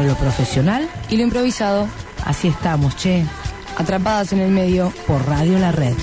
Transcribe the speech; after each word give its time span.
entre 0.00 0.12
lo 0.12 0.18
profesional 0.18 0.88
y 1.08 1.16
lo 1.16 1.22
improvisado. 1.24 1.88
Así 2.24 2.48
estamos, 2.48 2.96
che. 2.96 3.24
Atrapadas 3.76 4.32
en 4.32 4.40
el 4.40 4.50
medio 4.50 4.92
por 5.06 5.26
Radio 5.26 5.58
La 5.58 5.72
Red. 5.72 5.94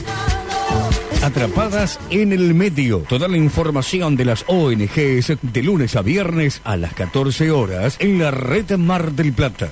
Atrapadas 1.23 1.99
en 2.10 2.31
el 2.31 2.54
medio. 2.54 2.99
Toda 3.10 3.28
la 3.28 3.38
información 3.38 4.15
de 4.15 4.25
las 4.25 4.46
ONGs 4.47 5.38
de 5.41 5.63
lunes 5.63 5.96
a 5.96 6.02
viernes 6.02 6.62
a 6.63 6.78
las 6.78 6.94
14 6.94 7.52
horas 7.52 7.97
en 7.99 8.20
la 8.20 8.31
red 8.31 8.78
Mar 8.78 9.12
del 9.12 9.33
Plata. 9.33 9.71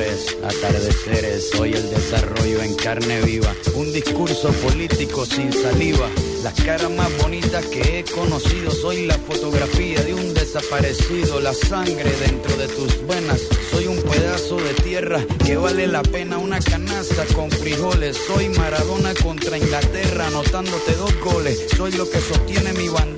atardeceres. 0.00 1.50
Soy 1.50 1.72
el 1.72 1.90
desarrollo 1.90 2.62
en 2.62 2.74
carne 2.74 3.20
viva, 3.22 3.54
un 3.74 3.92
discurso 3.92 4.50
político 4.52 5.26
sin 5.26 5.52
saliva. 5.52 6.08
Las 6.42 6.54
caras 6.54 6.90
más 6.90 7.10
bonitas 7.18 7.66
que 7.66 7.98
he 7.98 8.04
conocido, 8.04 8.70
soy 8.70 9.06
la 9.06 9.18
fotografía 9.18 10.00
de 10.02 10.14
un 10.14 10.34
desaparecido, 10.34 11.40
la 11.40 11.52
sangre 11.52 12.12
dentro 12.20 12.56
de 12.56 12.68
tus 12.68 13.06
venas. 13.08 13.40
Soy 13.72 13.86
un 13.88 14.00
pedazo 14.02 14.56
de 14.56 14.74
tierra 14.74 15.20
que 15.44 15.56
vale 15.56 15.88
la 15.88 16.02
pena 16.02 16.38
una 16.38 16.60
canasta 16.60 17.24
con 17.34 17.50
frijoles. 17.50 18.16
Soy 18.28 18.48
Maradona 18.50 19.14
contra 19.14 19.58
Inglaterra, 19.58 20.28
anotándote 20.28 20.94
dos 20.94 21.12
goles. 21.20 21.66
Soy 21.76 21.90
lo 21.92 22.08
que 22.08 22.20
sostiene 22.20 22.72
mi 22.74 22.88
bandera, 22.88 23.17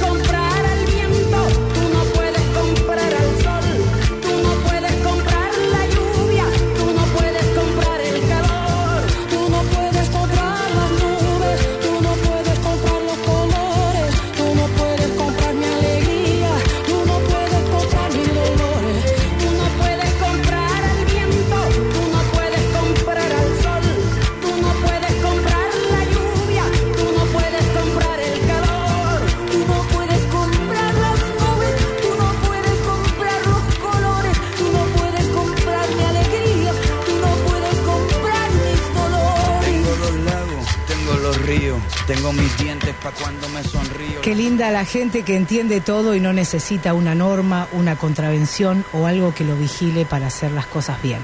Tengo 42.13 42.33
mis 42.33 42.57
dientes 42.57 42.93
para 43.01 43.15
cuando 43.15 43.47
me 43.47 43.63
sonrío. 43.63 44.19
Qué 44.21 44.35
linda 44.35 44.69
la 44.69 44.83
gente 44.83 45.23
que 45.23 45.37
entiende 45.37 45.79
todo 45.79 46.13
y 46.13 46.19
no 46.19 46.33
necesita 46.33 46.93
una 46.93 47.15
norma, 47.15 47.69
una 47.71 47.95
contravención 47.95 48.83
o 48.91 49.05
algo 49.05 49.33
que 49.33 49.45
lo 49.45 49.55
vigile 49.55 50.03
para 50.03 50.27
hacer 50.27 50.51
las 50.51 50.65
cosas 50.65 51.01
bien. 51.01 51.19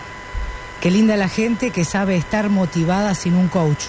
Qué 0.79 0.89
linda 0.89 1.17
la 1.17 1.28
gente 1.28 1.72
que 1.72 1.84
sabe 1.84 2.16
estar 2.16 2.50
motivada 2.50 3.16
sin 3.16 3.35
un 3.35 3.50
coach, 3.50 3.84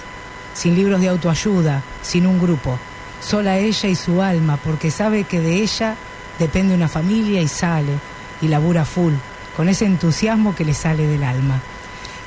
sin 0.53 0.75
libros 0.75 0.99
de 0.99 1.07
autoayuda, 1.07 1.83
sin 2.01 2.27
un 2.27 2.37
grupo. 2.37 2.77
Sola 3.21 3.57
ella 3.59 3.87
y 3.87 3.95
su 3.95 4.21
alma, 4.21 4.57
porque 4.57 4.91
sabe 4.91 5.23
que 5.23 5.39
de 5.39 5.53
ella 5.53 5.95
depende 6.37 6.75
una 6.75 6.89
familia 6.89 7.41
y 7.41 7.47
sale 7.47 7.93
y 8.41 8.49
labura 8.49 8.83
full, 8.83 9.13
con 9.55 9.69
ese 9.69 9.85
entusiasmo 9.85 10.53
que 10.53 10.65
le 10.65 10.73
sale 10.73 11.07
del 11.07 11.23
alma. 11.23 11.61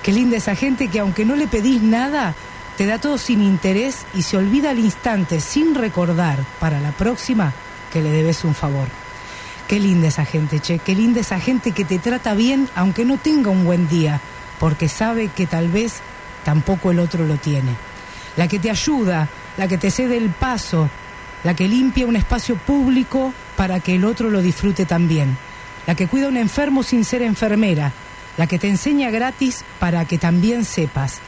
Qué 0.02 0.12
linda 0.12 0.38
esa 0.38 0.56
gente 0.56 0.88
que 0.88 1.00
aunque 1.00 1.26
no 1.26 1.36
le 1.36 1.46
pedís 1.46 1.82
nada, 1.82 2.34
te 2.76 2.86
da 2.86 2.98
todo 2.98 3.18
sin 3.18 3.42
interés 3.42 4.06
y 4.14 4.22
se 4.22 4.36
olvida 4.36 4.70
al 4.70 4.78
instante, 4.78 5.40
sin 5.40 5.74
recordar 5.74 6.38
para 6.58 6.80
la 6.80 6.92
próxima 6.92 7.52
que 7.92 8.02
le 8.02 8.10
debes 8.10 8.44
un 8.44 8.54
favor. 8.54 8.88
Qué 9.68 9.78
linda 9.78 10.08
esa 10.08 10.24
gente, 10.24 10.60
che, 10.60 10.78
qué 10.78 10.94
linda 10.94 11.20
esa 11.20 11.38
gente 11.38 11.72
que 11.72 11.84
te 11.84 11.98
trata 11.98 12.34
bien 12.34 12.68
aunque 12.74 13.04
no 13.04 13.18
tenga 13.18 13.50
un 13.50 13.64
buen 13.64 13.88
día, 13.88 14.20
porque 14.58 14.88
sabe 14.88 15.28
que 15.28 15.46
tal 15.46 15.68
vez 15.68 16.00
tampoco 16.44 16.90
el 16.90 16.98
otro 16.98 17.26
lo 17.26 17.36
tiene. 17.36 17.76
La 18.36 18.48
que 18.48 18.58
te 18.58 18.70
ayuda, 18.70 19.28
la 19.56 19.68
que 19.68 19.78
te 19.78 19.90
cede 19.90 20.16
el 20.16 20.30
paso, 20.30 20.88
la 21.44 21.54
que 21.54 21.68
limpia 21.68 22.06
un 22.06 22.16
espacio 22.16 22.56
público 22.56 23.32
para 23.56 23.80
que 23.80 23.94
el 23.96 24.04
otro 24.04 24.30
lo 24.30 24.40
disfrute 24.40 24.86
también, 24.86 25.36
la 25.86 25.94
que 25.94 26.06
cuida 26.06 26.26
a 26.26 26.30
un 26.30 26.36
enfermo 26.36 26.82
sin 26.82 27.04
ser 27.04 27.22
enfermera, 27.22 27.92
la 28.38 28.46
que 28.46 28.58
te 28.58 28.68
enseña 28.68 29.10
gratis 29.10 29.64
para 29.78 30.04
que 30.06 30.16
también 30.16 30.64
sepas 30.64 31.20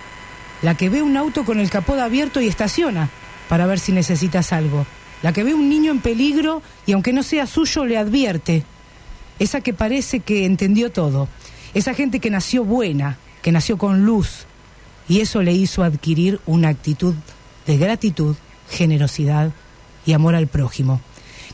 la 0.64 0.74
que 0.78 0.88
ve 0.88 1.02
un 1.02 1.18
auto 1.18 1.44
con 1.44 1.60
el 1.60 1.68
capó 1.68 1.92
abierto 1.92 2.40
y 2.40 2.48
estaciona 2.48 3.10
para 3.50 3.66
ver 3.66 3.78
si 3.78 3.92
necesitas 3.92 4.50
algo, 4.50 4.86
la 5.22 5.34
que 5.34 5.44
ve 5.44 5.52
un 5.52 5.68
niño 5.68 5.92
en 5.92 6.00
peligro 6.00 6.62
y 6.86 6.92
aunque 6.92 7.12
no 7.12 7.22
sea 7.22 7.46
suyo 7.46 7.84
le 7.84 7.98
advierte, 7.98 8.64
esa 9.38 9.60
que 9.60 9.74
parece 9.74 10.20
que 10.20 10.46
entendió 10.46 10.90
todo, 10.90 11.28
esa 11.74 11.92
gente 11.92 12.18
que 12.18 12.30
nació 12.30 12.64
buena, 12.64 13.18
que 13.42 13.52
nació 13.52 13.76
con 13.76 14.06
luz. 14.06 14.46
Y 15.06 15.20
eso 15.20 15.42
le 15.42 15.52
hizo 15.52 15.82
adquirir 15.82 16.40
una 16.46 16.68
actitud 16.70 17.14
de 17.66 17.76
gratitud, 17.76 18.34
generosidad 18.70 19.52
y 20.06 20.14
amor 20.14 20.34
al 20.34 20.46
prójimo. 20.46 21.02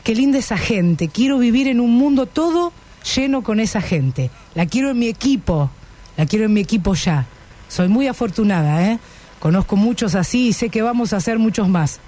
Qué 0.05 0.15
linda 0.15 0.39
esa 0.39 0.57
gente, 0.57 1.09
quiero 1.09 1.37
vivir 1.37 1.67
en 1.67 1.81
un 1.81 1.91
mundo 1.97 2.27
todo 2.27 2.71
lleno 3.13 3.43
con 3.43 3.59
esa 3.59 3.81
gente, 3.81 4.31
la 4.55 4.67
quiero 4.67 4.91
en 4.91 4.99
mi 4.99 5.07
equipo, 5.07 5.69
la 6.15 6.25
quiero 6.25 6.45
en 6.45 6.53
mi 6.53 6.61
equipo 6.61 6.93
ya. 6.93 7.27
Soy 7.71 7.87
muy 7.87 8.07
afortunada, 8.07 8.85
¿eh? 8.85 8.99
Conozco 9.39 9.77
muchos 9.77 10.15
así 10.15 10.49
y 10.49 10.53
sé 10.53 10.67
que 10.67 10.81
vamos 10.81 11.13
a 11.13 11.17
hacer 11.17 11.39
muchos 11.39 11.69
más. 11.69 12.01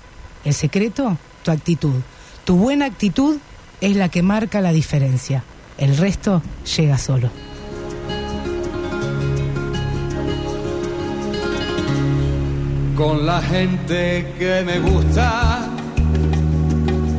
El 0.44 0.54
secreto, 0.54 1.18
tu 1.42 1.52
actitud. 1.52 2.02
Tu 2.44 2.58
buena 2.58 2.84
actitud 2.84 3.38
es 3.80 3.96
la 3.96 4.10
que 4.10 4.22
marca 4.24 4.60
la 4.60 4.74
diferencia. 4.74 5.46
El 5.78 5.96
resto 5.96 6.42
llega 6.76 6.98
solo. 6.98 7.30
Con 12.98 13.26
la 13.26 13.42
gente 13.42 14.34
que 14.38 14.64
me 14.66 14.80
gusta, 14.80 15.66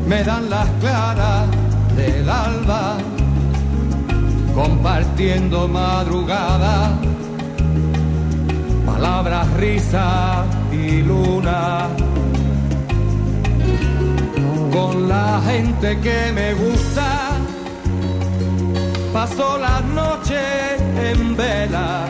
me 0.06 0.22
dan 0.22 0.50
las 0.50 0.69
claras 0.81 1.49
del 1.97 2.28
alba, 2.28 2.99
compartiendo 4.54 5.66
madrugada 5.66 7.00
palabras, 8.84 9.47
risa 9.55 10.45
y 10.72 11.03
luna. 11.03 11.89
Con 14.72 15.09
la 15.09 15.41
gente 15.47 15.99
que 16.00 16.33
me 16.33 16.55
gusta, 16.55 17.31
paso 19.12 19.59
las 19.59 19.84
noches 19.84 20.81
en 21.11 21.37
vela, 21.37 22.06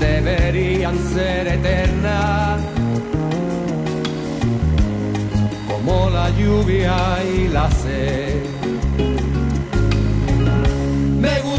deberían 0.00 0.96
ser 1.12 1.46
eternas, 1.48 2.60
como 5.68 6.10
la 6.10 6.30
lluvia 6.30 6.96
y 7.36 7.48
la 7.48 7.70
sed. 7.70 8.42
Me 11.20 11.40
gusta 11.40 11.53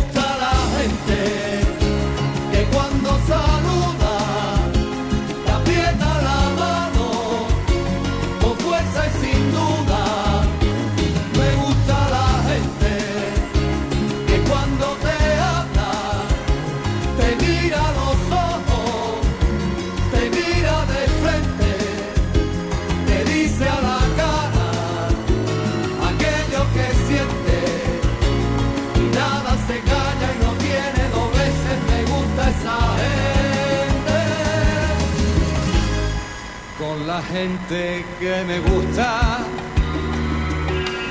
gente 37.35 38.05
que 38.17 38.43
me 38.47 38.59
gusta 38.59 39.39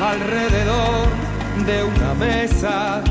alrededor 0.01 1.07
de 1.67 1.85
una 1.85 2.15
mesa. 2.15 3.03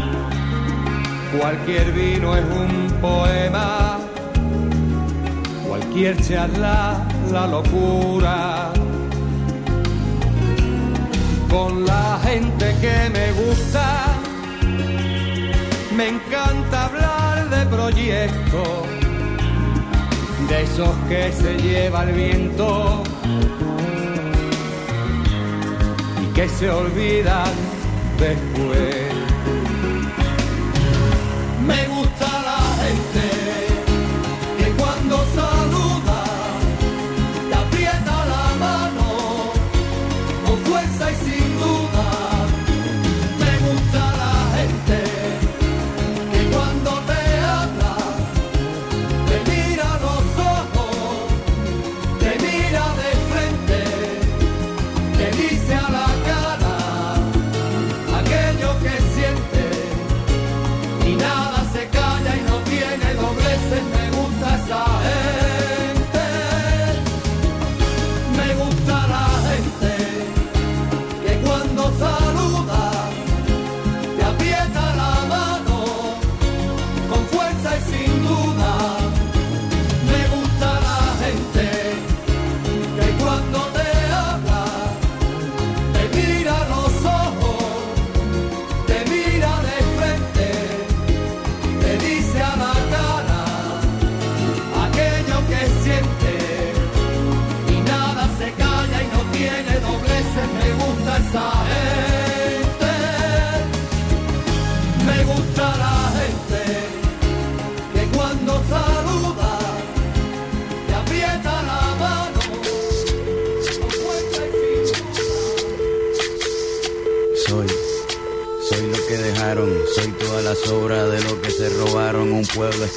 Cualquier 1.39 1.91
vino 1.91 2.35
es 2.35 2.43
un 2.43 2.91
poema, 2.99 3.99
cualquier 5.67 6.15
charla 6.27 7.05
la 7.31 7.45
locura. 7.45 8.71
Con 11.51 11.85
la 11.85 12.19
gente 12.23 12.65
que 12.81 12.97
me 13.17 13.27
gusta, 13.43 13.85
me 15.95 16.07
encanta 16.15 16.85
hablar 16.85 17.49
de 17.51 17.65
proyectos 17.67 19.02
de 20.47 20.63
esos 20.63 20.89
que 21.07 21.31
se 21.31 21.57
lleva 21.57 22.03
el 22.03 22.13
viento 22.13 23.03
y 26.21 26.33
que 26.33 26.49
se 26.49 26.69
olvidan 26.69 27.51
después. 28.19 29.02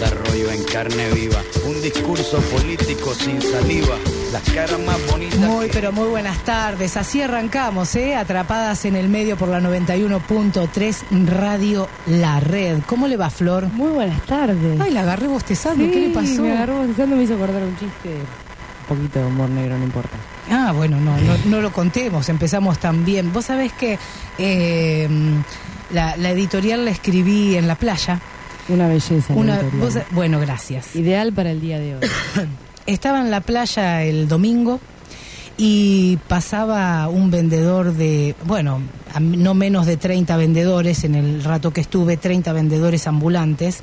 desarrollo 0.00 0.50
en 0.50 0.62
carne 0.64 1.10
viva, 1.14 1.40
un 1.64 1.80
discurso 1.80 2.38
político 2.54 3.14
sin 3.14 3.40
saliva. 3.40 3.96
Las 4.30 4.42
caras 4.42 4.78
más 4.80 4.98
bonitas. 5.10 5.38
Muy, 5.38 5.66
que- 5.68 5.72
pero 5.72 5.90
muy 5.90 6.06
buenas 6.08 6.36
tardes. 6.44 6.98
Así 6.98 7.22
arrancamos, 7.22 7.94
¿eh? 7.96 8.14
Atrapadas 8.14 8.84
en 8.84 8.94
el 8.96 9.08
medio 9.08 9.38
por 9.38 9.48
la 9.48 9.58
91.3 9.60 10.98
Radio 11.26 11.88
La 12.08 12.40
Red. 12.40 12.80
¿Cómo 12.86 13.08
le 13.08 13.16
va, 13.16 13.30
Flor? 13.30 13.68
Muy 13.72 13.88
buenas 13.90 14.20
tardes. 14.26 14.78
Ay, 14.78 14.90
la 14.92 15.00
agarré 15.00 15.28
bostezando. 15.28 15.82
¿Qué 15.84 15.98
le 15.98 16.06
Sí, 16.08 16.12
pasó? 16.12 16.42
Me 16.42 16.52
agarró 16.52 16.76
bostezando, 16.76 17.16
me 17.16 17.22
hizo 17.22 17.34
acordar 17.34 17.62
un 17.62 17.78
chiste. 17.78 18.10
Un 18.90 18.96
poquito 18.96 19.18
de 19.20 19.24
humor 19.24 19.48
negro, 19.48 19.78
no 19.78 19.84
importa. 19.84 20.16
Ah, 20.50 20.72
bueno, 20.76 21.00
no, 21.00 21.16
no, 21.16 21.36
no 21.46 21.60
lo 21.62 21.72
contemos. 21.72 22.28
Empezamos 22.28 22.78
también. 22.78 23.32
Vos 23.32 23.46
sabés 23.46 23.72
que 23.72 23.98
eh, 24.36 25.08
la, 25.90 26.18
la 26.18 26.30
editorial 26.32 26.84
la 26.84 26.90
escribí 26.90 27.56
en 27.56 27.66
la 27.66 27.76
playa. 27.76 28.20
Una 28.68 28.88
belleza. 28.88 29.34
Una, 29.34 29.60
vos 29.80 29.96
bueno, 30.10 30.40
gracias. 30.40 30.96
Ideal 30.96 31.32
para 31.32 31.50
el 31.50 31.60
día 31.60 31.78
de 31.78 31.96
hoy. 31.96 32.00
Estaba 32.86 33.20
en 33.20 33.30
la 33.30 33.40
playa 33.40 34.02
el 34.02 34.28
domingo 34.28 34.80
y 35.56 36.18
pasaba 36.28 37.08
un 37.08 37.30
vendedor 37.30 37.94
de, 37.94 38.34
bueno, 38.44 38.80
no 39.20 39.54
menos 39.54 39.86
de 39.86 39.96
30 39.96 40.36
vendedores 40.36 41.04
en 41.04 41.14
el 41.14 41.42
rato 41.42 41.72
que 41.72 41.80
estuve, 41.80 42.16
30 42.16 42.52
vendedores 42.52 43.06
ambulantes, 43.06 43.80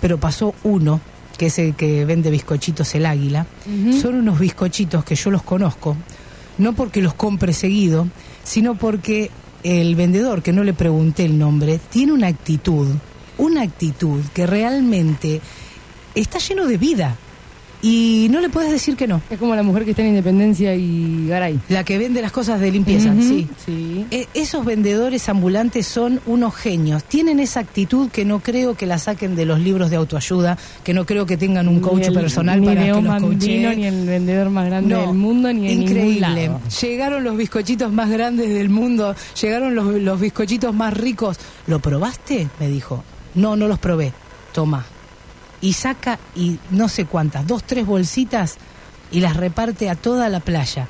pero 0.00 0.18
pasó 0.18 0.54
uno, 0.64 1.00
que 1.38 1.46
es 1.46 1.58
el 1.58 1.74
que 1.74 2.04
vende 2.04 2.30
bizcochitos 2.30 2.94
el 2.94 3.06
águila. 3.06 3.46
Son 4.00 4.16
unos 4.16 4.38
bizcochitos 4.38 5.04
que 5.04 5.14
yo 5.14 5.30
los 5.30 5.42
conozco, 5.42 5.96
no 6.58 6.74
porque 6.74 7.00
los 7.00 7.14
compre 7.14 7.52
seguido, 7.52 8.08
sino 8.42 8.74
porque 8.74 9.30
el 9.62 9.94
vendedor, 9.94 10.42
que 10.42 10.52
no 10.52 10.64
le 10.64 10.74
pregunté 10.74 11.24
el 11.24 11.38
nombre, 11.38 11.78
tiene 11.90 12.12
una 12.12 12.26
actitud, 12.26 12.88
una 13.38 13.62
actitud 13.62 14.20
que 14.32 14.46
realmente 14.46 15.40
está 16.14 16.38
lleno 16.38 16.66
de 16.66 16.76
vida. 16.78 17.16
Y 17.86 18.28
no 18.30 18.40
le 18.40 18.48
puedes 18.48 18.70
decir 18.72 18.96
que 18.96 19.06
no. 19.06 19.20
Es 19.28 19.38
como 19.38 19.54
la 19.54 19.62
mujer 19.62 19.84
que 19.84 19.90
está 19.90 20.00
en 20.00 20.08
Independencia 20.08 20.74
y 20.74 21.26
Garay. 21.28 21.60
La 21.68 21.84
que 21.84 21.98
vende 21.98 22.22
las 22.22 22.32
cosas 22.32 22.58
de 22.58 22.70
limpieza, 22.70 23.12
sí. 23.20 23.46
Sí. 23.66 24.06
E- 24.10 24.26
esos 24.32 24.64
vendedores 24.64 25.28
ambulantes 25.28 25.86
son 25.86 26.18
unos 26.24 26.54
genios. 26.54 27.04
Tienen 27.04 27.40
esa 27.40 27.60
actitud 27.60 28.08
que 28.08 28.24
no 28.24 28.40
creo 28.40 28.74
que 28.74 28.86
la 28.86 28.96
saquen 28.96 29.36
de 29.36 29.44
los 29.44 29.60
libros 29.60 29.90
de 29.90 29.96
autoayuda, 29.96 30.56
que 30.82 30.94
no 30.94 31.04
creo 31.04 31.26
que 31.26 31.36
tengan 31.36 31.68
un 31.68 31.80
coach 31.80 32.06
el- 32.06 32.14
personal 32.14 32.58
ni 32.62 32.68
para 32.68 32.84
que 32.84 33.02
los 33.02 33.20
coachee. 33.22 33.76
ni 33.76 33.84
el 33.84 34.06
vendedor 34.06 34.48
más 34.48 34.64
grande 34.64 34.94
No, 34.94 35.00
del 35.02 35.14
mundo, 35.14 35.52
ni 35.52 35.70
en 35.70 35.82
increíble. 35.82 36.20
lado. 36.20 36.62
Llegaron 36.80 37.22
los 37.22 37.36
bizcochitos 37.36 37.92
más 37.92 38.08
grandes 38.08 38.48
del 38.48 38.70
mundo, 38.70 39.14
llegaron 39.38 39.74
los, 39.74 39.84
los 40.00 40.18
bizcochitos 40.18 40.74
más 40.74 40.94
ricos. 40.94 41.36
¿Lo 41.66 41.80
probaste? 41.80 42.48
Me 42.58 42.68
dijo. 42.68 43.04
No, 43.34 43.56
no 43.56 43.68
los 43.68 43.78
probé. 43.78 44.12
Toma. 44.52 44.84
Y 45.60 45.72
saca 45.72 46.18
y 46.36 46.58
no 46.70 46.88
sé 46.88 47.06
cuántas, 47.06 47.46
dos, 47.46 47.64
tres 47.64 47.86
bolsitas 47.86 48.56
y 49.10 49.20
las 49.20 49.36
reparte 49.36 49.88
a 49.88 49.94
toda 49.94 50.28
la 50.28 50.40
playa. 50.40 50.86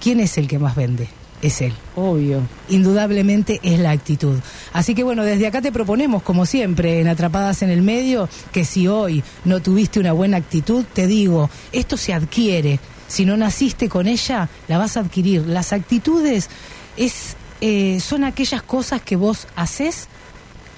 ¿Quién 0.00 0.20
es 0.20 0.38
el 0.38 0.48
que 0.48 0.58
más 0.58 0.74
vende? 0.74 1.08
Es 1.42 1.60
él 1.60 1.74
Obvio. 1.96 2.40
indudablemente 2.68 3.58
es 3.64 3.78
la 3.80 3.90
actitud. 3.90 4.38
Así 4.72 4.94
que 4.94 5.02
bueno, 5.02 5.24
desde 5.24 5.48
acá 5.48 5.60
te 5.60 5.72
proponemos, 5.72 6.22
como 6.22 6.46
siempre, 6.46 7.00
en 7.00 7.08
Atrapadas 7.08 7.62
en 7.62 7.70
el 7.70 7.82
Medio, 7.82 8.28
que 8.52 8.64
si 8.64 8.86
hoy 8.86 9.24
no 9.44 9.60
tuviste 9.60 9.98
una 9.98 10.12
buena 10.12 10.36
actitud, 10.36 10.84
te 10.92 11.08
digo, 11.08 11.50
esto 11.72 11.96
se 11.96 12.12
adquiere. 12.14 12.78
Si 13.08 13.24
no 13.24 13.36
naciste 13.36 13.88
con 13.88 14.06
ella, 14.06 14.48
la 14.68 14.78
vas 14.78 14.96
a 14.96 15.00
adquirir. 15.00 15.44
Las 15.46 15.72
actitudes 15.72 16.48
es, 16.96 17.36
eh, 17.60 17.98
son 18.00 18.22
aquellas 18.22 18.62
cosas 18.62 19.02
que 19.02 19.16
vos 19.16 19.48
haces 19.56 20.08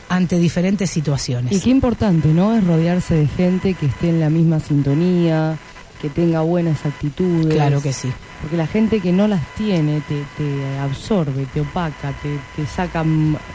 ante 0.09 0.39
diferentes 0.39 0.91
situaciones. 0.91 1.53
Y 1.53 1.61
qué 1.61 1.71
importante, 1.71 2.29
¿no? 2.29 2.55
Es 2.55 2.65
rodearse 2.65 3.15
de 3.15 3.27
gente 3.27 3.75
que 3.75 3.87
esté 3.87 4.11
en 4.11 4.21
la 4.21 4.31
misma 4.31 4.61
sintonía, 4.61 5.57
que 6.01 6.09
tenga 6.11 6.41
buenas 6.43 6.85
actitudes. 6.85 7.55
Claro 7.55 7.81
que 7.83 7.93
sí. 7.93 8.11
Porque 8.41 8.57
la 8.57 8.67
gente 8.67 9.01
que 9.01 9.11
no 9.13 9.27
las 9.27 9.43
tiene 9.55 10.03
te, 10.03 10.23
te 10.37 10.79
absorbe, 10.79 11.47
te 11.55 11.61
opaca, 11.63 12.13
te, 12.23 12.39
te 12.57 12.67
saca, 12.69 13.05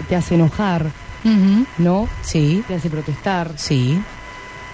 te 0.07 0.15
hace 0.15 0.35
enojar. 0.35 0.89
¿no? 1.77 2.07
Sí, 2.21 2.63
Te 2.67 2.75
hace 2.75 2.89
protestar. 2.89 3.53
sí. 3.57 3.99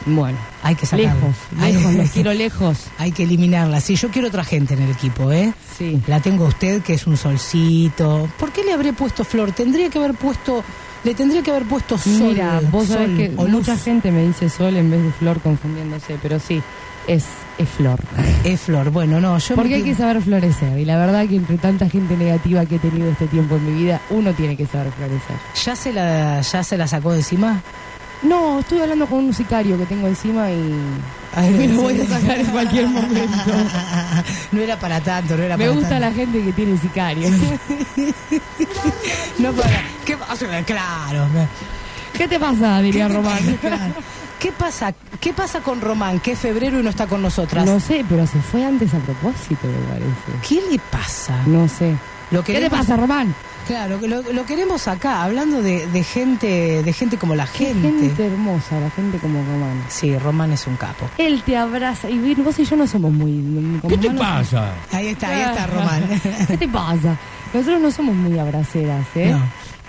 Bueno, 0.08 0.38
Hay 0.62 0.76
que 0.76 0.86
sacarla. 0.86 1.16
lejos, 1.16 1.36
lejos, 1.60 1.94
los 1.96 2.10
quiero 2.12 2.34
lejos. 2.34 2.78
Hay 3.00 3.12
que 3.12 3.24
eliminarla. 3.24 3.82
Sí, 3.82 3.96
yo 3.96 4.10
quiero 4.10 4.28
otra 4.28 4.44
gente 4.44 4.76
en 4.76 4.84
el 4.84 4.92
equipo, 4.92 5.32
¿eh? 5.32 5.52
Sí. 5.80 6.00
La 6.06 6.20
tengo 6.20 6.46
a 6.46 6.50
usted, 6.50 6.84
que 6.84 6.94
es 6.94 7.08
un 7.08 7.18
solcito. 7.18 8.30
¿Por 8.38 8.52
qué 8.52 8.64
le 8.64 8.74
habré 8.74 8.94
puesto 8.94 9.24
flor? 9.24 9.52
Tendría 9.54 9.90
que 9.90 9.98
haber 9.98 10.14
puesto. 10.14 10.64
Le 11.06 11.14
tendría 11.14 11.44
que 11.44 11.52
haber 11.52 11.66
puesto 11.66 12.00
sol. 12.00 12.34
Mira, 12.34 12.60
vos 12.72 12.88
sabés 12.88 13.16
que 13.16 13.30
luz. 13.30 13.48
mucha 13.50 13.78
gente 13.78 14.12
me 14.12 14.26
dice 14.26 14.50
sol 14.50 14.76
en 14.76 14.90
vez 14.90 15.04
de 15.04 15.12
flor 15.12 15.40
confundiéndose, 15.40 16.18
pero 16.20 16.40
sí, 16.40 16.64
es, 17.06 17.26
es 17.60 17.70
flor. 17.70 18.00
Es 18.44 18.62
flor. 18.62 18.90
Bueno, 18.90 19.22
no, 19.22 19.38
yo. 19.38 19.54
Porque 19.54 19.70
me 19.70 19.76
hay 19.76 19.84
que 19.84 19.94
saber 19.94 20.20
florecer. 20.24 20.80
Y 20.80 20.84
la 20.84 20.98
verdad 20.98 21.28
que 21.28 21.36
entre 21.36 21.60
tanta 21.60 21.88
gente 21.90 22.18
negativa 22.18 22.66
que 22.66 22.78
he 22.78 22.80
tenido 22.80 23.12
este 23.12 23.28
tiempo 23.28 23.56
en 23.56 23.66
mi 23.66 23.84
vida, 23.84 24.02
uno 24.10 24.34
tiene 24.34 24.58
que 24.58 24.66
saber 24.66 24.92
florecer. 24.94 25.36
¿Ya 25.64 25.76
se, 25.76 25.94
la, 25.94 26.42
¿Ya 26.42 26.64
se 26.64 26.76
la 26.76 26.88
sacó 26.88 27.12
de 27.12 27.18
encima? 27.18 27.62
No, 28.24 28.60
estoy 28.60 28.80
hablando 28.80 29.06
con 29.08 29.20
un 29.26 29.34
sicario 29.34 29.78
que 29.78 29.86
tengo 29.86 30.08
encima 30.08 30.50
y 30.52 30.74
Ay, 31.36 31.50
me 31.52 31.68
lo 31.68 31.82
voy 31.84 32.00
a 32.02 32.08
sacar 32.08 32.40
en 32.40 32.46
cualquier 32.48 32.88
momento. 32.88 33.36
No 34.52 34.62
era 34.62 34.80
para 34.80 35.02
tanto, 35.02 35.36
no 35.36 35.44
era 35.44 35.58
Me 35.58 35.66
para 35.66 35.76
gusta 35.76 35.90
tanto. 36.00 36.06
la 36.08 36.14
gente 36.14 36.44
que 36.44 36.54
tiene 36.54 36.78
sicario. 36.78 37.30
No 39.40 39.52
para. 39.54 39.82
¿Qué 40.06 40.18
pasa? 40.18 40.46
Claro. 40.66 41.28
¿Qué 42.18 42.28
te 42.28 42.40
pasa? 42.40 42.82
Diría 42.82 43.08
¿Qué 43.08 43.12
te 43.14 43.18
Román. 43.18 43.38
pasa? 43.38 43.58
Claro. 43.62 43.94
¿Qué 44.40 44.52
pasa? 44.52 44.94
¿Qué 45.20 45.34
pasa 45.34 45.60
con 45.60 45.82
Román? 45.82 46.20
Que 46.20 46.34
es 46.34 46.40
febrero 46.40 46.80
y 46.80 46.84
no 46.84 46.90
está 46.90 47.08
con 47.08 47.22
nosotras. 47.22 47.66
No 47.66 47.80
sé, 47.80 48.06
pero 48.08 48.26
se 48.28 48.40
fue 48.40 48.64
antes 48.64 48.94
a 48.94 49.00
propósito, 49.00 49.68
me 49.68 49.94
parece. 49.94 50.48
¿Qué 50.48 50.62
le 50.72 50.80
pasa? 50.92 51.36
No 51.46 51.68
sé. 51.68 51.96
Lo 52.32 52.44
¿Qué 52.44 52.54
te 52.54 52.60
queremos- 52.60 52.80
pasa, 52.80 52.98
Román? 52.98 53.34
Claro, 53.68 54.00
lo, 54.02 54.22
lo 54.22 54.46
queremos 54.46 54.88
acá, 54.88 55.24
hablando 55.24 55.62
de, 55.62 55.88
de 55.88 56.04
gente, 56.04 56.84
de 56.84 56.94
gente 56.94 57.18
como 57.18 57.36
la 57.36 57.48
Qué 57.48 57.68
gente. 57.74 57.92
gente 57.92 58.28
hermosa, 58.28 58.80
la 58.80 58.90
gente 58.92 59.18
como 59.18 59.40
Román. 59.44 59.84
Sí, 59.90 60.18
Román 60.18 60.52
es 60.52 60.68
un 60.68 60.76
capo. 60.76 61.10
Él 61.18 61.42
te 61.44 61.58
abraza 61.58 62.10
y 62.10 62.18
vos 62.36 62.60
y 62.60 62.66
yo 62.66 62.76
no 62.76 62.86
somos 62.88 63.12
muy... 63.12 63.80
como 63.82 63.90
¿Qué 63.90 63.98
te 63.98 64.12
pasa? 64.12 64.74
Ahí 64.92 65.08
está, 65.08 65.30
ahí 65.30 65.42
está 65.42 65.68
Román. 65.68 66.04
¿Qué 66.48 66.58
te 66.58 66.68
pasa? 66.68 67.18
Nosotros 67.54 67.82
no 67.82 67.92
somos 67.92 68.16
muy 68.16 68.38
abraceras, 68.38 69.06
¿eh? 69.16 69.32
No. 69.32 69.42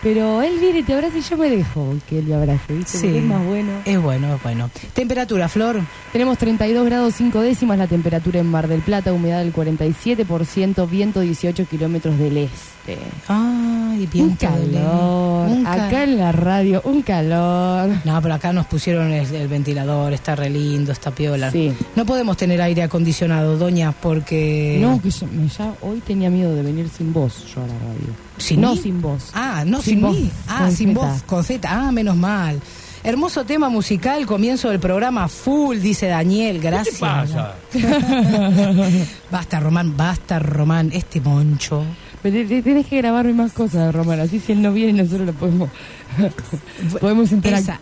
Pero 0.06 0.40
él 0.40 0.60
viene 0.60 0.78
y 0.78 0.82
te 0.84 0.94
abraza 0.94 1.18
y 1.18 1.20
yo 1.20 1.36
me 1.36 1.50
dejo 1.50 1.92
que 2.08 2.20
él 2.20 2.26
me 2.26 2.36
abrace, 2.36 2.72
¿viste? 2.75 2.96
Sí. 2.98 3.08
Es 3.16 3.25
más 3.25 3.44
bueno. 3.44 3.72
Es 3.84 4.00
bueno, 4.00 4.32
es 4.36 4.40
bueno. 4.40 4.70
Temperatura, 4.92 5.48
Flor. 5.48 5.80
Tenemos 6.12 6.38
32 6.38 6.86
grados 6.86 7.14
5 7.16 7.40
décimas 7.40 7.76
la 7.76 7.88
temperatura 7.88 8.38
en 8.38 8.46
Mar 8.46 8.68
del 8.68 8.82
Plata, 8.82 9.12
humedad 9.12 9.40
del 9.40 9.52
47%, 9.52 10.88
viento 10.88 11.20
18 11.20 11.64
kilómetros 11.66 12.16
del 12.18 12.36
este. 12.36 12.98
Ay, 13.26 13.98
Un 13.98 13.98
de 13.98 14.06
ley. 14.14 14.36
calor. 14.38 15.48
Un 15.48 15.64
ca- 15.64 15.72
Acá 15.86 16.04
en 16.04 16.18
la 16.18 16.30
radio, 16.30 16.82
un 16.84 17.02
calor. 17.02 17.90
No, 18.04 18.22
pero 18.22 18.34
acá 18.34 18.52
nos 18.52 18.66
pusieron 18.66 19.10
el, 19.10 19.26
el 19.34 19.48
ventilador, 19.48 20.12
está 20.12 20.36
re 20.36 20.48
lindo, 20.50 20.92
está 20.92 21.10
piola. 21.10 21.50
Sí. 21.50 21.72
No 21.96 22.06
podemos 22.06 22.36
tener 22.36 22.62
aire 22.62 22.84
acondicionado, 22.84 23.56
doña, 23.58 23.90
porque... 23.90 24.78
No, 24.80 25.02
que 25.02 25.10
yo, 25.10 25.26
me 25.26 25.48
ya, 25.48 25.75
hoy 25.82 26.00
tenía 26.06 26.30
miedo 26.30 26.54
de 26.54 26.62
venir 26.62 26.88
sin 26.88 27.12
voz 27.12 27.44
yo 27.52 27.60
a 27.62 27.66
la 27.66 27.75
radio. 27.75 28.25
¿Sin 28.38 28.60
no 28.60 28.72
mí? 28.72 28.78
sin 28.82 29.00
voz. 29.02 29.30
Ah, 29.34 29.64
no 29.66 29.80
sin, 29.82 29.94
Sin 29.94 30.00
voz, 30.02 30.16
mí. 30.16 30.30
Ah, 30.48 30.58
con 30.62 30.72
sin 30.72 30.88
Z. 30.94 31.00
voz, 31.00 31.22
con 31.22 31.44
Z. 31.44 31.68
Ah, 31.70 31.90
menos 31.92 32.16
mal. 32.16 32.60
Hermoso 33.04 33.44
tema 33.44 33.68
musical, 33.68 34.26
comienzo 34.26 34.68
del 34.70 34.80
programa 34.80 35.28
full, 35.28 35.78
dice 35.78 36.06
Daniel, 36.08 36.60
gracias. 36.60 36.96
¿Qué 36.96 37.00
pasa? 37.00 37.54
Basta, 39.30 39.60
Román, 39.60 39.96
basta, 39.96 40.38
Román, 40.38 40.90
este 40.92 41.20
moncho. 41.20 41.84
Pero 42.22 42.34
te- 42.36 42.44
te- 42.46 42.62
tenés 42.62 42.86
que 42.86 42.96
grabarme 42.96 43.32
más 43.32 43.52
cosas, 43.52 43.94
Román. 43.94 44.18
Así 44.20 44.40
si 44.40 44.52
él 44.52 44.62
no 44.62 44.72
viene, 44.72 45.02
nosotros 45.04 45.26
lo 45.26 45.32
podemos, 45.34 45.70
podemos 47.00 47.30
interactuar. 47.32 47.78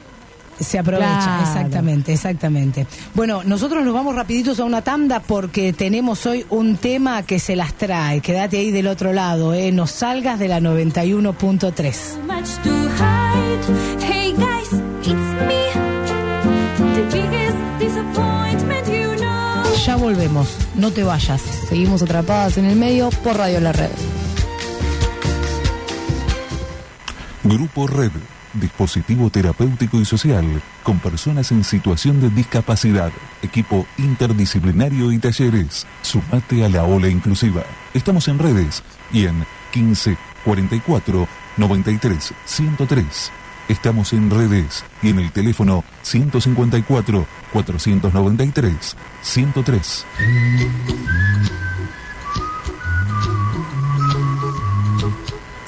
Se 0.60 0.78
aprovecha, 0.78 1.08
Claro. 1.20 1.42
exactamente, 1.42 2.12
exactamente. 2.12 2.86
Bueno, 3.14 3.42
nosotros 3.44 3.84
nos 3.84 3.92
vamos 3.92 4.14
rapiditos 4.14 4.60
a 4.60 4.64
una 4.64 4.82
tanda 4.82 5.20
porque 5.20 5.72
tenemos 5.72 6.24
hoy 6.26 6.46
un 6.50 6.76
tema 6.76 7.22
que 7.24 7.38
se 7.38 7.56
las 7.56 7.74
trae. 7.74 8.20
Quédate 8.20 8.58
ahí 8.58 8.70
del 8.70 8.86
otro 8.86 9.12
lado, 9.12 9.52
¿eh? 9.54 9.72
No 9.72 9.86
salgas 9.86 10.38
de 10.38 10.48
la 10.48 10.60
91.3. 10.60 12.18
much 12.26 12.48
to 12.62 12.70
hide. 12.70 14.04
Hey 14.06 14.32
guys, 14.36 14.72
it's 15.02 15.12
me. 15.12 15.64
The 16.94 17.02
biggest 17.10 17.56
disappointment 17.80 18.86
you 18.86 19.16
know. 19.16 19.74
Ya 19.86 19.96
volvemos, 19.96 20.48
no 20.76 20.90
te 20.92 21.02
vayas. 21.02 21.40
Seguimos 21.68 22.02
atrapadas 22.02 22.58
en 22.58 22.66
el 22.66 22.76
medio 22.76 23.10
por 23.22 23.36
Radio 23.36 23.60
La 23.60 23.72
Red. 23.72 23.90
Grupo 27.42 27.86
Red, 27.86 28.12
dispositivo 28.54 29.30
terapéutico 29.30 30.00
y 30.00 30.04
social 30.04 30.44
con 30.82 30.98
personas 30.98 31.50
en 31.52 31.64
situación 31.64 32.20
de 32.20 32.30
discapacidad, 32.30 33.12
equipo 33.42 33.86
interdisciplinario 33.98 35.12
y 35.12 35.18
talleres. 35.18 35.86
Sumate 36.02 36.64
a 36.64 36.68
la 36.68 36.84
ola 36.84 37.08
inclusiva. 37.08 37.62
Estamos 37.92 38.28
en 38.28 38.38
redes 38.38 38.82
y 39.12 39.26
en 39.26 39.44
15 39.72 40.16
44 40.44 41.28
93 41.56 42.34
103. 42.44 43.32
Estamos 43.68 44.12
en 44.12 44.30
redes 44.30 44.84
y 45.02 45.08
en 45.08 45.18
el 45.18 45.32
teléfono 45.32 45.84
154 46.02 47.26
493 47.52 48.96
103. 49.22 50.06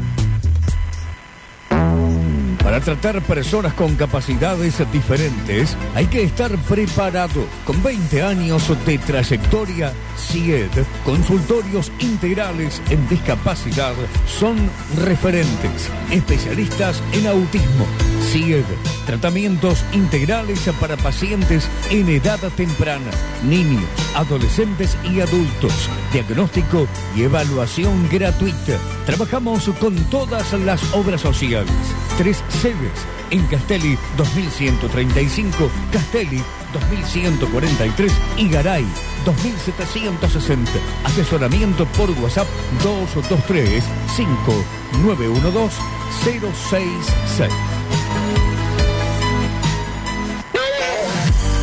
Para 2.65 2.81
tratar 2.81 3.21
personas 3.21 3.75
con 3.75 3.95
capacidades 3.95 4.83
diferentes 4.91 5.77
hay 5.95 6.07
que 6.07 6.23
estar 6.23 6.51
preparado. 6.57 7.45
Con 7.67 7.83
20 7.83 8.23
años 8.23 8.73
de 8.87 8.97
trayectoria, 8.97 9.93
CIED, 10.17 10.71
consultorios 11.05 11.93
integrales 12.01 12.81
en 12.89 13.07
discapacidad, 13.11 13.93
son 14.27 14.57
referentes, 15.05 15.91
especialistas 16.11 17.03
en 17.13 17.27
autismo. 17.27 17.87
CIED, 18.35 18.65
tratamientos 19.07 19.85
integrales 19.93 20.69
para 20.81 20.97
pacientes 20.97 21.69
en 21.91 22.09
edad 22.09 22.41
temprana, 22.57 23.13
niños, 23.45 23.85
adolescentes 24.17 24.97
y 25.05 25.21
adultos, 25.21 25.73
diagnóstico 26.13 26.89
y 27.15 27.23
evaluación 27.23 28.09
gratuita. 28.11 28.77
Trabajamos 29.07 29.69
con 29.79 29.95
todas 30.11 30.53
las 30.53 30.83
obras 30.95 31.21
sociales. 31.21 31.71
Tres 32.19 32.43
sedes 32.61 33.07
en 33.31 33.47
Castelli 33.47 33.97
2135, 34.17 35.71
Castelli 35.93 36.43
2143 36.73 38.13
y 38.39 38.49
Garay 38.49 38.85
2760. 39.25 40.73
Asesoramiento 41.05 41.87
por 41.87 42.11
WhatsApp 42.11 42.49
223 42.83 43.85
5912 44.17 45.77
066. 46.25 47.74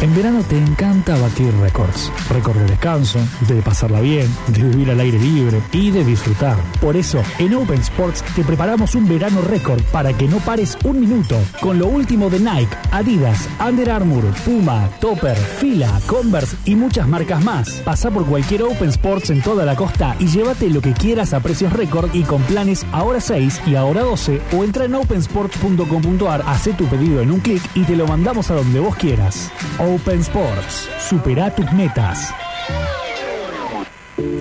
En 0.02 0.16
verano 0.16 0.42
te 0.42 0.58
encanta 0.58 1.16
batir 1.16 1.54
récords. 1.62 2.12
Récord 2.28 2.58
de 2.58 2.66
descanso, 2.66 3.20
de 3.48 3.62
pasarla 3.62 4.02
bien, 4.02 4.28
de 4.48 4.64
vivir 4.64 4.90
al 4.90 5.00
aire 5.00 5.20
libre 5.20 5.62
y 5.72 5.92
de 5.92 6.04
disfrutar. 6.04 6.58
Por 6.82 6.98
eso, 6.98 7.22
en 7.38 7.54
Open 7.54 7.80
Sports 7.82 8.24
te 8.36 8.44
preparamos 8.44 8.96
un 8.96 9.08
verano 9.08 9.42
récord 9.44 9.80
para 9.92 10.12
que 10.14 10.28
no 10.28 10.38
pares 10.38 10.76
un 10.86 11.02
minuto. 11.02 11.38
Con 11.60 11.78
lo 11.78 11.86
último 11.86 12.32
de 12.32 12.40
Nike, 12.40 12.76
Adidas, 12.92 13.48
Under 13.64 13.92
Armour, 13.92 14.24
Puma, 14.44 14.90
Topper, 15.00 15.38
Fila, 15.38 16.02
Converse 16.08 16.58
y 16.66 16.76
muchas 16.76 17.08
marcas 17.08 17.44
más. 17.44 17.70
Pasa 17.86 18.10
por 18.10 18.26
cualquier 18.26 18.64
Open 18.64 18.90
Sports 18.90 19.30
en 19.30 19.44
toda 19.44 19.66
la 19.66 19.76
costa 19.76 20.16
y 20.18 20.26
llévate 20.26 20.72
lo 20.72 20.82
que 20.82 20.94
quieras 20.94 21.32
a 21.36 21.42
precios 21.42 21.74
récord 21.74 22.10
y 22.16 22.24
con 22.24 22.42
planes 22.42 22.88
ahora 22.92 23.22
6 23.22 23.62
y 23.68 23.76
ahora 23.76 24.02
12 24.02 24.42
o 24.58 24.64
entra 24.64 24.86
en 24.86 24.96
opensports.com.ar, 24.96 26.44
hace 26.48 26.74
tu 26.74 26.88
pedido 26.88 27.22
en 27.22 27.30
un 27.30 27.40
clic 27.40 27.62
y 27.76 27.84
te 27.84 27.96
lo 27.96 28.08
mandamos 28.08 28.50
a 28.50 28.56
donde 28.56 28.80
vos 28.80 28.96
quieras. 28.96 29.52
Open 29.94 30.22
Sports. 30.22 30.90
Supera 31.00 31.54
tus 31.54 31.70
metas. 31.74 32.34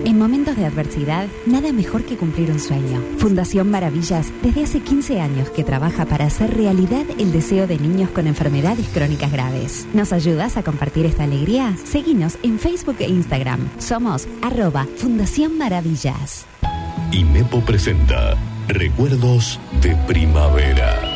En 0.05 0.17
momentos 0.17 0.55
de 0.55 0.65
adversidad, 0.65 1.27
nada 1.45 1.73
mejor 1.73 2.05
que 2.05 2.15
cumplir 2.15 2.51
un 2.51 2.59
sueño. 2.59 3.01
Fundación 3.17 3.69
Maravillas, 3.69 4.31
desde 4.41 4.63
hace 4.63 4.79
15 4.79 5.19
años 5.19 5.49
que 5.49 5.65
trabaja 5.65 6.05
para 6.05 6.25
hacer 6.25 6.55
realidad 6.55 7.03
el 7.17 7.33
deseo 7.33 7.67
de 7.67 7.77
niños 7.79 8.11
con 8.11 8.27
enfermedades 8.27 8.87
crónicas 8.93 9.31
graves. 9.31 9.87
¿Nos 9.93 10.13
ayudas 10.13 10.55
a 10.55 10.63
compartir 10.63 11.05
esta 11.05 11.25
alegría? 11.25 11.75
Seguinos 11.83 12.37
en 12.43 12.57
Facebook 12.57 12.97
e 12.99 13.09
Instagram. 13.09 13.67
Somos 13.77 14.27
arroba 14.41 14.87
Fundación 14.95 15.57
Maravillas. 15.57 16.45
IMEPO 17.11 17.59
presenta 17.61 18.37
Recuerdos 18.69 19.59
de 19.81 19.95
Primavera. 20.07 21.10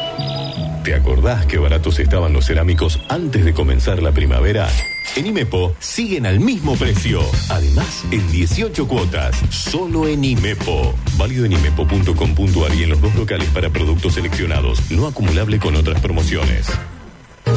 ¿Te 0.85 0.93
acordás 0.93 1.47
qué 1.47 1.57
baratos 1.57 1.97
estaban 1.97 2.31
los 2.31 2.45
cerámicos 2.45 3.01
antes 3.09 3.43
de 3.43 3.55
comenzar 3.55 4.03
la 4.03 4.11
primavera? 4.11 4.69
En 5.15 5.25
IMEPO 5.25 5.73
siguen 5.79 6.27
al 6.27 6.39
mismo 6.39 6.75
precio. 6.75 7.21
Además, 7.49 8.03
en 8.11 8.31
18 8.31 8.87
cuotas. 8.87 9.35
Solo 9.49 10.07
en 10.07 10.23
IMEPO. 10.23 10.93
Válido 11.17 11.45
en 11.45 11.53
imepo.com.ar 11.53 12.75
y 12.75 12.83
en 12.83 12.89
los 12.89 13.01
dos 13.01 13.15
locales 13.15 13.49
para 13.49 13.71
productos 13.71 14.13
seleccionados. 14.13 14.91
No 14.91 15.07
acumulable 15.07 15.57
con 15.57 15.75
otras 15.75 15.99
promociones. 16.01 16.67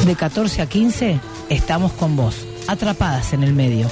De 0.07 0.15
14 0.15 0.63
a 0.63 0.65
15 0.65 1.19
estamos 1.49 1.91
con 1.91 2.15
vos, 2.15 2.47
atrapadas 2.67 3.33
en 3.33 3.43
el 3.43 3.53
medio. 3.53 3.91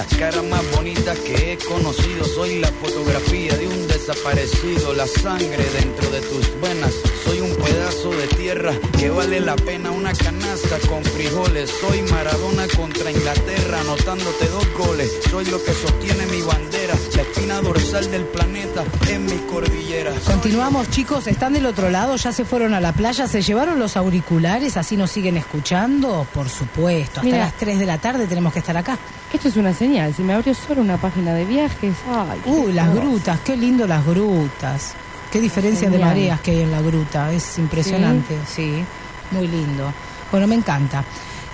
Las 0.00 0.16
caras 0.16 0.42
más 0.44 0.62
bonitas 0.74 1.18
que 1.18 1.52
he 1.52 1.58
conocido, 1.58 2.24
soy 2.24 2.58
la 2.58 2.68
fotografía 2.68 3.54
de 3.54 3.68
un 3.68 3.86
desaparecido, 3.86 4.94
la 4.94 5.06
sangre 5.06 5.62
dentro 5.78 6.08
de 6.08 6.22
tus 6.22 6.58
venas. 6.62 6.94
Soy 7.22 7.40
un 7.40 7.54
pedazo 7.56 8.08
de 8.08 8.26
tierra 8.28 8.72
que 8.98 9.10
vale 9.10 9.40
la 9.40 9.56
pena 9.56 9.90
una 9.90 10.14
canasta 10.14 10.78
con 10.88 11.04
frijoles. 11.04 11.68
Soy 11.82 12.00
Maradona 12.10 12.66
contra 12.68 13.10
Inglaterra, 13.10 13.80
anotándote 13.80 14.48
dos 14.48 14.66
goles. 14.72 15.18
Soy 15.30 15.44
lo 15.44 15.62
que 15.62 15.74
sostiene 15.74 16.24
mi 16.28 16.40
bandera, 16.40 16.79
la 17.14 17.22
espina 17.22 17.60
dorsal 17.60 18.10
del 18.10 18.24
planeta 18.24 18.84
en 19.08 19.24
mis 19.24 19.40
cordilleras. 19.42 20.20
Continuamos, 20.24 20.90
chicos, 20.90 21.26
están 21.26 21.52
del 21.52 21.66
otro 21.66 21.90
lado, 21.90 22.16
ya 22.16 22.32
se 22.32 22.44
fueron 22.44 22.74
a 22.74 22.80
la 22.80 22.92
playa, 22.92 23.26
se 23.28 23.42
llevaron 23.42 23.78
los 23.78 23.96
auriculares, 23.96 24.76
así 24.76 24.96
nos 24.96 25.10
siguen 25.10 25.36
escuchando, 25.36 26.26
por 26.34 26.48
supuesto. 26.48 27.20
Hasta 27.20 27.22
Mira. 27.22 27.38
las 27.38 27.54
3 27.54 27.78
de 27.78 27.86
la 27.86 27.98
tarde 27.98 28.26
tenemos 28.26 28.52
que 28.52 28.58
estar 28.58 28.76
acá. 28.76 28.98
Esto 29.32 29.48
es 29.48 29.56
una 29.56 29.72
señal. 29.72 30.14
Si 30.14 30.22
me 30.22 30.32
abrió 30.34 30.54
solo 30.54 30.80
una 30.80 30.96
página 30.96 31.32
de 31.34 31.44
viajes. 31.44 31.94
Ay, 32.08 32.40
Uy, 32.46 32.72
las 32.72 32.88
cosa. 32.88 33.00
grutas, 33.00 33.40
qué 33.40 33.56
lindo 33.56 33.86
las 33.86 34.04
grutas. 34.04 34.94
Qué 35.30 35.40
diferencia 35.40 35.88
de 35.88 35.98
mareas 35.98 36.40
que 36.40 36.50
hay 36.50 36.60
en 36.62 36.72
la 36.72 36.80
gruta, 36.82 37.32
es 37.32 37.56
impresionante, 37.58 38.36
sí, 38.52 38.84
muy 39.30 39.46
lindo. 39.46 39.92
Bueno, 40.32 40.48
me 40.48 40.56
encanta. 40.56 41.04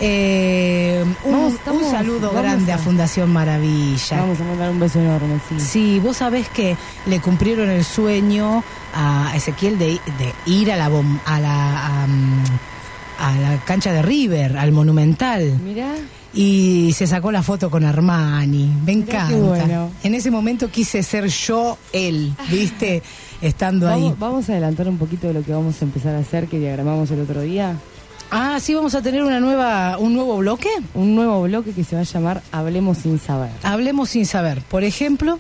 Eh, 0.01 1.03
un, 1.25 1.33
Vamos, 1.33 1.51
un 1.53 1.57
estamos- 1.57 1.91
saludo 1.91 2.33
grande 2.33 2.73
a, 2.73 2.75
a- 2.75 2.79
Fundación 2.79 3.31
Maravilla. 3.33 4.21
Vamos 4.21 4.41
a 4.41 4.45
mandar 4.45 4.71
un 4.71 4.81
beso 4.81 5.01
enorme, 5.01 5.41
sí. 5.49 5.61
Sí, 5.61 6.01
vos 6.01 6.19
sabés 6.19 6.49
que 6.51 6.77
le 7.07 7.21
cumplieron 7.21 7.71
el 7.71 7.85
sueño 7.85 8.63
a 8.95 9.33
Ezequiel 9.35 9.79
de, 9.79 9.87
de 10.19 10.35
ir 10.47 10.71
a 10.73 10.77
la, 10.77 10.91
bom- 10.91 11.19
a, 11.25 11.41
la, 11.41 11.87
a, 11.87 12.07
a 13.19 13.39
la 13.41 13.57
cancha 13.65 13.93
de 13.93 14.03
River, 14.03 14.59
al 14.59 14.73
Monumental. 14.73 15.59
Mirá. 15.65 15.95
Y 16.35 16.93
se 16.95 17.07
sacó 17.07 17.33
la 17.33 17.43
foto 17.43 17.71
con 17.71 17.83
Armani. 17.85 18.71
Me 18.85 18.93
encanta. 18.93 19.35
bueno. 19.35 19.91
En 20.03 20.15
ese 20.15 20.31
momento 20.31 20.71
quise 20.71 21.03
ser 21.03 21.27
yo 21.29 21.79
él, 21.95 22.35
¿viste? 22.51 23.03
Estando 23.41 23.89
ahí. 23.89 24.15
Vamos 24.19 24.49
a 24.51 24.53
adelantar 24.53 24.89
un 24.89 24.99
poquito 24.99 25.27
de 25.29 25.33
lo 25.35 25.43
que 25.43 25.53
vamos 25.53 25.81
a 25.81 25.85
empezar 25.87 26.15
a 26.15 26.19
hacer, 26.19 26.47
que 26.49 26.59
diagramamos 26.59 27.11
el 27.11 27.21
otro 27.23 27.41
día. 27.41 27.77
Ah, 28.31 28.59
sí, 28.61 28.75
vamos 28.75 28.95
a 28.95 29.03
tener 29.03 29.23
una 29.23 29.41
nueva, 29.41 29.99
un 29.99 30.13
nuevo 30.15 30.37
bloque. 30.39 30.69
Un 30.95 31.15
nuevo 31.15 31.43
bloque 31.43 31.73
que 31.73 31.85
se 31.85 31.95
va 31.97 32.03
a 32.03 32.05
llamar 32.05 32.43
Hablemos 32.53 32.99
sin 32.99 33.19
saber. 33.19 33.51
Hablemos 33.63 34.11
sin 34.11 34.27
saber. 34.27 34.61
Por 34.63 34.83
ejemplo, 34.85 35.39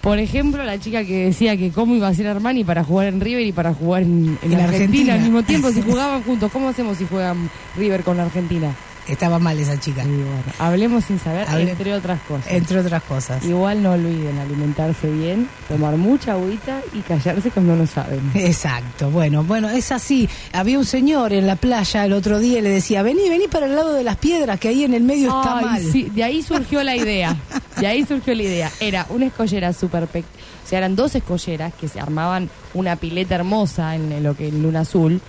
Por 0.00 0.18
ejemplo, 0.18 0.62
la 0.64 0.78
chica 0.78 1.04
que 1.04 1.24
decía 1.26 1.56
que 1.56 1.70
cómo 1.72 1.94
iba 1.96 2.06
a 2.08 2.14
ser 2.14 2.28
Armani 2.28 2.62
para 2.62 2.84
jugar 2.84 3.08
en 3.08 3.20
River 3.20 3.44
y 3.46 3.52
para 3.52 3.74
jugar 3.74 4.02
en, 4.02 4.38
en 4.42 4.52
En 4.52 4.60
Argentina, 4.60 4.64
Argentina. 4.64 5.14
al 5.14 5.20
mismo 5.20 5.42
tiempo, 5.42 5.70
si 5.72 5.82
jugaban 5.88 6.22
juntos. 6.22 6.52
¿Cómo 6.52 6.68
hacemos 6.68 6.98
si 6.98 7.06
juegan 7.06 7.50
River 7.76 8.02
con 8.04 8.20
Argentina? 8.20 8.74
Estaba 9.08 9.38
mal 9.38 9.58
esa 9.58 9.78
chica. 9.80 10.04
Y 10.04 10.08
bueno, 10.08 10.42
hablemos 10.58 11.04
sin 11.04 11.18
saber, 11.18 11.46
Hable- 11.48 11.70
entre 11.70 11.94
otras 11.94 12.20
cosas. 12.22 12.46
Entre 12.52 12.78
otras 12.78 13.02
cosas. 13.02 13.44
Igual 13.44 13.82
no 13.82 13.92
olviden 13.92 14.38
alimentarse 14.38 15.10
bien, 15.10 15.48
tomar 15.68 15.96
mucha 15.96 16.32
agüita 16.32 16.80
y 16.92 17.00
callarse 17.00 17.50
cuando 17.50 17.74
no 17.76 17.86
saben. 17.86 18.20
Exacto, 18.34 19.10
bueno, 19.10 19.42
bueno, 19.44 19.68
es 19.70 19.90
así. 19.92 20.28
Había 20.52 20.78
un 20.78 20.84
señor 20.84 21.32
en 21.32 21.46
la 21.46 21.56
playa 21.56 22.04
el 22.04 22.12
otro 22.12 22.38
día 22.38 22.58
y 22.58 22.62
le 22.62 22.70
decía, 22.70 23.02
vení, 23.02 23.28
vení 23.28 23.48
para 23.48 23.66
el 23.66 23.74
lado 23.74 23.92
de 23.94 24.04
las 24.04 24.16
piedras, 24.16 24.58
que 24.60 24.68
ahí 24.68 24.84
en 24.84 24.94
el 24.94 25.02
medio 25.02 25.28
está 25.28 25.58
Ay, 25.58 25.64
mal. 25.64 25.82
sí, 25.82 26.04
de 26.14 26.24
ahí 26.24 26.42
surgió 26.42 26.82
la 26.84 26.96
idea. 26.96 27.36
De 27.78 27.86
ahí 27.86 28.04
surgió 28.08 28.34
la 28.34 28.42
idea. 28.42 28.70
Era 28.80 29.06
una 29.10 29.26
escollera 29.26 29.72
súper 29.72 30.06
pequeña. 30.06 30.28
O 30.64 30.68
sea, 30.68 30.78
eran 30.78 30.96
dos 30.96 31.14
escolleras 31.14 31.72
que 31.80 31.88
se 31.88 31.98
armaban 31.98 32.50
una 32.74 32.96
pileta 32.96 33.36
hermosa 33.36 33.94
en 33.94 34.22
lo 34.22 34.36
que 34.36 34.48
en 34.48 34.62
Luna 34.62 34.80
Azul. 34.80 35.20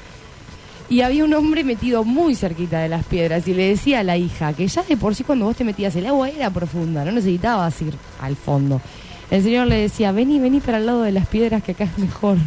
Y 0.89 1.02
había 1.02 1.23
un 1.23 1.34
hombre 1.34 1.63
metido 1.63 2.04
muy 2.04 2.36
cerquita 2.36 2.80
de 2.80 2.89
las 2.89 3.06
piedras 3.06 3.47
y 3.47 3.54
le 3.54 3.69
decía 3.69 3.99
a 3.99 4.04
la 4.04 4.17
hija 4.17 4.54
que 4.54 4.67
ya 4.67 4.82
de 4.84 4.97
por 4.97 5.13
sí 5.13 5.23
cuando 5.23 5.45
vos 5.45 5.56
te 5.56 5.63
metías 5.63 5.95
el 5.95 6.08
agua 6.08 6.30
era 6.30 6.49
profunda, 6.49 7.06
no 7.06 7.12
necesitabas 7.12 7.80
ir 7.82 7.93
al 8.19 8.36
fondo. 8.36 8.82
El 9.30 9.43
señor 9.43 9.67
le 9.67 9.75
decía, 9.75 10.12
vení, 10.12 10.39
vení 10.39 10.60
para 10.60 10.80
el 10.80 10.88
lado 10.88 11.04
de 11.04 11.12
las 11.12 11.28
piedras 11.28 11.62
que 11.62 11.73
acá 11.73 11.84
es 11.84 11.97
mejor. 11.99 12.38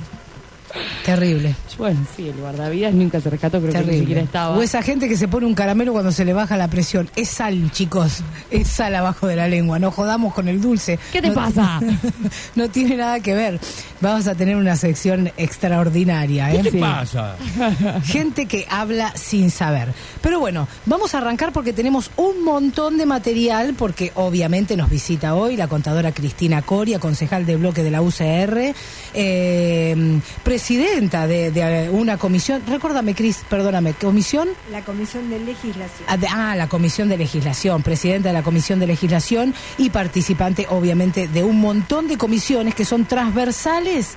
Terrible. 1.05 1.55
Bueno, 1.79 2.01
sí, 2.17 2.29
el 2.29 2.35
guardavidas 2.37 2.93
nunca 2.95 3.21
se 3.21 3.31
rescató, 3.31 3.61
creo 3.61 3.73
que 3.73 3.83
ni 3.93 3.99
siquiera 4.01 4.21
estaba. 4.21 4.57
O 4.57 4.63
esa 4.63 4.83
gente 4.83 5.09
que 5.09 5.17
se 5.17 5.29
pone 5.29 5.47
un 5.47 5.55
caramelo 5.55 5.93
cuando 5.93 6.13
se 6.13 6.25
le 6.25 6.33
baja 6.33 6.57
la 6.57 6.69
presión. 6.69 7.09
Es 7.17 7.29
sal, 7.31 7.71
chicos. 7.73 8.21
Es 8.51 8.69
sal 8.69 8.95
abajo 8.95 9.27
de 9.27 9.37
la 9.37 9.49
lengua. 9.49 9.79
No 9.79 9.91
jodamos 9.91 10.35
con 10.35 10.49
el 10.49 10.61
dulce. 10.61 10.99
¿Qué 11.13 11.21
te 11.23 11.29
No- 11.29 11.35
pasa? 11.35 11.81
no 12.55 12.69
tiene 12.69 12.97
nada 12.97 13.21
que 13.21 13.35
ver. 13.35 13.59
Vamos 14.01 14.27
a 14.27 14.35
tener 14.35 14.57
una 14.57 14.77
sección 14.77 15.31
extraordinaria. 15.37 16.51
¿eh? 16.53 16.57
¿Qué 16.59 16.63
te 16.65 16.71
Sí. 16.73 16.79
pasa? 16.79 17.37
Gente 18.05 18.47
que 18.47 18.67
habla 18.69 19.13
sin 19.17 19.51
saber. 19.51 19.93
Pero 20.21 20.41
bueno, 20.41 20.69
vamos 20.87 21.15
a 21.15 21.19
arrancar 21.19 21.53
porque 21.53 21.73
tenemos 21.73 22.11
un 22.17 22.45
montón 22.45 22.99
de 22.99 23.07
material, 23.07 23.75
porque 23.79 24.13
obviamente 24.15 24.77
nos 24.77 24.91
visita 24.91 25.35
hoy 25.35 25.57
la 25.57 25.69
contadora 25.69 26.13
Cristina 26.13 26.63
Coria, 26.63 26.99
concejal 26.99 27.47
de 27.47 27.57
bloque 27.57 27.83
de 27.83 27.91
la 27.91 28.03
UCR, 28.03 28.75
eh, 29.15 30.21
presidenta 30.43 31.27
de, 31.27 31.51
de 31.51 31.62
una 31.91 32.17
comisión, 32.17 32.63
recuérdame 32.67 33.15
Cris, 33.15 33.43
perdóname, 33.49 33.95
comisión... 33.95 34.49
La 34.71 34.83
Comisión 34.83 35.31
de 35.31 35.39
Legislación. 35.39 36.09
Ah, 36.09 36.17
Ah, 36.31 36.57
la 36.57 36.69
Comisión 36.69 37.09
de 37.09 37.19
Legislación, 37.19 37.83
presidenta 37.83 38.29
de 38.29 38.33
la 38.33 38.43
Comisión 38.43 38.81
de 38.81 38.87
Legislación 38.87 39.55
y 39.79 39.91
participante, 39.91 40.67
obviamente, 40.71 41.29
de 41.29 41.45
un 41.45 41.61
montón 41.61 42.09
de 42.09 42.17
comisiones 42.17 42.75
que 42.75 42.85
son 42.85 43.05
transversales 43.05 44.15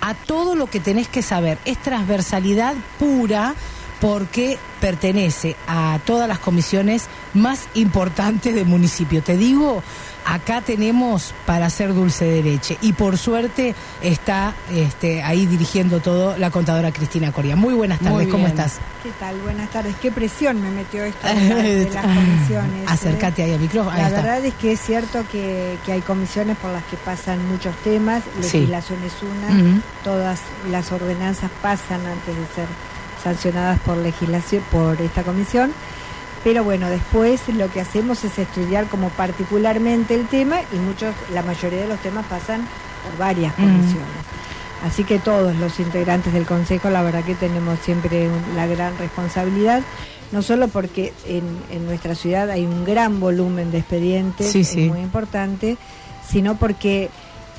a 0.00 0.14
todo 0.14 0.54
lo 0.54 0.66
que 0.66 0.80
tenés 0.80 1.08
que 1.08 1.22
saber. 1.22 1.58
Es 1.64 1.78
transversalidad 1.78 2.74
pura 2.98 3.54
porque 4.00 4.58
pertenece 4.80 5.56
a 5.66 5.98
todas 6.04 6.28
las 6.28 6.38
comisiones 6.38 7.06
más 7.34 7.66
importantes 7.74 8.54
del 8.54 8.66
municipio. 8.66 9.22
Te 9.22 9.36
digo, 9.36 9.82
acá 10.28 10.60
tenemos 10.60 11.32
para 11.46 11.66
hacer 11.66 11.94
dulce 11.94 12.24
de 12.24 12.42
leche 12.42 12.76
y 12.80 12.92
por 12.94 13.16
suerte 13.16 13.74
está 14.02 14.54
este, 14.72 15.22
ahí 15.22 15.46
dirigiendo 15.46 16.00
todo 16.00 16.36
la 16.36 16.50
contadora 16.50 16.90
Cristina 16.92 17.30
Coria. 17.32 17.54
Muy 17.56 17.74
buenas 17.74 18.02
Muy 18.02 18.10
tardes, 18.10 18.28
¿cómo 18.28 18.46
estás? 18.48 18.78
¿Qué 19.04 19.10
tal? 19.20 19.36
Buenas 19.40 19.70
tardes. 19.70 19.94
Qué 20.02 20.10
presión 20.10 20.60
me 20.60 20.70
metió 20.70 21.04
esto 21.04 21.26
de, 21.28 21.34
la- 21.48 21.54
de 21.62 21.90
las 21.90 22.04
comisiones. 22.04 22.82
¿eh? 22.82 22.86
Acércate 22.88 23.42
ahí 23.44 23.52
al 23.52 23.60
micrófono. 23.60 23.96
La 23.96 24.08
verdad 24.10 24.44
es 24.44 24.54
que 24.54 24.72
es 24.72 24.80
cierto 24.80 25.24
que, 25.30 25.78
que 25.86 25.92
hay 25.92 26.00
comisiones 26.00 26.56
por 26.56 26.72
las 26.72 26.82
que 26.84 26.96
pasan 26.96 27.46
muchos 27.48 27.74
temas. 27.84 28.22
Sí. 28.40 28.58
Legislación 28.58 28.98
es 29.04 29.12
una. 29.22 29.80
Todas 30.02 30.40
las 30.70 30.90
ordenanzas 30.90 31.50
pasan 31.62 32.00
antes 32.04 32.34
de 32.36 32.46
ser 32.54 32.66
sancionadas 33.22 33.78
por 33.80 33.96
legislación, 33.96 34.62
por 34.70 35.00
esta 35.00 35.22
comisión. 35.22 35.72
Pero 36.46 36.62
bueno, 36.62 36.88
después 36.88 37.40
lo 37.48 37.68
que 37.72 37.80
hacemos 37.80 38.22
es 38.22 38.38
estudiar 38.38 38.86
como 38.86 39.08
particularmente 39.08 40.14
el 40.14 40.28
tema 40.28 40.60
y 40.72 40.76
muchos, 40.76 41.12
la 41.34 41.42
mayoría 41.42 41.80
de 41.80 41.88
los 41.88 41.98
temas 41.98 42.24
pasan 42.26 42.60
por 43.02 43.18
varias 43.18 43.52
Ujú. 43.54 43.62
comisiones. 43.66 44.06
Así 44.84 45.02
que 45.02 45.18
todos 45.18 45.56
los 45.56 45.80
integrantes 45.80 46.32
del 46.32 46.46
Consejo, 46.46 46.88
la 46.88 47.02
verdad 47.02 47.24
que 47.24 47.34
tenemos 47.34 47.80
siempre 47.80 48.28
un- 48.28 48.54
la 48.54 48.68
gran 48.68 48.96
responsabilidad, 48.96 49.82
no 50.30 50.40
solo 50.40 50.68
porque 50.68 51.12
en, 51.26 51.42
en 51.72 51.84
nuestra 51.84 52.14
ciudad 52.14 52.48
hay 52.48 52.64
un 52.64 52.84
gran 52.84 53.18
volumen 53.18 53.72
de 53.72 53.78
expedientes, 53.78 54.52
Sí, 54.52 54.60
es 54.60 54.76
muy 54.76 55.00
importante, 55.00 55.76
sino 56.30 56.54
porque 56.56 57.10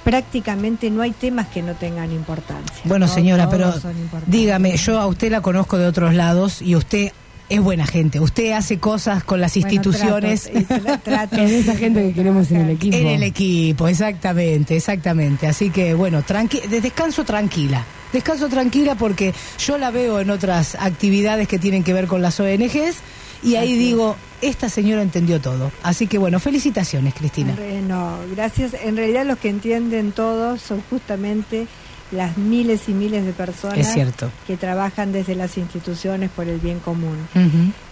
prácticamente 0.06 0.89
no 0.89 1.02
hay 1.02 1.12
temas 1.12 1.47
que 1.47 1.62
no 1.62 1.73
tengan 1.73 2.13
importancia. 2.13 2.84
Bueno, 2.86 3.08
¿no? 3.08 3.13
señora, 3.13 3.50
Todos 3.50 3.82
pero 3.82 3.93
dígame, 4.28 4.78
yo 4.78 4.97
a 4.97 5.08
usted 5.08 5.30
la 5.30 5.41
conozco 5.41 5.78
de 5.78 5.88
otros 5.88 6.13
lados 6.13 6.62
y 6.62 6.78
usted 6.78 7.12
es 7.49 7.62
buena 7.62 7.86
gente. 7.86 8.19
Usted 8.19 8.51
hace 8.51 8.77
cosas 8.79 9.23
con 9.23 9.39
las 9.39 9.53
Bueno, 9.53 9.67
instituciones. 9.67 10.43
trato, 10.67 10.67
tra- 10.86 11.01
trato. 11.01 11.36
Es 11.41 11.51
esa 11.51 11.75
gente 11.75 12.01
que 12.07 12.13
queremos 12.13 12.51
en 12.51 12.57
el 12.62 12.69
equipo. 12.71 12.95
En 12.97 13.07
el 13.07 13.23
equipo, 13.23 13.88
exactamente, 13.88 14.75
exactamente. 14.75 15.47
Así 15.47 15.69
que 15.69 15.93
bueno, 15.93 16.21
tranqui 16.23 16.60
de- 16.67 16.81
descanso 16.81 17.23
tranquila. 17.23 17.86
Descanso 18.13 18.47
tranquila 18.49 18.95
porque 18.95 19.33
yo 19.60 19.77
la 19.77 19.91
veo 19.91 20.19
en 20.19 20.29
otras 20.29 20.75
actividades 20.75 21.47
que 21.47 21.60
tienen 21.60 21.83
que 21.83 21.93
ver 21.93 22.07
con 22.07 22.21
las 22.21 22.39
ONGs 22.39 22.95
y 23.43 23.55
ahí 23.55 23.67
Así 23.73 23.77
digo, 23.77 24.15
esta 24.41 24.67
señora 24.69 25.01
entendió 25.01 25.39
todo. 25.39 25.71
Así 25.83 26.07
que 26.07 26.17
bueno, 26.17 26.39
felicitaciones, 26.39 27.13
Cristina. 27.13 27.55
No, 27.88 28.17
gracias. 28.36 28.73
En 28.83 28.97
realidad 28.97 29.25
los 29.25 29.38
que 29.38 29.49
entienden 29.49 30.12
todo 30.12 30.57
son 30.57 30.81
justamente 30.89 31.67
las 32.12 32.38
miles 32.38 32.88
y 32.88 32.93
miles 32.93 33.26
de 33.26 33.34
personas 33.34 33.78
Es 33.80 33.93
cierto. 33.93 34.30
que 34.48 34.56
trabajan 34.58 35.12
desde 35.12 35.36
las 35.36 35.58
instituciones 35.58 36.30
por 36.30 36.48
el 36.48 36.60
bien 36.60 36.80
común. 36.80 37.17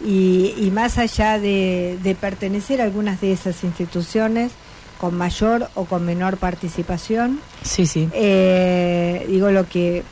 Y, 0.05 0.53
y 0.57 0.71
más 0.71 0.97
allá 0.97 1.37
de, 1.39 1.97
de 2.01 2.15
pertenecer 2.15 2.79
a 2.81 2.85
algunas 2.85 3.19
de 3.21 3.31
esas 3.33 3.63
instituciones, 3.63 4.51
con 4.99 5.15
mayor 5.17 5.69
o 5.75 5.83
con 5.85 6.05
menor 6.05 6.37
participación, 6.37 7.39
Sí, 7.63 7.85
sí. 7.85 8.07
eh, 8.13 9.25
digo 9.29 9.51
lo 9.51 9.67
que 9.67 10.03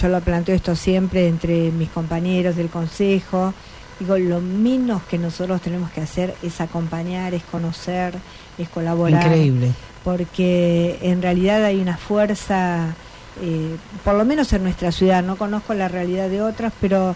yo 0.00 0.08
lo 0.08 0.20
planteo 0.20 0.54
esto 0.54 0.76
siempre 0.76 1.26
entre 1.26 1.72
mis 1.72 1.88
compañeros 1.88 2.54
del 2.56 2.68
consejo. 2.68 3.52
Digo, 3.98 4.16
lo 4.16 4.40
menos 4.40 5.02
que 5.10 5.18
nosotros 5.18 5.60
tenemos 5.60 5.90
que 5.90 6.00
hacer 6.02 6.34
es 6.44 6.60
acompañar, 6.60 7.34
es 7.34 7.42
conocer, 7.42 8.14
es 8.58 8.68
colaborar. 8.68 9.24
Increíble. 9.26 9.72
Porque 10.04 10.98
en 11.02 11.20
realidad 11.20 11.64
hay 11.64 11.80
una 11.80 11.96
fuerza, 11.96 12.94
eh, 13.42 13.76
por 14.04 14.14
lo 14.14 14.24
menos 14.24 14.52
en 14.52 14.62
nuestra 14.62 14.92
ciudad, 14.92 15.22
no 15.22 15.36
conozco 15.36 15.74
la 15.74 15.88
realidad 15.88 16.28
de 16.28 16.42
otras, 16.42 16.72
pero 16.80 17.14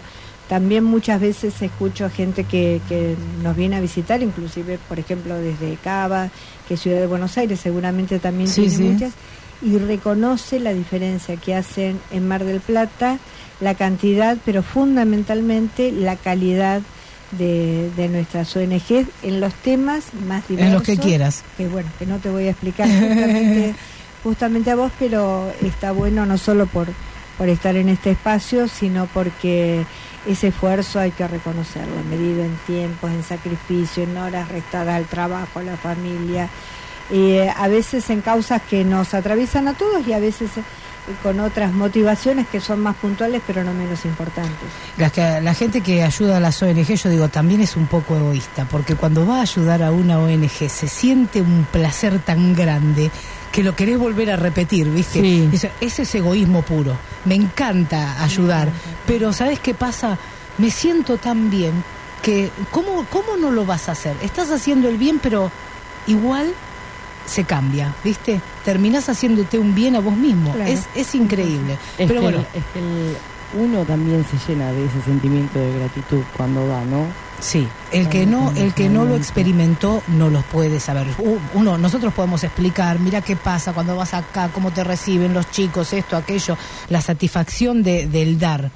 también 0.49 0.83
muchas 0.83 1.21
veces 1.21 1.61
escucho 1.61 2.09
gente 2.09 2.43
que, 2.43 2.81
que 2.89 3.15
nos 3.41 3.55
viene 3.55 3.77
a 3.77 3.79
visitar, 3.81 4.21
inclusive, 4.21 4.77
por 4.89 4.99
ejemplo, 4.99 5.35
desde 5.35 5.77
Cava, 5.83 6.29
que 6.67 6.73
es 6.75 6.81
Ciudad 6.81 6.99
de 6.99 7.07
Buenos 7.07 7.37
Aires 7.37 7.59
seguramente 7.59 8.19
también 8.19 8.49
Sí, 8.49 8.61
tiene 8.63 8.75
sí. 8.75 8.83
muchas, 8.83 9.13
y 9.61 9.77
reconoce 9.77 10.59
la 10.59 10.73
diferencia 10.73 11.37
que 11.37 11.55
hacen 11.55 11.99
en 12.11 12.27
Mar 12.27 12.43
del 12.43 12.59
Plata, 12.59 13.17
la 13.61 13.75
cantidad, 13.75 14.37
pero 14.43 14.61
fundamentalmente 14.63 15.91
la 15.91 16.17
calidad 16.17 16.81
de, 17.31 17.89
de 17.95 18.09
nuestras 18.09 18.55
ONG 18.55 19.07
en 19.23 19.39
los 19.39 19.53
temas 19.55 20.03
más 20.27 20.47
diversos. 20.47 20.67
En 20.67 20.73
los 20.73 20.83
que 20.83 20.97
quieras. 20.97 21.43
Que 21.57 21.67
bueno, 21.67 21.89
que 21.97 22.05
no 22.05 22.17
te 22.17 22.29
voy 22.29 22.47
a 22.47 22.51
explicar 22.51 22.87
justamente, 24.23 24.71
a 24.71 24.75
vos, 24.75 24.91
pero 24.97 25.51
está 25.61 25.91
bueno 25.91 26.25
no 26.25 26.37
solo 26.37 26.65
por, 26.65 26.87
por 27.37 27.49
estar 27.49 27.75
en 27.75 27.89
este 27.89 28.11
espacio, 28.11 28.67
sino 28.67 29.07
porque 29.07 29.85
ese 30.25 30.47
esfuerzo 30.47 30.99
hay 30.99 31.11
que 31.11 31.27
reconocerlo, 31.27 31.95
medido 32.09 32.43
en 32.43 32.55
tiempos, 32.65 33.11
en 33.11 33.23
sacrificio, 33.23 34.03
en 34.03 34.17
horas 34.17 34.49
restadas 34.49 34.95
al 34.95 35.05
trabajo, 35.05 35.59
a 35.59 35.63
la 35.63 35.77
familia, 35.77 36.49
eh, 37.11 37.51
a 37.55 37.67
veces 37.67 38.09
en 38.09 38.21
causas 38.21 38.61
que 38.61 38.85
nos 38.85 39.13
atraviesan 39.13 39.67
a 39.67 39.73
todos 39.73 40.07
y 40.07 40.13
a 40.13 40.19
veces 40.19 40.57
eh, 40.57 40.63
con 41.21 41.39
otras 41.41 41.73
motivaciones 41.73 42.47
que 42.47 42.61
son 42.61 42.79
más 42.79 42.95
puntuales 42.95 43.41
pero 43.45 43.63
no 43.63 43.73
menos 43.73 44.05
importantes. 44.05 44.69
La, 44.97 45.41
la 45.41 45.53
gente 45.53 45.81
que 45.81 46.01
ayuda 46.01 46.37
a 46.37 46.39
las 46.39 46.61
ONG, 46.63 46.95
yo 46.95 47.09
digo, 47.09 47.27
también 47.27 47.59
es 47.59 47.75
un 47.75 47.87
poco 47.87 48.15
egoísta, 48.15 48.65
porque 48.71 48.95
cuando 48.95 49.27
va 49.27 49.39
a 49.39 49.41
ayudar 49.41 49.83
a 49.83 49.91
una 49.91 50.17
ONG 50.19 50.69
se 50.69 50.87
siente 50.87 51.41
un 51.41 51.67
placer 51.69 52.19
tan 52.19 52.55
grande 52.55 53.11
que 53.53 53.63
lo 53.63 53.73
querés 53.75 53.97
volver 53.99 54.31
a 54.31 54.35
repetir, 54.35 54.89
¿viste? 54.89 55.21
Sí. 55.21 55.49
Ese, 55.53 55.71
ese 55.79 56.01
es 56.01 56.15
egoísmo 56.15 56.63
puro. 56.63 56.97
Me 57.23 57.35
encanta 57.35 58.21
ayudar, 58.23 58.69
pero 59.05 59.31
¿sabes 59.31 59.59
qué 59.59 59.73
pasa? 59.73 60.17
Me 60.57 60.69
siento 60.71 61.17
tan 61.17 61.49
bien 61.49 61.71
que, 62.21 62.49
¿cómo, 62.71 63.05
¿cómo 63.09 63.37
no 63.39 63.51
lo 63.51 63.65
vas 63.65 63.87
a 63.89 63.93
hacer? 63.93 64.15
Estás 64.21 64.49
haciendo 64.51 64.89
el 64.89 64.97
bien, 64.97 65.19
pero 65.21 65.51
igual 66.07 66.51
se 67.27 67.43
cambia, 67.45 67.93
¿viste? 68.03 68.41
Terminás 68.65 69.07
haciéndote 69.07 69.57
un 69.59 69.73
bien 69.75 69.95
a 69.95 69.99
vos 69.99 70.15
mismo. 70.17 70.51
Claro. 70.53 70.69
Es, 70.71 70.81
es 70.95 71.13
increíble. 71.15 71.73
Es 71.97 72.07
pero 72.07 72.15
que, 72.15 72.19
bueno, 72.19 72.39
es 72.53 72.63
que 72.73 72.79
el- 72.79 73.15
uno 73.55 73.85
también 73.85 74.25
se 74.25 74.51
llena 74.51 74.71
de 74.71 74.83
ese 74.85 74.99
sentimiento 75.05 75.59
de 75.59 75.77
gratitud 75.77 76.21
cuando 76.35 76.67
da, 76.67 76.83
¿no? 76.85 77.05
Sí, 77.43 77.67
el 77.91 78.07
que 78.07 78.25
no, 78.25 78.53
el 78.55 78.73
que 78.73 78.87
no 78.87 79.03
lo 79.03 79.15
experimentó 79.17 80.01
no 80.07 80.29
lo 80.29 80.41
puede 80.43 80.79
saber. 80.79 81.05
Uno, 81.53 81.77
nosotros 81.77 82.13
podemos 82.13 82.43
explicar, 82.45 82.99
mira 82.99 83.21
qué 83.21 83.35
pasa 83.35 83.73
cuando 83.73 83.97
vas 83.97 84.13
acá, 84.13 84.49
cómo 84.53 84.71
te 84.71 84.83
reciben 84.83 85.33
los 85.33 85.51
chicos, 85.51 85.91
esto, 85.91 86.15
aquello, 86.15 86.57
la 86.89 87.01
satisfacción 87.01 87.83
de, 87.83 88.07
del 88.07 88.39
dar. 88.39 88.71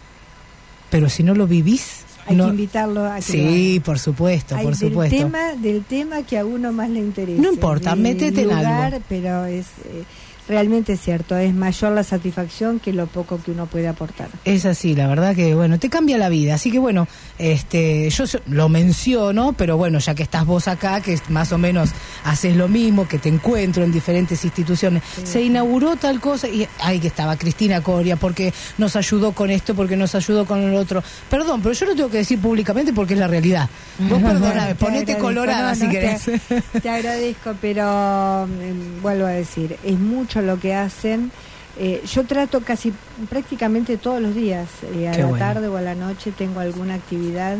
Pero 0.89 1.08
si 1.10 1.23
no 1.23 1.34
lo 1.34 1.47
vivís, 1.47 2.01
Hay 2.27 2.36
no- 2.36 2.45
que 2.45 2.49
invitarlo 2.51 3.06
a 3.06 3.15
que 3.21 3.38
lo 3.38 3.49
Sí, 3.49 3.82
por 3.84 3.99
supuesto, 3.99 4.56
Hay 4.58 4.65
por 4.65 4.75
del 4.75 4.89
supuesto. 4.89 5.15
tema 5.17 5.53
del 5.56 5.84
tema 5.86 6.23
que 6.23 6.38
a 6.38 6.45
uno 6.45 6.73
más 6.73 6.89
le 6.89 6.99
interesa 6.99 7.41
No 7.41 7.53
importa, 7.53 7.95
métete 7.95 8.41
en 8.41 8.51
algo. 8.51 8.97
pero 9.08 9.45
es 9.45 9.65
eh, 9.86 10.03
realmente 10.47 10.93
es 10.93 11.01
cierto, 11.01 11.38
es 11.38 11.53
mayor 11.53 11.91
la 11.91 12.03
satisfacción 12.03 12.79
que 12.79 12.93
lo 12.93 13.07
poco 13.07 13.39
que 13.43 13.51
uno 13.51 13.65
puede 13.65 13.88
aportar. 13.88 14.29
Es 14.45 14.65
así, 14.65 14.95
la 14.95 15.07
verdad 15.07 15.36
que 15.36 15.53
bueno, 15.55 15.79
te 15.79 15.89
cambia 15.89 16.17
la 16.17 16.29
vida. 16.29 16.55
Así 16.55 16.71
que 16.71 16.79
bueno, 16.79 17.07
este, 17.38 18.10
yo 18.10 18.25
lo 18.47 18.69
menciono, 18.69 19.53
pero 19.53 19.77
bueno, 19.77 19.99
ya 19.99 20.15
que 20.15 20.23
estás 20.23 20.45
vos 20.45 20.67
acá, 20.67 21.01
que 21.01 21.19
más 21.29 21.51
o 21.51 21.57
menos 21.57 21.89
haces 22.23 22.55
lo 22.55 22.67
mismo, 22.67 23.07
que 23.07 23.19
te 23.19 23.29
encuentro 23.29 23.83
en 23.83 23.91
diferentes 23.91 24.43
instituciones, 24.43 25.03
se 25.23 25.41
inauguró 25.41 25.95
tal 25.95 26.19
cosa 26.19 26.47
y 26.47 26.67
ay 26.79 26.99
que 26.99 27.07
estaba 27.07 27.36
Cristina 27.38 27.81
Coria 27.81 28.15
porque 28.15 28.53
nos 28.77 28.95
ayudó 28.95 29.33
con 29.33 29.49
esto, 29.49 29.75
porque 29.75 29.97
nos 29.97 30.15
ayudó 30.15 30.45
con 30.45 30.62
el 30.63 30.75
otro. 30.75 31.03
Perdón, 31.29 31.62
pero 31.62 31.73
yo 31.73 31.86
lo 31.88 31.95
tengo 31.95 32.10
que 32.10 32.17
decir 32.17 32.39
públicamente 32.39 32.93
porque 32.93 33.13
es 33.13 33.19
la 33.19 33.27
realidad. 33.27 33.69
Vos 33.99 34.21
perdoname, 34.21 34.75
Te 34.75 34.86
ponete 34.86 35.17
colorada 35.17 35.73
no, 35.73 35.75
si 35.75 35.89
querés. 35.89 36.23
Te, 36.23 36.79
te 36.81 36.89
agradezco, 36.89 37.55
pero 37.60 38.47
mm, 38.47 39.01
vuelvo 39.01 39.25
a 39.25 39.31
decir, 39.31 39.77
es 39.83 39.99
mucho 39.99 40.37
lo 40.43 40.60
que 40.60 40.73
hacen. 40.76 41.32
Eh, 41.80 42.02
yo 42.12 42.23
trato 42.26 42.62
casi 42.62 42.91
prácticamente 43.30 43.97
todos 43.97 44.19
los 44.21 44.34
días, 44.34 44.67
eh, 44.95 45.08
a 45.10 45.12
Qué 45.12 45.19
la 45.19 45.28
bueno. 45.28 45.45
tarde 45.45 45.67
o 45.67 45.78
a 45.78 45.82
la 45.82 45.93
noche 45.95 46.32
tengo 46.32 46.60
alguna 46.60 46.95
actividad. 46.95 47.58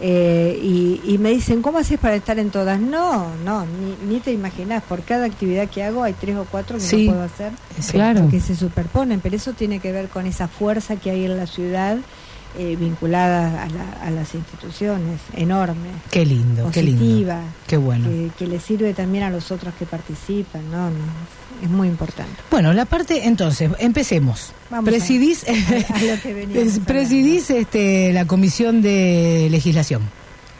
eh, 0.00 0.56
y, 0.62 1.00
y 1.04 1.18
me 1.18 1.30
dicen, 1.30 1.60
¿cómo 1.60 1.78
haces 1.78 1.98
para 1.98 2.14
estar 2.14 2.38
en 2.38 2.50
todas? 2.50 2.78
No, 2.78 3.32
no, 3.44 3.66
ni, 3.66 4.14
ni 4.14 4.20
te 4.20 4.30
imaginas, 4.30 4.80
por 4.84 5.02
cada 5.02 5.26
actividad 5.26 5.68
que 5.68 5.82
hago 5.82 6.04
hay 6.04 6.12
tres 6.12 6.36
o 6.36 6.44
cuatro 6.48 6.76
que 6.78 6.84
Sí, 6.84 7.06
no 7.08 7.14
puedo 7.14 7.24
hacer, 7.24 7.50
claro. 7.90 8.28
que 8.30 8.38
se 8.38 8.54
superponen, 8.54 9.18
pero 9.20 9.34
eso 9.34 9.54
tiene 9.54 9.80
que 9.80 9.90
ver 9.90 10.08
con 10.08 10.24
esa 10.26 10.46
fuerza 10.46 10.94
que 10.94 11.10
hay 11.10 11.24
en 11.24 11.36
la 11.36 11.48
ciudad 11.48 11.96
eh, 12.58 12.76
vinculada 12.76 13.62
a, 13.62 13.68
la- 13.68 13.92
a 14.02 14.10
las 14.10 14.34
instituciones, 14.34 15.20
enorme 15.34 15.88
Qué 16.10 16.26
lindo, 16.26 16.70
qué 16.72 16.82
lindo. 16.82 17.00
positiva, 17.04 17.40
Qué 17.66 17.76
bueno. 17.76 18.08
que, 18.08 18.30
que 18.36 18.46
le 18.46 18.58
sirve 18.60 18.92
también 18.94 19.24
a 19.24 19.30
los 19.30 19.50
otros 19.52 19.72
que 19.78 19.86
participan, 19.86 20.68
no, 20.70 20.90
no, 20.90 20.96
es 21.62 21.70
muy 21.70 21.88
importante. 21.88 22.32
Bueno, 22.50 22.72
la 22.72 22.84
parte, 22.84 23.26
entonces, 23.26 23.70
empecemos. 23.78 24.52
Vamos 24.70 24.88
presidís, 24.90 25.44
a- 25.48 25.52
a 25.94 26.02
lo 26.02 26.20
que 26.20 26.34
veníamos 26.34 26.78
presidís 26.80 27.48
este, 27.50 28.12
la 28.12 28.26
comisión 28.26 28.82
de 28.82 29.48
legislación. 29.50 30.02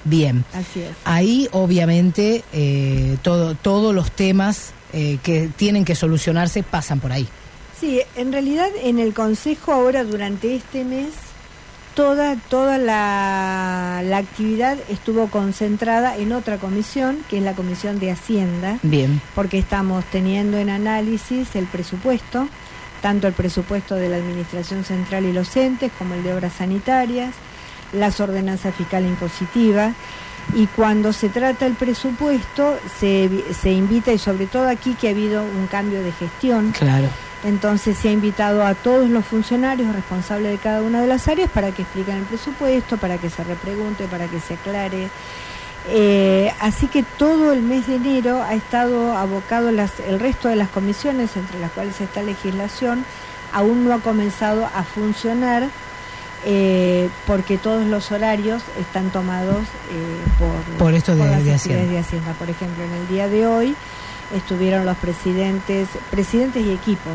Bien. 0.04 0.44
Así 0.54 0.80
es. 0.80 0.90
Ahí, 1.04 1.48
obviamente, 1.52 2.44
eh, 2.52 3.16
todo, 3.22 3.54
todos 3.56 3.94
los 3.94 4.10
temas 4.12 4.70
eh, 4.92 5.18
que 5.22 5.50
tienen 5.56 5.84
que 5.84 5.94
solucionarse 5.94 6.62
pasan 6.62 7.00
por 7.00 7.12
ahí. 7.12 7.28
Sí, 7.78 8.00
en 8.16 8.32
realidad 8.32 8.68
en 8.82 8.98
el 9.00 9.12
Consejo 9.14 9.72
ahora 9.72 10.04
durante 10.04 10.54
este 10.54 10.84
mes 10.84 11.10
toda 11.98 12.36
toda 12.48 12.78
la, 12.78 14.02
la 14.04 14.18
actividad 14.18 14.78
estuvo 14.88 15.26
concentrada 15.26 16.16
en 16.16 16.32
otra 16.32 16.58
comisión, 16.58 17.18
que 17.28 17.38
es 17.38 17.42
la 17.42 17.54
Comisión 17.54 17.98
de 17.98 18.12
Hacienda, 18.12 18.78
Bien. 18.84 19.20
porque 19.34 19.58
estamos 19.58 20.04
teniendo 20.04 20.58
en 20.58 20.70
análisis 20.70 21.56
el 21.56 21.66
presupuesto, 21.66 22.48
tanto 23.02 23.26
el 23.26 23.32
presupuesto 23.32 23.96
de 23.96 24.08
la 24.10 24.16
Administración 24.18 24.84
Central 24.84 25.24
y 25.24 25.32
los 25.32 25.56
entes 25.56 25.90
como 25.98 26.14
el 26.14 26.22
de 26.22 26.34
obras 26.34 26.52
sanitarias, 26.52 27.34
las 27.92 28.20
ordenanzas 28.20 28.76
fiscal 28.76 29.02
e 29.04 29.08
impositiva. 29.08 29.92
Y 30.54 30.68
cuando 30.68 31.12
se 31.12 31.28
trata 31.30 31.66
el 31.66 31.74
presupuesto, 31.74 32.78
se, 33.00 33.28
se 33.60 33.72
invita, 33.72 34.12
y 34.12 34.18
sobre 34.18 34.46
todo 34.46 34.68
aquí 34.68 34.94
que 34.94 35.08
ha 35.08 35.10
habido 35.10 35.42
un 35.42 35.66
cambio 35.66 36.00
de 36.00 36.12
gestión, 36.12 36.70
Claro. 36.78 37.08
Entonces 37.44 37.96
se 37.96 38.08
ha 38.08 38.12
invitado 38.12 38.64
a 38.64 38.74
todos 38.74 39.08
los 39.08 39.24
funcionarios 39.24 39.94
responsables 39.94 40.52
de 40.52 40.58
cada 40.58 40.82
una 40.82 41.00
de 41.00 41.06
las 41.06 41.28
áreas 41.28 41.50
para 41.50 41.70
que 41.72 41.82
expliquen 41.82 42.16
el 42.16 42.24
presupuesto, 42.24 42.96
para 42.96 43.18
que 43.18 43.30
se 43.30 43.44
repregunte, 43.44 44.04
para 44.06 44.26
que 44.26 44.40
se 44.40 44.54
aclare. 44.54 45.08
Eh, 45.90 46.52
así 46.60 46.86
que 46.88 47.02
todo 47.02 47.52
el 47.52 47.62
mes 47.62 47.86
de 47.86 47.96
enero 47.96 48.42
ha 48.42 48.54
estado 48.54 49.16
abocado 49.16 49.70
las, 49.70 50.00
el 50.00 50.20
resto 50.20 50.48
de 50.48 50.56
las 50.56 50.68
comisiones, 50.68 51.36
entre 51.36 51.58
las 51.60 51.70
cuales 51.70 52.00
está 52.00 52.22
legislación, 52.22 53.04
aún 53.52 53.84
no 53.84 53.94
ha 53.94 53.98
comenzado 54.00 54.66
a 54.74 54.82
funcionar 54.82 55.68
eh, 56.44 57.08
porque 57.26 57.56
todos 57.58 57.86
los 57.86 58.12
horarios 58.12 58.62
están 58.78 59.10
tomados 59.10 59.56
eh, 59.90 60.20
por, 60.38 60.76
Por 60.78 60.94
esto 60.94 61.14
de- 61.16 61.24
las 61.24 61.44
de 61.44 61.54
actividades 61.54 61.60
Hacienda. 61.62 61.92
de 61.92 61.98
Hacienda. 61.98 62.32
Por 62.34 62.50
ejemplo, 62.50 62.84
en 62.84 62.92
el 62.92 63.08
día 63.08 63.28
de 63.28 63.46
hoy 63.46 63.74
estuvieron 64.34 64.84
los 64.84 64.96
presidentes, 64.98 65.88
presidentes 66.10 66.64
y 66.64 66.70
equipos 66.70 67.14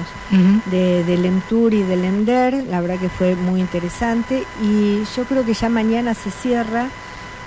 de, 0.65 1.03
del 1.03 1.25
EMTUR 1.25 1.73
y 1.73 1.83
del 1.83 2.05
ENDER, 2.05 2.63
la 2.69 2.81
verdad 2.81 2.99
que 2.99 3.09
fue 3.09 3.35
muy 3.35 3.59
interesante. 3.59 4.43
Y 4.61 5.03
yo 5.15 5.25
creo 5.25 5.45
que 5.45 5.53
ya 5.53 5.69
mañana 5.69 6.13
se 6.13 6.31
cierra, 6.31 6.87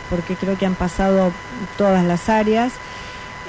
porque 0.09 0.37
creo 0.37 0.57
que 0.57 0.67
han 0.67 0.77
pasado 0.77 1.33
todas 1.77 2.05
las 2.05 2.29
áreas, 2.29 2.73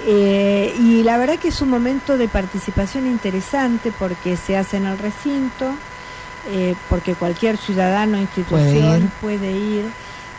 eh, 0.06 0.76
y 0.80 1.04
la 1.04 1.18
verdad 1.18 1.38
que 1.40 1.50
es 1.50 1.62
un 1.62 1.70
momento 1.70 2.18
de 2.18 2.28
participación 2.28 3.08
interesante 3.08 3.92
porque 3.98 4.38
se 4.38 4.56
hace 4.56 4.78
en 4.78 4.86
el 4.86 4.98
recinto, 4.98 5.74
eh, 6.50 6.76
porque 6.90 7.16
cualquier 7.16 7.58
ciudadano 7.58 8.18
o 8.18 8.22
institución 8.22 9.12
puede 9.22 9.52
ir. 9.52 9.86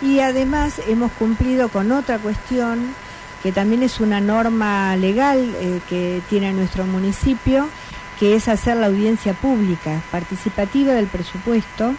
y 0.00 0.20
además 0.20 0.80
hemos 0.86 1.10
cumplido 1.12 1.68
con 1.70 1.90
otra 1.90 2.18
cuestión 2.18 2.94
que 3.42 3.52
también 3.52 3.82
es 3.82 4.00
una 4.00 4.20
norma 4.20 4.96
legal 4.96 5.38
eh, 5.60 5.80
que 5.88 6.20
tiene 6.28 6.52
nuestro 6.52 6.84
municipio, 6.84 7.68
que 8.18 8.34
es 8.34 8.48
hacer 8.48 8.76
la 8.76 8.86
audiencia 8.86 9.32
pública 9.34 10.02
participativa 10.10 10.92
del 10.92 11.06
presupuesto, 11.06 11.94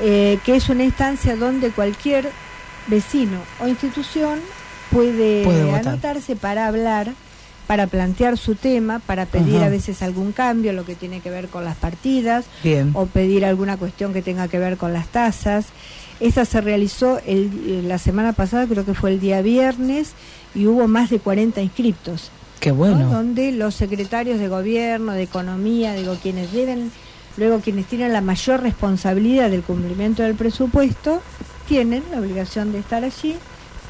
eh, 0.00 0.38
que 0.44 0.56
es 0.56 0.68
una 0.68 0.84
instancia 0.84 1.36
donde 1.36 1.70
cualquier 1.70 2.30
vecino 2.86 3.38
o 3.60 3.68
institución 3.68 4.38
puede, 4.90 5.42
Puede 5.44 5.72
anotarse 5.74 6.36
para 6.36 6.66
hablar, 6.66 7.12
para 7.66 7.86
plantear 7.88 8.38
su 8.38 8.54
tema, 8.54 9.00
para 9.00 9.26
pedir 9.26 9.56
a 9.62 9.68
veces 9.68 10.00
algún 10.02 10.32
cambio, 10.32 10.72
lo 10.72 10.84
que 10.84 10.94
tiene 10.94 11.20
que 11.20 11.30
ver 11.30 11.48
con 11.48 11.64
las 11.64 11.76
partidas, 11.76 12.44
Bien. 12.62 12.92
o 12.94 13.06
pedir 13.06 13.44
alguna 13.44 13.76
cuestión 13.76 14.12
que 14.12 14.22
tenga 14.22 14.46
que 14.48 14.58
ver 14.58 14.76
con 14.76 14.92
las 14.92 15.08
tasas. 15.08 15.66
Esta 16.20 16.44
se 16.44 16.60
realizó 16.60 17.18
el- 17.26 17.88
la 17.88 17.98
semana 17.98 18.32
pasada, 18.32 18.66
creo 18.66 18.84
que 18.86 18.94
fue 18.94 19.10
el 19.10 19.20
día 19.20 19.42
viernes, 19.42 20.12
y 20.56 20.66
hubo 20.66 20.88
más 20.88 21.10
de 21.10 21.20
40 21.20 21.60
inscriptos. 21.60 22.30
Qué 22.60 22.70
¿no? 22.70 22.76
bueno. 22.76 23.10
Donde 23.10 23.52
los 23.52 23.74
secretarios 23.74 24.40
de 24.40 24.48
gobierno, 24.48 25.12
de 25.12 25.22
economía, 25.22 25.94
digo, 25.94 26.16
quienes 26.20 26.52
deben, 26.52 26.90
luego 27.36 27.60
quienes 27.60 27.86
tienen 27.86 28.12
la 28.12 28.22
mayor 28.22 28.62
responsabilidad 28.62 29.50
del 29.50 29.62
cumplimiento 29.62 30.22
del 30.22 30.34
presupuesto, 30.34 31.20
tienen 31.68 32.02
la 32.10 32.20
obligación 32.20 32.72
de 32.72 32.78
estar 32.78 33.04
allí, 33.04 33.36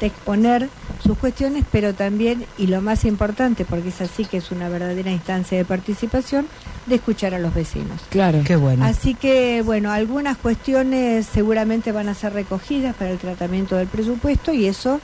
de 0.00 0.06
exponer 0.06 0.68
sus 1.02 1.16
cuestiones, 1.16 1.64
pero 1.70 1.94
también, 1.94 2.44
y 2.58 2.66
lo 2.66 2.80
más 2.82 3.04
importante, 3.04 3.64
porque 3.64 3.90
es 3.90 4.00
así 4.00 4.24
que 4.24 4.38
es 4.38 4.50
una 4.50 4.68
verdadera 4.68 5.12
instancia 5.12 5.56
de 5.56 5.64
participación, 5.64 6.46
de 6.86 6.96
escuchar 6.96 7.34
a 7.34 7.38
los 7.38 7.54
vecinos. 7.54 8.02
Claro. 8.10 8.40
Qué 8.44 8.56
bueno. 8.56 8.84
Así 8.84 9.14
que, 9.14 9.62
bueno, 9.62 9.92
algunas 9.92 10.36
cuestiones 10.36 11.26
seguramente 11.26 11.92
van 11.92 12.08
a 12.08 12.14
ser 12.14 12.32
recogidas 12.32 12.94
para 12.96 13.10
el 13.10 13.18
tratamiento 13.18 13.76
del 13.76 13.86
presupuesto 13.86 14.52
y 14.52 14.66
eso 14.66 15.00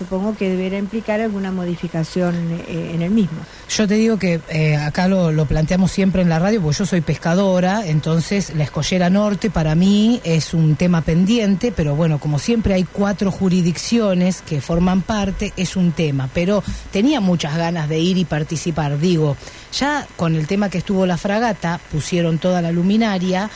supongo 0.00 0.34
que 0.34 0.48
deberá 0.48 0.78
implicar 0.78 1.20
alguna 1.20 1.52
modificación 1.52 2.34
eh, 2.66 2.92
en 2.94 3.02
el 3.02 3.10
mismo. 3.10 3.36
Yo 3.68 3.86
te 3.86 3.94
digo 3.96 4.18
que 4.18 4.40
eh, 4.48 4.74
acá 4.74 5.08
lo, 5.08 5.30
lo 5.30 5.44
planteamos 5.44 5.92
siempre 5.92 6.22
en 6.22 6.30
la 6.30 6.38
radio, 6.38 6.62
porque 6.62 6.78
yo 6.78 6.86
soy 6.86 7.02
pescadora, 7.02 7.86
entonces 7.86 8.54
la 8.56 8.64
escollera 8.64 9.10
norte 9.10 9.50
para 9.50 9.74
mí 9.74 10.18
es 10.24 10.54
un 10.54 10.76
tema 10.76 11.02
pendiente, 11.02 11.70
pero 11.70 11.94
bueno, 11.94 12.18
como 12.18 12.38
siempre 12.38 12.72
hay 12.72 12.84
cuatro 12.84 13.30
jurisdicciones 13.30 14.40
que 14.40 14.62
forman 14.62 15.02
parte, 15.02 15.52
es 15.58 15.76
un 15.76 15.92
tema, 15.92 16.30
pero 16.32 16.64
tenía 16.90 17.20
muchas 17.20 17.54
ganas 17.58 17.86
de 17.86 17.98
ir 17.98 18.16
y 18.16 18.24
participar. 18.24 18.98
Digo, 18.98 19.36
ya 19.78 20.06
con 20.16 20.34
el 20.34 20.46
tema 20.46 20.70
que 20.70 20.78
estuvo 20.78 21.04
la 21.04 21.18
fragata, 21.18 21.78
pusieron 21.92 22.38
toda 22.38 22.62
la 22.62 22.72
luminaria 22.72 23.50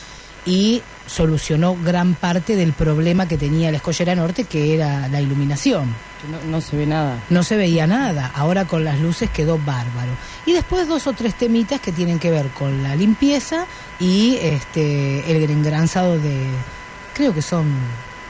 y 0.45 0.81
solucionó 1.07 1.75
gran 1.75 2.15
parte 2.15 2.55
del 2.55 2.73
problema 2.73 3.27
que 3.27 3.37
tenía 3.37 3.71
la 3.71 3.77
escollera 3.77 4.15
norte, 4.15 4.45
que 4.45 4.73
era 4.73 5.07
la 5.07 5.21
iluminación. 5.21 5.93
No, 6.29 6.51
no 6.51 6.61
se 6.61 6.77
ve 6.77 6.85
nada. 6.85 7.19
No 7.29 7.43
se 7.43 7.55
veía 7.55 7.87
nada, 7.87 8.31
ahora 8.33 8.65
con 8.65 8.83
las 8.83 8.99
luces 8.99 9.29
quedó 9.29 9.57
bárbaro. 9.57 10.11
Y 10.45 10.53
después 10.53 10.87
dos 10.87 11.07
o 11.07 11.13
tres 11.13 11.35
temitas 11.35 11.79
que 11.79 11.91
tienen 11.91 12.19
que 12.19 12.31
ver 12.31 12.49
con 12.49 12.83
la 12.83 12.95
limpieza 12.95 13.65
y 13.99 14.37
este 14.41 15.31
el 15.31 15.49
engranzado 15.49 16.17
de, 16.17 16.47
creo 17.13 17.33
que 17.33 17.41
son 17.41 17.65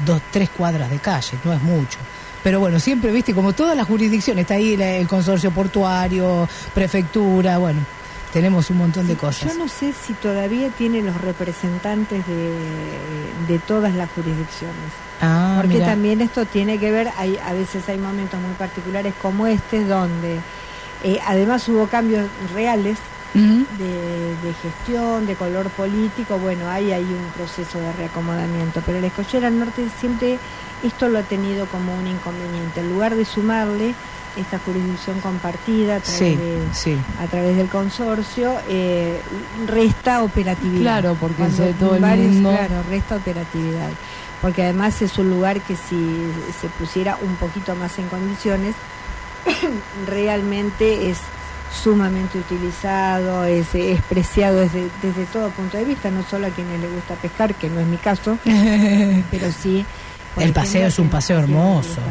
dos, 0.06 0.21
tres 0.32 0.49
cuadras 0.49 0.89
de 0.89 0.99
calle, 0.99 1.38
no 1.43 1.54
es 1.54 1.62
mucho. 1.62 1.99
Pero 2.43 2.60
bueno, 2.60 2.80
siempre, 2.80 3.12
viste, 3.12 3.34
como 3.34 3.54
todas 3.54 3.75
las 3.75 3.88
jurisdicciones, 3.88 4.43
está 4.43 4.54
ahí 4.54 4.73
el 4.80 5.08
consorcio 5.08 5.49
portuario, 5.49 6.47
prefectura, 6.75 7.58
bueno, 7.58 7.80
tenemos 8.36 8.69
un 8.69 8.80
montón 8.80 9.08
de 9.08 9.15
cosas. 9.15 9.54
Yo 9.54 9.58
no 9.58 9.69
sé 9.69 9.93
si 9.93 10.12
todavía 10.12 10.67
tiene 10.67 11.02
los 11.02 11.15
representantes 11.21 12.28
de, 12.28 12.54
de 13.48 13.60
todas 13.60 13.93
las 13.93 14.10
jurisdicciones. 14.12 14.91
Ah, 15.21 15.60
Porque 15.62 15.80
también 15.80 16.19
esto 16.19 16.45
tiene 16.45 16.78
que 16.78 16.91
ver, 16.91 17.10
hay, 17.15 17.38
a 17.38 17.54
veces 17.54 17.88
hay 17.88 17.98
momentos 17.98 18.38
muy 18.41 18.52
particulares 18.56 19.13
como 19.21 19.48
este, 19.48 19.86
donde 19.86 20.39
eh, 21.06 21.17
además 21.26 21.65
hubo 21.69 21.88
cambios 21.88 22.28
reales 22.54 22.98
de, 23.34 24.36
de 24.43 24.54
gestión, 24.62 25.26
de 25.28 25.36
color 25.36 25.69
político, 25.69 26.38
bueno, 26.38 26.69
ahí 26.69 26.91
hay 26.91 27.04
un 27.04 27.32
proceso 27.38 27.80
de 27.80 27.93
reacomodamiento, 27.93 28.82
pero 28.86 29.00
la 29.00 29.08
escollera 29.08 29.50
norte 29.50 29.88
siempre 29.98 30.39
esto 30.84 31.08
lo 31.08 31.19
ha 31.19 31.24
tenido 31.24 31.67
como 31.67 31.98
un 31.98 32.06
inconveniente. 32.08 32.82
En 32.82 32.89
lugar 32.89 33.15
de 33.15 33.24
sumarle, 33.24 33.95
esta 34.38 34.60
jurisdicción 34.60 35.19
compartida 35.21 35.98
a 35.98 36.00
través, 36.00 36.19
Sí, 36.19 36.36
de- 36.36 36.63
sí. 36.74 36.98
a 37.19 37.28
través 37.28 37.56
del 37.58 37.67
consorcio, 37.69 38.56
eh, 38.69 39.19
resta 39.67 40.24
operatividad. 40.24 40.82
Claro, 40.82 41.17
porque 41.19 41.38
Cuando 41.38 41.58
se- 41.58 41.74
todo 41.74 41.95
el 41.95 42.02
varios- 42.02 42.34
mundo- 42.34 42.52
Claro, 42.52 42.84
resta 42.89 43.15
operatividad. 43.15 43.89
Porque 44.41 44.63
además 44.63 45.02
es 45.02 45.17
un 45.17 45.30
lugar 45.30 45.62
que 45.62 45.76
si 45.76 46.32
se 46.62 46.67
pusiera 46.78 47.17
un 47.21 47.36
poquito 47.38 47.76
más 47.76 47.98
en 47.98 48.08
condiciones, 48.10 48.76
realmente 50.08 51.10
es 51.10 51.17
sumamente 51.84 52.38
utilizado, 52.39 53.43
es, 53.45 53.74
es 53.76 54.02
preciado 54.04 54.58
desde, 54.60 54.88
desde 55.02 55.26
todo 55.26 55.50
punto 55.50 55.78
de 55.78 55.84
vista, 55.86 56.10
no 56.10 56.24
solo 56.24 56.48
a 56.48 56.50
quienes 56.50 56.80
les 56.80 56.91
gusta 56.93 57.15
pescar, 57.15 57.54
que 57.56 57.69
no 57.69 57.80
es 57.80 57.88
mi 57.88 57.98
caso, 57.98 58.38
pero 59.32 59.52
sí. 59.52 59.86
El 60.38 60.52
paseo 60.54 60.88
es 60.88 61.00
un 61.00 61.10
paseo 61.10 61.39
hermoso. 61.39 62.02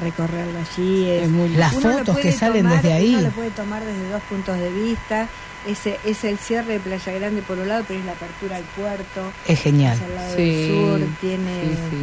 Recorrerlo 0.00 0.58
allí 0.58 1.04
es, 1.08 1.30
Las 1.56 1.74
fotos 1.74 2.18
que 2.18 2.32
salen 2.32 2.64
tomar- 2.64 2.82
desde 2.82 2.92
ahí. 2.94 3.14
Uno 3.14 3.22
lo 3.22 3.30
puede 3.30 3.50
tomar 3.50 3.84
desde 3.84 4.08
dos 4.10 4.22
puntos 4.28 4.58
de 4.58 4.70
vista. 4.70 5.28
Ese 5.68 5.98
es 6.06 6.24
el 6.24 6.38
cierre 6.38 6.74
de 6.74 6.80
Playa 6.80 7.12
Grande 7.12 7.42
por 7.42 7.58
un 7.58 7.68
lado, 7.68 7.84
pero 7.86 8.00
es 8.00 8.06
la 8.06 8.12
apertura 8.12 8.56
al 8.56 8.62
puerto. 8.62 9.20
Es 9.46 9.60
genial. 9.60 9.92
hacia 9.92 10.06
el 10.06 10.14
lado 10.14 10.36
Sí, 10.36 10.42
del 10.42 10.68
sur, 10.68 11.00
tiene. 11.20 11.60
sí, 11.62 11.74
sí. 11.90 11.96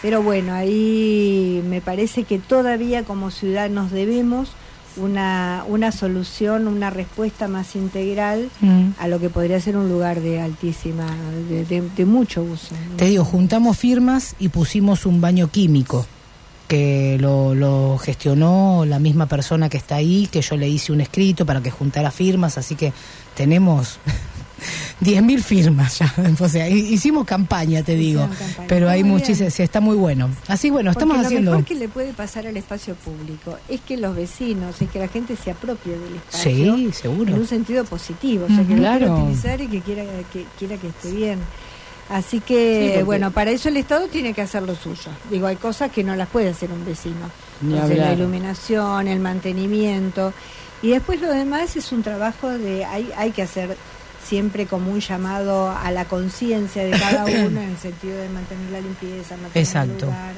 Pero 0.00 0.22
bueno, 0.22 0.54
ahí 0.54 1.62
me 1.68 1.80
parece 1.80 2.24
que 2.24 2.38
todavía 2.38 3.04
como 3.04 3.30
ciudad 3.30 3.68
nos 3.70 3.90
debemos 3.92 4.48
una, 4.96 5.64
una 5.68 5.90
solución, 5.92 6.66
una 6.68 6.90
respuesta 6.90 7.48
más 7.48 7.76
integral 7.76 8.50
Mm. 8.60 8.88
a 8.98 9.08
lo 9.08 9.20
que 9.20 9.30
podría 9.30 9.58
ser 9.60 9.76
un 9.76 9.88
lugar 9.88 10.20
de 10.20 10.40
altísima, 10.40 11.06
de, 11.48 11.64
de- 11.64 11.88
de 11.96 12.04
mucho 12.04 12.42
uso. 12.42 12.74
Te 12.96 13.06
digo, 13.06 13.24
juntamos 13.24 13.78
firmas 13.78 14.34
y 14.38 14.48
pusimos 14.48 15.06
un 15.06 15.20
baño 15.20 15.48
químico 15.50 16.06
que 16.68 17.18
lo, 17.20 17.54
lo 17.54 17.98
gestionó 17.98 18.84
la 18.86 18.98
misma 18.98 19.26
persona 19.26 19.68
que 19.68 19.76
está 19.76 19.96
ahí, 19.96 20.28
que 20.30 20.40
yo 20.42 20.56
le 20.56 20.68
hice 20.68 20.92
un 20.92 21.00
escrito 21.00 21.44
para 21.44 21.60
que 21.62 21.70
juntara 21.70 22.10
firmas, 22.10 22.56
así 22.58 22.74
que 22.76 22.92
tenemos 23.34 23.98
10.000 25.02 25.40
firmas 25.42 25.98
ya. 25.98 26.14
O 26.40 26.48
sea, 26.48 26.68
hi- 26.68 26.92
hicimos 26.94 27.24
campaña, 27.26 27.82
te 27.82 27.94
digo, 27.96 28.20
campaña. 28.22 28.68
pero 28.68 28.88
hay 28.88 29.02
Muy 29.02 29.10
bien. 29.10 29.20
muchísimas, 29.20 29.58
está 29.60 29.80
muy 29.80 29.96
bueno. 29.96 30.30
Así 30.48 30.70
bueno, 30.70 30.90
estamos 30.92 31.16
Porque 31.16 31.26
haciendo... 31.26 31.50
Lo 31.50 31.56
mejor 31.58 31.68
que 31.68 31.74
le 31.74 31.88
puede 31.88 32.12
pasar 32.12 32.46
al 32.46 32.56
espacio 32.56 32.94
público 32.94 33.58
es 33.68 33.80
que 33.80 33.96
los 33.96 34.14
vecinos, 34.14 34.80
es 34.80 34.88
que 34.88 34.98
la 35.00 35.08
gente 35.08 35.34
se 35.36 35.50
apropie 35.50 35.92
del 35.98 36.14
espacio. 36.16 36.76
Sí, 36.76 36.92
seguro. 36.92 37.34
En 37.34 37.40
un 37.40 37.46
sentido 37.46 37.84
positivo, 37.84 38.44
o 38.44 38.48
sea, 38.48 38.58
que 38.58 38.62
Ujú. 38.62 38.76
lo 38.76 38.88
quiera 38.88 38.98
Claro. 38.98 39.14
utilizar 39.24 39.60
y 39.60 39.66
que 39.66 39.80
quiera 39.80 40.04
que, 40.32 40.46
quiera 40.58 40.76
que 40.76 40.88
esté 40.88 41.10
bien. 41.12 41.38
Así 42.12 42.40
que, 42.40 42.80
Sí, 42.82 42.88
porque- 42.90 43.02
bueno, 43.04 43.30
para 43.30 43.50
eso 43.50 43.68
el 43.70 43.76
Estado 43.78 44.06
tiene 44.08 44.34
que 44.34 44.42
hacer 44.42 44.62
lo 44.62 44.74
suyo. 44.74 45.10
Digo, 45.30 45.46
hay 45.46 45.56
cosas 45.56 45.90
que 45.90 46.04
no 46.04 46.14
las 46.14 46.28
puede 46.28 46.50
hacer 46.50 46.70
un 46.70 46.84
vecino. 46.84 47.30
Entonces, 47.62 47.96
la 47.98 48.12
iluminación, 48.12 49.08
el 49.08 49.18
mantenimiento. 49.20 50.32
Y 50.82 50.90
después 50.90 51.20
lo 51.20 51.30
demás 51.32 51.76
es 51.76 51.90
un 51.92 52.02
trabajo 52.02 52.48
de, 52.50 52.84
hay, 52.84 53.08
hay 53.16 53.30
que 53.30 53.42
hacer 53.42 53.76
siempre 54.28 54.66
como 54.66 54.90
un 54.92 55.00
llamado 55.00 55.70
a 55.70 55.90
la 55.90 56.04
conciencia 56.06 56.84
de 56.84 56.90
cada 56.90 57.24
uno 57.46 57.60
en 57.60 57.70
el 57.70 57.78
sentido 57.78 58.16
de 58.18 58.28
mantener 58.28 58.70
la 58.70 58.80
limpieza, 58.80 59.36
mantener 59.36 59.56
Exacto. 59.66 59.92
el 60.06 60.10
lugar. 60.10 60.32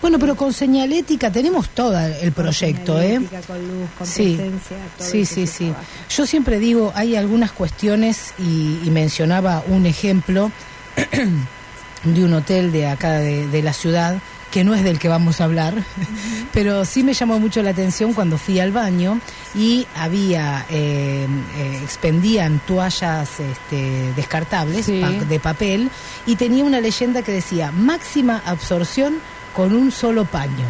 Bueno, 0.00 0.18
pero 0.20 0.36
con 0.36 0.52
señalética 0.52 1.30
tenemos 1.32 1.70
todo 1.70 1.98
el 1.98 2.30
proyecto, 2.30 3.00
¿eh? 3.02 3.20
Con 3.46 3.58
luz, 3.58 3.88
con 3.98 4.06
Sí, 4.06 4.34
presencia, 4.36 4.76
todo 4.96 5.08
sí, 5.08 5.26
sí, 5.26 5.46
sí. 5.48 5.64
trabaja. 5.66 5.84
Yo 6.08 6.24
siempre 6.26 6.58
digo, 6.60 6.92
hay 6.94 7.16
algunas 7.16 7.50
cuestiones 7.50 8.32
y, 8.38 8.78
y 8.84 8.90
mencionaba 8.90 9.64
un 9.66 9.86
ejemplo 9.86 10.52
de 12.04 12.24
un 12.24 12.32
hotel 12.34 12.72
de 12.72 12.86
acá 12.88 13.12
de, 13.12 13.46
de 13.48 13.62
la 13.62 13.72
ciudad 13.72 14.18
que 14.50 14.64
no 14.64 14.74
es 14.74 14.82
del 14.82 14.98
que 14.98 15.08
vamos 15.08 15.42
a 15.42 15.44
hablar, 15.44 15.74
pero 16.54 16.86
sí 16.86 17.02
me 17.02 17.12
llamó 17.12 17.38
mucho 17.38 17.62
la 17.62 17.70
atención 17.70 18.14
cuando 18.14 18.38
fui 18.38 18.58
al 18.60 18.72
baño 18.72 19.20
y 19.54 19.86
había, 19.94 20.64
eh, 20.70 21.26
eh, 21.58 21.80
expendían 21.84 22.58
toallas 22.66 23.28
este, 23.40 24.12
descartables 24.16 24.86
Sí. 24.86 25.00
pa- 25.02 25.10
de 25.10 25.38
papel 25.40 25.90
y 26.24 26.36
tenía 26.36 26.64
una 26.64 26.80
leyenda 26.80 27.20
que 27.20 27.32
decía 27.32 27.72
máxima 27.72 28.40
absorción 28.46 29.18
con 29.54 29.74
un 29.74 29.90
solo 29.92 30.24
paño. 30.24 30.64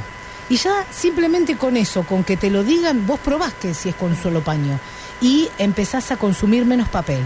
Y 0.50 0.56
ya 0.56 0.72
simplemente 0.90 1.56
con 1.56 1.76
eso, 1.76 2.02
con 2.02 2.24
que 2.24 2.36
te 2.36 2.50
lo 2.50 2.64
digan, 2.64 3.06
vos 3.06 3.20
probás 3.20 3.52
que 3.54 3.74
si 3.74 3.90
es 3.90 3.94
con 3.94 4.10
un 4.10 4.16
solo 4.16 4.40
paño 4.42 4.80
y 5.20 5.48
empezás 5.58 6.10
a 6.10 6.16
consumir 6.16 6.64
menos 6.64 6.88
papel. 6.88 7.20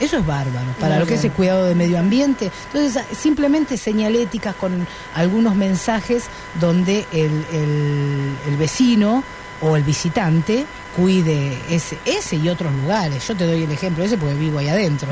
Eso 0.00 0.18
es 0.18 0.26
bárbaro, 0.26 0.66
para 0.78 0.98
lo 1.00 1.06
que 1.06 1.14
es 1.14 1.24
el 1.24 1.32
cuidado 1.32 1.64
del 1.66 1.76
medio 1.76 1.98
ambiente. 1.98 2.50
Entonces, 2.72 2.96
a- 2.96 3.14
simplemente 3.14 3.76
señaléticas 3.76 4.54
con 4.54 4.86
algunos 5.14 5.54
mensajes 5.56 6.24
donde 6.60 7.04
el, 7.12 7.44
el- 7.52 8.32
el 8.48 8.56
vecino 8.56 9.24
o 9.60 9.76
el 9.76 9.82
visitante 9.82 10.66
cuide 10.96 11.58
ese, 11.70 11.98
ese 12.04 12.36
y 12.36 12.48
otros 12.48 12.72
lugares. 12.72 13.26
Yo 13.26 13.36
te 13.36 13.46
doy 13.46 13.62
el 13.64 13.70
ejemplo 13.70 14.04
ese 14.04 14.16
porque 14.18 14.34
vivo 14.34 14.58
ahí 14.58 14.68
adentro. 14.68 15.08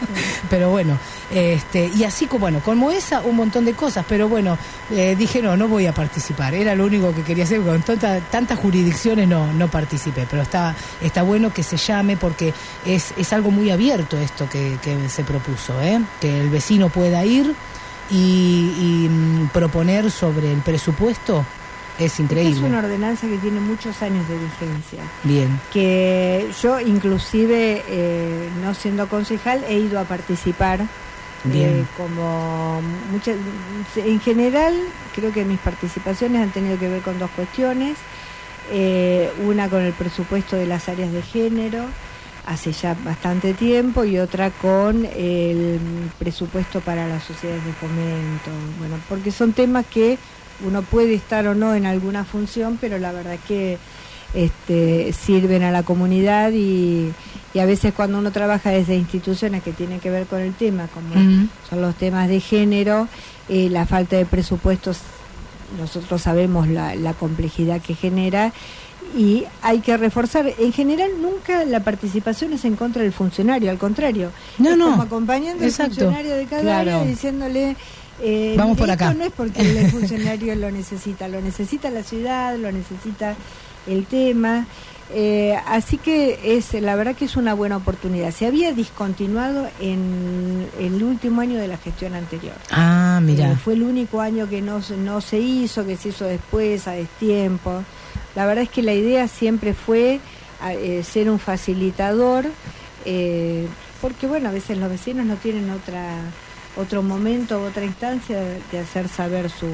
pero 0.50 0.70
bueno, 0.70 0.98
este, 1.30 1.90
y 1.94 2.04
así 2.04 2.26
como, 2.26 2.40
bueno, 2.40 2.60
como 2.64 2.90
esa, 2.90 3.20
un 3.20 3.36
montón 3.36 3.64
de 3.64 3.74
cosas, 3.74 4.04
pero 4.08 4.28
bueno, 4.28 4.56
eh, 4.90 5.14
dije 5.18 5.42
no, 5.42 5.56
no 5.56 5.68
voy 5.68 5.86
a 5.86 5.92
participar, 5.92 6.54
era 6.54 6.74
lo 6.74 6.86
único 6.86 7.14
que 7.14 7.22
quería 7.22 7.44
hacer, 7.44 7.60
con 7.62 7.82
tanta- 7.82 8.20
tantas 8.20 8.58
jurisdicciones 8.58 9.26
no, 9.28 9.52
no 9.52 9.68
participé, 9.68 10.26
pero 10.30 10.42
está, 10.42 10.74
está 11.02 11.22
bueno 11.22 11.52
que 11.52 11.62
se 11.62 11.76
llame 11.76 12.16
porque 12.16 12.54
es, 12.84 13.12
es 13.16 13.32
algo 13.32 13.50
muy 13.50 13.70
abierto 13.70 14.16
esto 14.18 14.48
que, 14.48 14.78
que 14.82 15.08
se 15.08 15.24
propuso, 15.24 15.80
¿eh? 15.82 16.00
que 16.20 16.40
el 16.40 16.48
vecino 16.50 16.88
pueda 16.88 17.24
ir 17.24 17.54
y, 18.10 18.14
y, 18.14 19.08
mm, 19.10 19.48
proponer 19.48 20.10
sobre 20.10 20.52
el 20.52 20.58
presupuesto, 20.60 21.44
es 21.98 22.12
Esta 22.12 22.22
increíble. 22.22 22.52
es 22.56 22.58
una 22.60 22.78
ordenanza 22.78 23.26
que 23.26 23.38
tiene 23.38 23.60
muchos 23.60 24.02
años 24.02 24.28
de 24.28 24.34
vigencia. 24.38 25.00
Bien. 25.24 25.60
que 25.72 26.48
yo 26.62 26.80
inclusive 26.80 27.82
eh, 27.88 28.48
no 28.62 28.74
siendo 28.74 29.08
concejal 29.08 29.64
he 29.68 29.78
ido 29.78 29.98
a 29.98 30.04
participar 30.04 30.80
Bien. 31.44 31.80
eh, 31.80 31.84
como 31.96 32.80
muchas 33.12 33.36
en 33.96 34.20
general 34.20 34.74
creo 35.14 35.32
que 35.32 35.44
mis 35.44 35.58
participaciones 35.60 36.42
han 36.42 36.50
tenido 36.50 36.78
que 36.78 36.88
ver 36.88 37.02
con 37.02 37.18
dos 37.18 37.30
cuestiones 37.36 37.96
Eh, 38.68 39.30
una 39.46 39.68
con 39.68 39.80
el 39.82 39.92
presupuesto 39.92 40.56
de 40.56 40.66
las 40.66 40.88
áreas 40.88 41.12
de 41.12 41.22
género 41.22 41.84
hace 42.46 42.72
ya 42.72 42.96
bastante 43.04 43.54
tiempo 43.54 44.04
y 44.04 44.18
otra 44.18 44.50
con 44.50 45.04
el 45.04 45.78
presupuesto 46.18 46.80
para 46.80 47.06
las 47.06 47.22
sociedades 47.22 47.64
de 47.64 47.72
fomento 47.74 48.50
bueno 48.80 48.96
porque 49.08 49.30
son 49.30 49.52
temas 49.52 49.86
que 49.86 50.18
uno 50.64 50.82
puede 50.82 51.14
estar 51.14 51.46
o 51.48 51.54
no 51.54 51.74
en 51.74 51.86
alguna 51.86 52.24
función 52.24 52.78
pero 52.80 52.98
la 52.98 53.12
verdad 53.12 53.36
que 53.48 53.78
este, 54.34 55.12
sirven 55.12 55.62
a 55.62 55.70
la 55.70 55.82
comunidad 55.82 56.52
y, 56.52 57.10
y 57.54 57.58
a 57.58 57.64
veces 57.64 57.94
cuando 57.94 58.18
uno 58.18 58.32
trabaja 58.32 58.70
desde 58.70 58.96
instituciones 58.96 59.62
que 59.62 59.72
tienen 59.72 60.00
que 60.00 60.10
ver 60.10 60.26
con 60.26 60.40
el 60.40 60.52
tema, 60.54 60.88
como 60.92 61.14
son 61.68 61.80
los 61.80 61.94
temas 61.94 62.28
de 62.28 62.40
género, 62.40 63.08
eh, 63.48 63.68
la 63.70 63.86
falta 63.86 64.16
de 64.16 64.26
presupuestos, 64.26 64.98
nosotros 65.80 66.20
sabemos 66.22 66.68
la, 66.68 66.94
la 66.96 67.14
complejidad 67.14 67.80
que 67.80 67.94
genera 67.94 68.52
y 69.16 69.44
hay 69.62 69.78
que 69.80 69.96
reforzar. 69.96 70.52
En 70.58 70.72
general 70.72 71.10
nunca 71.22 71.64
la 71.64 71.80
participación 71.80 72.52
es 72.52 72.64
en 72.64 72.76
contra 72.76 73.02
del 73.02 73.12
funcionario, 73.12 73.70
al 73.70 73.78
contrario, 73.78 74.32
No, 74.58 74.70
es 74.70 74.76
no. 74.76 74.90
como 74.90 75.02
acompañando 75.04 75.64
Exacto. 75.64 75.92
al 75.92 75.98
funcionario 76.14 76.34
de 76.36 76.44
cada 76.46 76.62
Claro. 76.62 76.90
área 76.96 77.04
diciéndole... 77.04 77.76
eh, 78.22 78.54
Vamos 78.56 78.76
por 78.78 78.88
esto 78.88 79.04
acá. 79.04 79.14
no 79.14 79.24
es 79.24 79.32
porque 79.32 79.60
el 79.62 79.90
funcionario 79.90 80.54
lo 80.56 80.70
necesita, 80.70 81.28
lo 81.28 81.40
necesita 81.40 81.90
la 81.90 82.02
ciudad, 82.02 82.56
lo 82.56 82.70
necesita 82.72 83.34
el 83.86 84.06
tema. 84.06 84.66
Eh, 85.14 85.56
así 85.68 85.98
que 85.98 86.56
es 86.56 86.74
la 86.74 86.96
verdad 86.96 87.14
que 87.14 87.26
es 87.26 87.36
una 87.36 87.54
buena 87.54 87.76
oportunidad. 87.76 88.32
Se 88.32 88.44
había 88.46 88.72
discontinuado 88.72 89.68
en 89.80 90.66
el 90.80 91.00
último 91.02 91.40
año 91.42 91.58
de 91.60 91.68
la 91.68 91.76
gestión 91.78 92.14
anterior. 92.14 92.54
Ah, 92.72 93.20
mira. 93.22 93.52
Eh, 93.52 93.56
fue 93.56 93.74
el 93.74 93.84
único 93.84 94.20
año 94.20 94.48
que 94.48 94.60
no, 94.62 94.82
se- 94.82 94.96
no 94.96 95.20
se 95.20 95.38
hizo, 95.38 95.86
que 95.86 95.96
se 95.96 96.08
hizo 96.08 96.24
después, 96.24 96.88
a 96.88 96.92
destiempo. 96.92 97.84
La 98.34 98.46
verdad 98.46 98.64
es 98.64 98.70
que 98.70 98.82
la 98.82 98.94
idea 98.94 99.28
siempre 99.28 99.74
fue 99.74 100.18
eh, 100.68 101.04
ser 101.04 101.30
un 101.30 101.38
facilitador, 101.38 102.44
eh, 103.04 103.66
porque 104.00 104.26
bueno, 104.26 104.48
a 104.48 104.52
veces 104.52 104.76
los 104.78 104.90
vecinos 104.90 105.24
no 105.24 105.36
tienen 105.36 105.70
otra 105.70 106.16
otro 106.76 107.02
momento, 107.02 107.62
otra 107.62 107.84
instancia 107.84 108.38
de, 108.72 108.78
hacer 108.78 109.08
saber 109.08 109.50
su, 109.50 109.68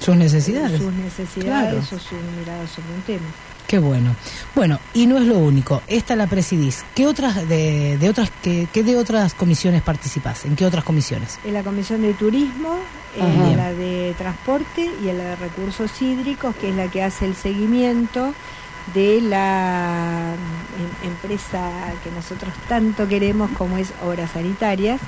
Sus 0.00 0.16
necesidades. 0.16 0.80
sus 0.80 0.92
necesidades 0.92 1.44
Claro. 1.44 1.78
o 1.78 1.98
su 1.98 2.14
mirada 2.38 2.66
sobre 2.66 2.94
un 2.94 3.02
tema. 3.02 3.26
Qué 3.66 3.78
bueno. 3.78 4.16
Bueno, 4.54 4.80
y 4.94 5.06
no 5.06 5.18
es 5.18 5.26
lo 5.26 5.36
único. 5.38 5.82
Esta 5.88 6.16
la 6.16 6.26
presidís. 6.26 6.84
¿Qué 6.94 7.06
otras 7.06 7.46
de, 7.48 7.98
de 7.98 8.08
otras 8.08 8.30
qué, 8.42 8.66
qué 8.72 8.82
de 8.82 8.96
otras 8.96 9.34
comisiones 9.34 9.82
participás? 9.82 10.46
¿En 10.46 10.56
qué 10.56 10.64
otras 10.64 10.84
comisiones? 10.84 11.38
En 11.44 11.52
la 11.52 11.62
Comisión 11.62 12.00
de 12.00 12.14
Turismo, 12.14 12.78
Ajá. 13.20 13.26
en 13.50 13.56
la 13.58 13.72
de 13.74 14.14
Transporte 14.16 14.90
y 15.04 15.08
en 15.10 15.18
la 15.18 15.24
de 15.24 15.36
Recursos 15.36 15.90
Hídricos, 16.00 16.56
que 16.56 16.70
es 16.70 16.76
la 16.76 16.88
que 16.88 17.02
hace 17.02 17.26
el 17.26 17.36
seguimiento 17.36 18.32
de 18.94 19.20
la 19.20 20.34
em- 21.02 21.08
empresa 21.10 21.70
que 22.04 22.10
nosotros 22.10 22.52
tanto 22.68 23.06
queremos 23.08 23.50
como 23.58 23.76
es 23.78 23.92
Obras 24.04 24.30
Sanitarias, 24.32 25.00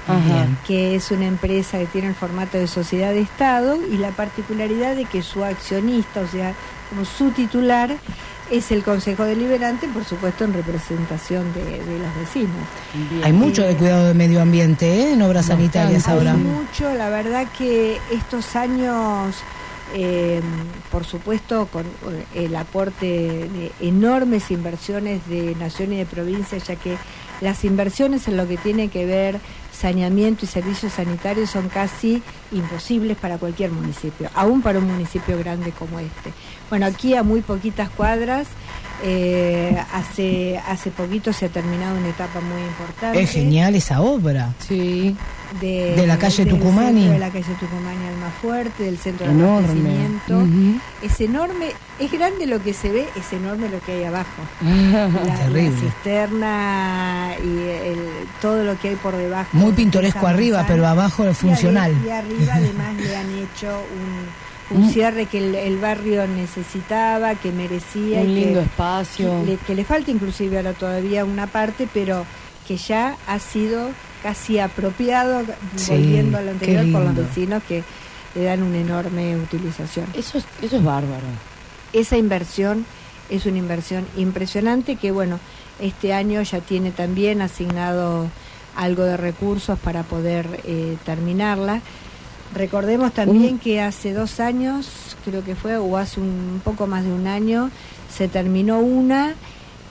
que 0.67 0.95
es 0.97 1.11
una 1.11 1.27
empresa 1.27 1.79
que 1.79 1.87
tiene 1.87 2.09
el 2.09 2.15
formato 2.15 2.59
de 2.59 2.67
sociedad 2.67 3.13
de 3.13 3.21
Estado 3.21 3.79
y 3.91 3.97
la 3.97 4.11
particularidad 4.11 4.97
de 4.97 5.05
que 5.05 5.23
su 5.23 5.45
accionista, 5.45 6.21
o 6.21 6.27
sea, 6.29 6.55
como 6.89 7.05
su 7.05 7.31
titular 7.31 7.97
es 8.51 8.73
el 8.73 8.83
Consejo 8.83 9.25
Deliberante, 9.25 9.87
por 9.87 10.05
supuesto 10.05 10.43
en 10.45 10.53
representación 10.53 11.53
de, 11.55 11.63
de 11.65 11.99
los 12.01 12.15
vecinos. 12.19 12.57
Hay 13.23 13.33
mucho 13.33 13.63
de 13.63 13.77
cuidado 13.77 14.09
del 14.09 14.17
medio 14.17 14.43
ambiente 14.43 14.87
¿eh? 14.93 15.13
en 15.13 15.23
obras 15.23 15.47
sanitarias 15.47 16.09
Hay 16.09 16.15
ahora. 16.15 16.35
mucho, 16.35 16.93
la 16.95 17.09
verdad 17.11 17.47
que 17.57 17.99
estos 18.11 18.57
años, 18.57 19.37
eh, 19.95 20.41
por 20.91 21.05
supuesto, 21.05 21.67
con 21.67 21.85
eh, 21.87 22.25
el 22.35 22.57
aporte 22.57 23.07
de 23.07 23.73
enormes 23.81 24.51
inversiones 24.51 25.27
de 25.29 25.55
nación 25.57 25.93
y 25.93 25.97
de 25.97 26.07
provincia, 26.07 26.59
ya 26.59 26.77
que 26.77 26.97
las 27.41 27.65
inversiones 27.65 28.29
en 28.29 28.37
lo 28.37 28.47
que 28.47 28.57
tiene 28.57 28.89
que 28.89 29.07
ver 29.07 29.41
saneamiento 29.73 30.45
y 30.45 30.49
servicios 30.49 30.93
sanitarios 30.93 31.51
son 31.51 31.69
casi 31.69 32.23
imposibles 32.53 33.17
para 33.17 33.39
cualquier 33.39 33.71
municipio, 33.71 34.29
aún 34.35 34.61
para 34.61 34.79
un 34.79 34.87
municipio 34.87 35.39
grande 35.39 35.73
como 35.73 35.99
este. 35.99 36.33
Bueno, 36.69 36.87
aquí 36.87 37.15
a 37.15 37.23
muy 37.23 37.41
poquitas 37.41 37.89
cuadras, 37.89 38.47
eh, 39.03 39.77
hace, 39.93 40.59
hace 40.67 40.91
poquito 40.91 41.33
se 41.33 41.47
ha 41.47 41.49
terminado 41.49 41.97
una 41.99 42.09
etapa 42.09 42.41
muy 42.41 42.61
importante. 42.63 43.21
Es 43.23 43.31
genial 43.31 43.75
esa 43.75 44.01
obra. 44.01 44.53
Sí. 44.67 45.17
de, 45.61 45.95
De 45.97 46.07
la 46.07 46.19
calle 46.19 46.47
Tucumani. 46.47 47.09
de 47.09 47.19
la 47.19 47.29
calle 47.31 47.53
Tucumani 47.59 48.07
Almafuerte, 48.09 48.85
del 48.85 48.99
centro 48.99 49.27
de 49.33 49.43
abastecimiento. 49.43 50.43
Es 51.03 51.21
enorme, 51.21 51.73
es 51.99 52.13
grande 52.13 52.47
lo 52.47 52.63
que 52.63 52.73
se 52.73 52.91
ve, 52.91 53.07
es 53.17 53.33
enorme 53.33 53.69
lo 53.69 53.81
que 53.81 53.93
hay 53.93 54.05
abajo. 54.05 54.43
La, 54.63 55.09
la 55.09 55.35
Terrible. 55.37 55.81
cisterna 55.81 57.31
y 57.43 57.47
el- 57.89 58.09
todo 58.41 58.63
lo 58.65 58.79
que 58.79 58.91
hay 58.91 58.97
por 58.97 59.17
debajo. 59.17 59.49
Muy 59.53 59.73
pintoresco 59.73 60.27
arriba, 60.27 60.65
pero 60.69 60.87
abajo 60.87 61.27
es 61.27 61.37
funcional. 61.37 61.93
Y, 62.07 62.11
arriba 62.11 62.55
además 62.55 62.95
le 62.97 63.17
han 63.17 63.31
hecho 63.39 63.69
un, 63.69 64.50
un 64.71 64.91
cierre 64.91 65.27
que 65.27 65.39
el, 65.39 65.55
el 65.55 65.79
barrio 65.79 66.27
necesitaba, 66.27 67.35
que 67.35 67.53
merecía. 67.53 68.21
Un 68.21 68.31
y 68.31 68.35
que- 68.35 68.41
lindo 68.47 68.61
espacio. 68.61 69.45
que 69.67 69.75
le 69.75 69.85
falta 69.85 70.11
inclusive 70.11 70.57
ahora 70.57 70.73
todavía 70.73 71.25
una 71.25 71.47
parte, 71.47 71.89
pero 71.93 72.25
que 72.67 72.77
ya 72.77 73.17
ha 73.27 73.39
sido 73.39 73.91
casi 74.23 74.59
apropiado, 74.59 75.43
Sí, 75.77 75.91
volviendo 75.93 76.39
a 76.39 76.43
lo 76.43 76.51
anterior, 76.53 76.83
por 76.93 77.01
los 77.03 77.15
lindo. 77.15 77.23
vecinos 77.23 77.63
que 77.65 77.83
le 78.35 78.45
dan 78.45 78.63
una 78.63 78.79
enorme 78.79 79.37
utilización. 79.37 80.07
Eso 80.15 80.39
es, 80.39 80.45
eso 80.63 80.77
es 80.77 80.85
bárbaro. 80.85 81.25
Esa 81.93 82.17
inversión 82.17 82.85
es 83.29 83.47
una 83.47 83.59
inversión 83.59 84.07
impresionante 84.17 84.97
que, 84.97 85.11
bueno, 85.11 85.41
este 85.81 86.13
año 86.13 86.43
ya 86.43 86.61
tiene 86.61 86.91
también 86.93 87.43
asignado 87.43 88.29
algo 88.77 89.03
de 89.05 89.17
recursos 89.17 89.79
para 89.79 90.03
poder 90.05 90.61
eh, 90.65 90.97
terminarla. 91.05 91.81
Recordemos 92.55 93.13
también 93.13 93.59
que 93.59 93.81
hace 93.81 94.13
dos 94.13 94.41
años, 94.41 95.17
creo 95.25 95.45
que 95.45 95.55
fue, 95.55 95.77
o 95.77 95.97
hace 95.97 96.21
un 96.21 96.61
poco 96.65 96.87
más 96.87 97.05
de 97.05 97.13
un 97.13 97.27
año, 97.27 97.71
se 98.13 98.27
terminó 98.29 98.81
una 98.81 99.35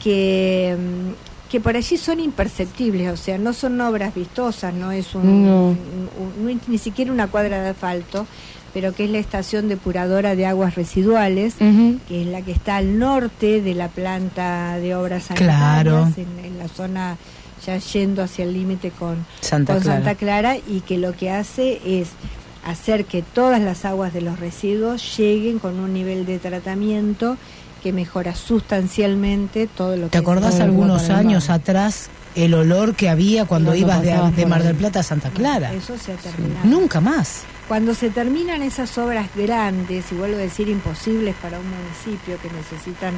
que, 0.03 0.75
mm, 0.77 1.49
que 1.49 1.59
por 1.61 1.75
allí 1.75 1.97
son 1.97 2.19
imperceptibles, 2.19 3.11
o 3.11 3.17
sea, 3.17 3.37
no 3.37 3.53
son 3.53 3.79
obras 3.81 4.13
vistosas, 4.13 4.73
no 4.73 4.91
es 4.91 5.15
un, 5.15 5.45
No. 5.45 5.67
un- 5.69 5.77
un- 6.19 6.43
no 6.43 6.49
es 6.49 6.57
ni 6.67 6.77
siquiera 6.77 7.11
una 7.11 7.27
cuadra 7.27 7.61
de 7.63 7.69
asfalto, 7.69 8.27
pero 8.73 8.93
que 8.93 9.05
es 9.05 9.09
la 9.09 9.17
estación 9.19 9.67
depuradora 9.67 10.35
de 10.35 10.45
aguas 10.45 10.75
residuales, 10.75 11.55
que 12.07 12.21
es 12.21 12.27
la 12.27 12.41
que 12.43 12.51
está 12.51 12.75
al 12.77 12.99
norte 12.99 13.61
de 13.61 13.73
la 13.73 13.87
planta 13.87 14.77
de 14.77 14.95
obras 14.95 15.27
Claro. 15.33 16.03
sanitarias, 16.03 16.17
en, 16.39 16.45
en 16.45 16.57
la 16.59 16.67
zona 16.67 17.17
ya 17.65 17.77
yendo 17.77 18.21
hacia 18.23 18.45
el 18.45 18.53
límite 18.53 18.91
con, 18.91 19.25
Santa 19.41 19.73
con 19.73 19.81
Clara. 19.83 19.97
Santa 20.03 20.15
Clara, 20.15 20.57
y 20.57 20.81
que 20.81 20.97
lo 20.97 21.13
que 21.13 21.29
hace 21.31 21.81
es 21.83 22.09
hacer 22.65 23.05
que 23.05 23.21
todas 23.21 23.61
las 23.61 23.85
aguas 23.85 24.13
de 24.13 24.21
los 24.21 24.39
residuos 24.39 25.17
lleguen 25.17 25.59
con 25.59 25.79
un 25.79 25.93
nivel 25.93 26.25
de 26.25 26.39
tratamiento 26.39 27.37
que 27.81 27.93
mejora 27.93 28.35
sustancialmente 28.35 29.67
todo 29.67 29.95
lo 29.95 30.07
que 30.07 30.11
¿Te 30.11 30.17
acordás 30.17 30.59
algunos 30.59 31.09
años 31.09 31.49
atrás 31.49 32.09
el 32.35 32.53
olor 32.53 32.95
que 32.95 33.09
había 33.09 33.45
cuando 33.45 33.73
ibas 33.73 34.01
de, 34.01 34.45
Mar 34.45 34.63
del 34.63 34.75
Plata 34.75 34.99
a 34.99 35.03
Santa 35.03 35.29
Clara? 35.29 35.73
Eso 35.73 35.97
se 35.97 36.13
ha 36.13 36.15
terminado. 36.15 36.67
Nunca 36.67 36.99
más. 36.99 37.43
Cuando 37.67 37.93
se 37.93 38.09
terminan 38.09 38.61
esas 38.63 38.97
obras 38.97 39.29
grandes, 39.35 40.11
y 40.11 40.15
vuelvo 40.15 40.37
a 40.37 40.41
decir 40.41 40.69
imposibles 40.69 41.35
para 41.41 41.59
un 41.59 41.65
municipio 41.69 42.37
que 42.41 42.49
necesitan 42.49 43.13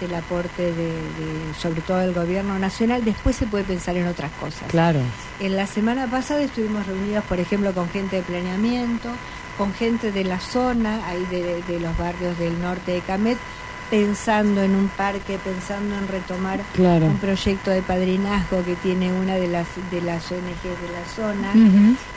del 0.00 0.14
aporte 0.14 0.62
de, 0.72 0.72
de- 0.72 1.54
sobre 1.60 1.80
todo 1.82 1.98
del 1.98 2.12
gobierno 2.14 2.58
nacional, 2.58 3.04
después 3.04 3.36
se 3.36 3.46
puede 3.46 3.64
pensar 3.64 3.96
en 3.96 4.06
otras 4.06 4.30
cosas. 4.40 4.64
Claro. 4.68 5.00
En 5.40 5.56
la 5.56 5.66
semana 5.66 6.06
pasada 6.06 6.40
estuvimos 6.42 6.86
reunidos, 6.86 7.24
por 7.24 7.38
ejemplo, 7.40 7.72
con 7.72 7.88
gente 7.90 8.16
de 8.16 8.22
planeamiento, 8.22 9.08
con 9.58 9.72
gente 9.74 10.10
de 10.12 10.24
la 10.24 10.40
zona, 10.40 11.06
ahí 11.06 11.24
de, 11.30 11.62
de 11.68 11.80
los 11.80 11.96
barrios 11.98 12.38
del 12.38 12.60
norte 12.60 12.92
de 12.92 13.00
Camet, 13.00 13.36
pensando 13.90 14.62
en 14.62 14.76
un 14.76 14.86
parque, 14.88 15.36
pensando 15.42 15.96
en 15.98 16.06
retomar 16.06 16.60
Claro. 16.74 17.06
un 17.06 17.18
proyecto 17.18 17.70
de 17.72 17.82
padrinazgo 17.82 18.64
que 18.64 18.76
tiene 18.76 19.12
una 19.12 19.34
de 19.34 19.48
las 19.48 19.66
de 19.90 20.00
las 20.00 20.30
ONG 20.30 20.62
de 20.62 20.92
la 20.92 21.04
zona 21.16 21.52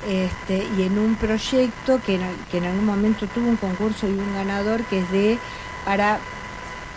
este, 0.07 0.67
y 0.77 0.84
en 0.84 0.99
un 0.99 1.15
proyecto 1.15 1.99
que 2.05 2.15
en, 2.15 2.21
que 2.51 2.59
en 2.59 2.65
algún 2.65 2.86
momento 2.86 3.25
tuvo 3.27 3.49
un 3.49 3.55
concurso 3.57 4.07
y 4.07 4.11
un 4.11 4.34
ganador 4.36 4.84
que 4.84 4.99
es 4.99 5.11
de 5.11 5.39
para 5.84 6.19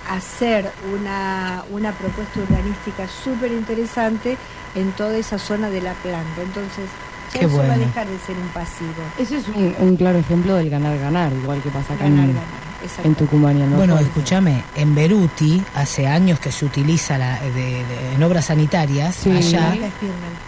hacer 0.08 0.70
una, 0.94 1.64
una 1.70 1.92
propuesta 1.92 2.40
urbanística 2.40 3.08
súper 3.08 3.52
interesante 3.52 4.36
en 4.74 4.92
toda 4.92 5.16
esa 5.16 5.38
zona 5.38 5.70
de 5.70 5.80
la 5.80 5.94
planta. 5.94 6.42
Entonces, 6.42 6.88
ya 7.32 7.40
eso 7.40 7.56
va 7.56 7.74
a 7.74 7.78
dejar 7.78 8.06
de 8.06 8.18
ser 8.20 8.36
un 8.36 8.48
pasivo. 8.48 9.02
Ese 9.18 9.38
es 9.38 9.48
un, 9.48 9.74
un 9.78 9.96
claro 9.96 10.18
ejemplo 10.18 10.54
del 10.54 10.70
ganar-ganar, 10.70 11.32
igual 11.32 11.60
que 11.62 11.70
pasa 11.70 11.94
acá 11.94 12.04
Ganar, 12.04 12.24
en, 12.24 12.34
ganar. 12.34 12.65
En. 13.04 13.14
Tucumán 13.14 13.58
y 13.58 13.62
en 13.62 13.76
Bueno, 13.76 13.98
escúchame, 13.98 14.62
en 14.76 14.94
Beruti 14.94 15.62
hace 15.74 16.06
años 16.06 16.38
que 16.40 16.50
se 16.52 16.64
utiliza 16.64 17.18
la, 17.18 17.40
de- 17.40 17.50
de- 17.52 18.14
en 18.14 18.22
obras 18.22 18.46
sanitarias 18.46 19.14
Sí. 19.16 19.30
allá. 19.30 19.74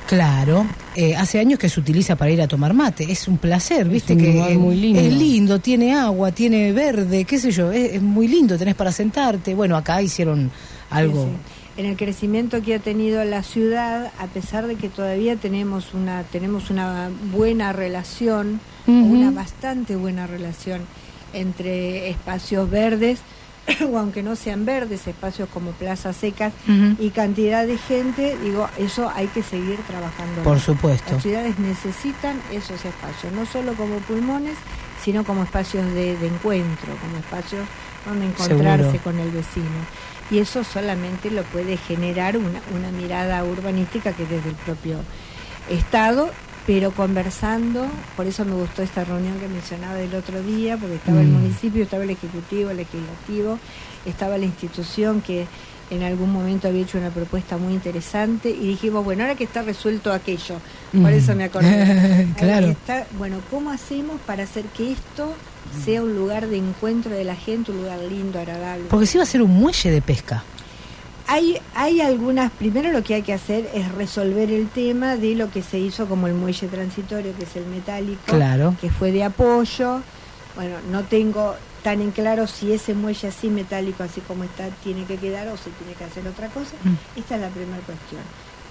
Claro, 0.07 0.67
eh, 0.95 1.15
hace 1.17 1.39
años 1.39 1.59
que 1.59 1.69
se 1.69 1.79
utiliza 1.81 2.17
para 2.17 2.31
ir 2.31 2.41
a 2.41 2.49
tomar 2.49 2.73
mate. 2.75 3.11
Es 3.11 3.29
un 3.29 3.39
placer, 3.39 3.89
¿viste? 3.89 4.15
un 4.15 4.19
que 4.21 4.33
lugar 4.33 4.55
muy 4.55 4.77
lindo. 4.77 5.01
Es 5.01 5.13
lindo, 5.13 5.61
tiene 5.61 5.95
agua, 5.95 6.33
tiene 6.33 6.73
verde, 6.73 7.25
qué 7.25 7.39
sé 7.39 7.51
yo. 7.51 7.71
Es, 7.73 7.95
es 7.95 8.03
muy 8.03 8.29
lindo, 8.29 8.57
tenés 8.57 8.75
para 8.75 8.93
sentarte. 8.93 9.55
Bueno, 9.55 9.77
acá 9.77 10.01
hicieron 10.01 10.51
algo. 10.91 11.25
Sí, 11.25 11.31
sí. 11.31 11.81
En 11.81 11.87
el 11.87 11.97
crecimiento 11.97 12.61
que 12.61 12.75
ha 12.75 12.79
tenido 12.81 13.25
la 13.25 13.45
ciudad, 13.45 14.11
a 14.19 14.27
pesar 14.27 14.67
de 14.67 14.75
que 14.75 14.89
todavía 14.89 15.37
tenemos 15.37 15.95
una 15.95 16.25
tenemos 16.25 16.71
una 16.71 17.09
buena 17.33 17.73
relación, 17.73 18.61
una 18.89 19.31
bastante 19.31 19.95
buena 19.95 20.27
relación 20.27 20.81
entre 21.33 22.11
espacios 22.11 22.69
verdes, 22.71 23.21
o 23.91 23.99
aunque 23.99 24.23
no 24.23 24.37
sean 24.37 24.65
verdes, 24.65 25.07
espacios 25.07 25.49
como 25.53 25.73
plazas 25.73 26.17
secas 26.17 26.53
y 26.99 27.11
cantidad 27.11 27.67
de 27.67 27.79
gente, 27.79 28.37
digo, 28.43 28.69
eso 28.79 29.11
hay 29.15 29.27
que 29.29 29.43
seguir 29.43 29.79
trabajando. 29.87 30.43
Por 30.43 30.61
supuesto. 30.61 31.15
Las 31.15 31.23
ciudades 31.23 31.59
necesitan 31.59 32.41
esos 32.53 32.85
espacios, 32.85 33.33
no 33.33 33.47
solo 33.47 33.75
como 33.75 33.99
pulmones, 33.99 34.57
sino 35.03 35.25
como 35.25 35.43
espacios 35.43 35.87
de, 35.95 36.17
de 36.17 36.27
encuentro, 36.27 36.95
como 37.01 37.19
espacios 37.19 37.67
donde 38.07 38.27
encontrarse 38.27 38.85
Seguro. 38.85 39.05
con 39.05 39.19
el 39.19 39.31
vecino. 39.31 39.67
Y 40.31 40.39
eso 40.39 40.63
solamente 40.65 41.31
lo 41.31 41.43
puede 41.45 41.77
generar 41.77 42.37
una, 42.37 42.61
una 42.75 42.91
mirada 42.91 43.45
urbanística 43.45 44.13
que 44.13 44.27
desde 44.27 44.51
el 44.51 44.57
propio 44.57 44.99
Estado, 45.71 46.31
pero 46.69 46.91
conversando, 46.93 47.87
por 48.15 48.27
eso 48.27 48.45
me 48.45 48.53
gustó 48.55 48.83
esta 48.83 49.03
reunión 49.03 49.39
que 49.41 49.49
mencionaba 49.49 49.95
del 49.95 50.15
otro 50.15 50.43
día, 50.43 50.77
porque 50.77 50.97
estaba 50.97 51.23
el 51.23 51.29
Mm. 51.29 51.33
municipio, 51.41 51.83
estaba 51.83 52.05
el 52.05 52.11
Ejecutivo, 52.11 52.69
el 52.69 52.77
Legislativo, 52.77 53.59
estaba 54.05 54.37
la 54.37 54.45
institución 54.45 55.23
que 55.23 55.47
en 55.91 56.03
algún 56.03 56.31
momento 56.31 56.69
había 56.69 56.83
hecho 56.83 56.99
una 56.99 57.09
propuesta 57.09 57.57
muy 57.57 57.73
interesante 57.73 58.51
y 58.51 58.67
dijimos, 58.67 59.03
bueno, 59.03 59.23
ahora 59.23 59.35
que 59.35 59.45
está 59.45 59.63
resuelto 59.63 60.13
aquello, 60.13 60.57
por 60.93 61.11
eso 61.11 61.35
me 61.35 61.45
acordé. 61.45 62.27
Que 62.37 62.45
Claro. 62.45 62.67
está- 62.69 63.07
bueno, 63.17 63.39
¿cómo 63.51 63.71
hacemos 63.71 64.21
para 64.27 64.43
hacer 64.43 64.65
que 64.67 64.93
esto 64.93 65.33
sea 65.87 66.03
un 66.03 66.15
lugar 66.15 66.49
de 66.49 66.59
encuentro 66.59 67.13
de 67.13 67.25
la 67.25 67.35
gente, 67.35 67.73
un 67.73 67.79
lugar 67.79 67.99
lindo, 68.01 68.39
agradable? 68.39 68.85
Porque 68.91 69.07
si 69.07 69.17
va 69.17 69.25
a 69.25 69.27
ser 69.27 69.41
un 69.41 69.53
muelle 69.59 69.91
de 69.91 70.03
pesca. 70.03 70.45
Hay, 71.31 71.59
hay 71.75 72.01
algunas, 72.01 72.51
primero 72.53 72.91
lo 72.91 73.03
que 73.03 73.15
hay 73.15 73.23
que 73.23 73.35
hacer 73.35 73.69
es 73.75 73.93
resolver 73.93 74.51
el 74.51 74.69
tema 74.69 75.17
de 75.17 75.35
lo 75.35 75.51
que 75.51 75.63
se 75.63 75.79
hizo 75.79 76.07
como 76.09 76.27
el 76.27 76.33
muelle 76.35 76.67
transitorio, 76.69 77.37
que 77.37 77.45
es 77.45 77.55
el 77.57 77.67
metálico, 77.67 78.21
Claro. 78.27 78.75
que 78.81 78.91
fue 78.91 79.13
de 79.13 79.25
apoyo. 79.25 80.01
Bueno, 80.57 80.77
no 80.91 81.05
tengo 81.05 81.55
tan 81.83 82.01
en 82.01 82.11
claro 82.13 82.47
si 82.47 82.73
ese 82.73 82.95
muelle 82.95 83.29
así 83.29 83.49
metálico, 83.51 84.03
así 84.03 84.21
como 84.23 84.43
está, 84.45 84.69
tiene 84.83 85.05
que 85.05 85.17
quedar 85.17 85.47
o 85.49 85.57
si 85.59 85.71
tiene 85.71 85.93
que 85.95 86.05
hacer 86.05 86.27
otra 86.27 86.49
cosa. 86.49 86.73
Mm. 86.83 87.19
Esta 87.19 87.35
es 87.37 87.41
la 87.43 87.49
primera 87.51 87.81
cuestión. 87.83 88.23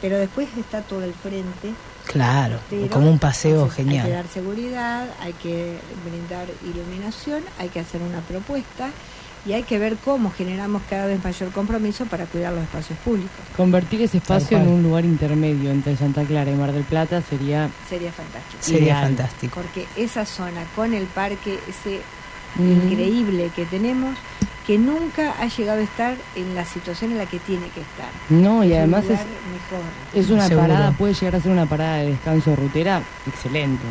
Pero 0.01 0.17
después 0.17 0.47
está 0.59 0.81
todo 0.81 1.03
el 1.03 1.13
frente. 1.13 1.73
Claro, 2.05 2.59
como 2.91 3.09
un 3.09 3.19
paseo 3.19 3.63
entonces, 3.63 3.79
Hay 3.79 3.85
que 3.85 3.91
genial. 3.91 4.11
dar 4.11 4.27
seguridad, 4.27 5.07
hay 5.21 5.33
que 5.33 5.77
brindar 6.07 6.47
iluminación, 6.65 7.43
hay 7.59 7.69
que 7.69 7.79
hacer 7.79 8.01
una 8.01 8.19
propuesta 8.21 8.89
y 9.45 9.53
hay 9.53 9.63
que 9.63 9.79
ver 9.79 9.95
cómo 10.03 10.31
generamos 10.31 10.81
cada 10.89 11.05
vez 11.07 11.23
mayor 11.23 11.51
compromiso 11.51 12.05
para 12.05 12.25
cuidar 12.25 12.53
los 12.53 12.63
espacios 12.63 12.97
públicos. 12.99 13.31
Convertir 13.55 14.01
ese 14.01 14.17
espacio 14.17 14.57
en 14.57 14.67
un 14.67 14.83
lugar 14.83 15.05
intermedio 15.05 15.71
entre 15.71 15.95
Santa 15.95 16.23
Clara 16.23 16.51
y 16.51 16.55
Mar 16.55 16.71
del 16.73 16.83
Plata 16.83 17.21
sería 17.21 17.69
Sería 17.89 18.11
fantástico. 18.11 18.57
Sería 18.61 18.81
ideal. 18.83 19.03
fantástico. 19.03 19.61
Porque 19.61 19.85
esa 19.95 20.25
zona 20.25 20.63
con 20.75 20.93
el 20.93 21.05
parque, 21.05 21.59
ese 21.69 22.01
increíble 22.59 23.51
que 23.55 23.65
tenemos, 23.65 24.17
que 24.65 24.77
nunca 24.77 25.33
ha 25.39 25.47
llegado 25.47 25.79
a 25.79 25.83
estar 25.83 26.15
en 26.35 26.53
la 26.55 26.65
situación 26.65 27.11
en 27.11 27.17
la 27.19 27.25
que 27.25 27.39
tiene 27.39 27.67
que 27.69 27.81
estar. 27.81 28.09
No, 28.29 28.63
y 28.63 28.71
Es 28.73 28.79
además 28.79 29.03
es, 29.05 29.11
mejor. 29.11 29.83
es 30.13 30.29
una 30.29 30.47
Seguro. 30.47 30.67
parada, 30.67 30.91
puede 30.91 31.13
llegar 31.13 31.35
a 31.35 31.41
ser 31.41 31.51
una 31.51 31.65
parada 31.65 31.97
de 31.97 32.07
descanso 32.07 32.55
rutera 32.55 33.01
excelente. 33.25 33.83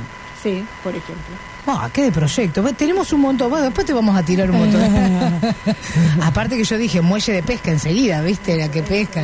Sí, 0.42 0.62
por 0.84 0.94
ejemplo. 0.94 1.34
Ah, 1.66 1.90
qué 1.92 2.04
de 2.04 2.12
proyecto. 2.12 2.62
Tenemos 2.74 3.12
un 3.12 3.20
montón. 3.20 3.50
Bueno, 3.50 3.64
después 3.64 3.86
te 3.86 3.92
vamos 3.92 4.16
a 4.16 4.22
tirar 4.22 4.50
un 4.50 4.58
montón. 4.58 4.80
Aparte 6.22 6.56
que 6.56 6.64
yo 6.64 6.78
dije 6.78 7.00
muelle 7.00 7.32
de 7.32 7.42
pesca 7.42 7.72
enseguida, 7.72 8.22
¿viste? 8.22 8.56
La 8.56 8.70
que 8.70 8.82
pesca. 8.82 9.22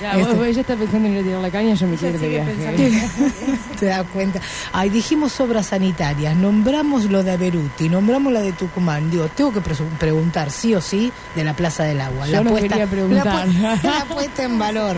Ya, 0.00 0.12
Este- 0.18 0.34
vos- 0.34 0.46
ella 0.46 0.60
está 0.62 0.76
pensando 0.76 1.08
en 1.08 1.14
ir 1.14 1.20
a 1.20 1.22
tirar 1.22 1.40
la 1.42 1.50
caña, 1.50 1.74
yo 1.74 1.86
me 1.86 1.96
quiero 1.96 2.18
de 2.18 2.28
viaje. 2.28 2.54
Te 3.80 3.86
das 3.86 4.04
cuenta. 4.12 4.40
Ay, 4.72 4.90
dijimos 4.90 5.38
obras 5.40 5.66
sanitarias, 5.68 6.36
nombramos 6.36 7.04
lo 7.06 7.22
de 7.22 7.36
Beruti, 7.36 7.88
nombramos 7.88 8.32
la 8.32 8.40
de 8.40 8.52
Tucumán. 8.52 9.10
Digo, 9.10 9.28
tengo 9.28 9.52
que 9.52 9.60
preguntar 9.98 10.50
sí 10.50 10.74
o 10.74 10.80
sí 10.80 11.12
de 11.34 11.44
la 11.44 11.54
Plaza 11.54 11.84
del 11.84 12.00
Agua. 12.00 12.26
Yo 12.26 12.32
la 12.32 12.42
no 12.42 12.50
puesta, 12.50 12.68
quería 12.68 12.86
preguntar. 12.86 13.24
La, 13.48 13.76
pu- 13.76 13.82
la 13.82 14.04
puesta 14.14 14.42
en 14.44 14.58
valor. 14.58 14.96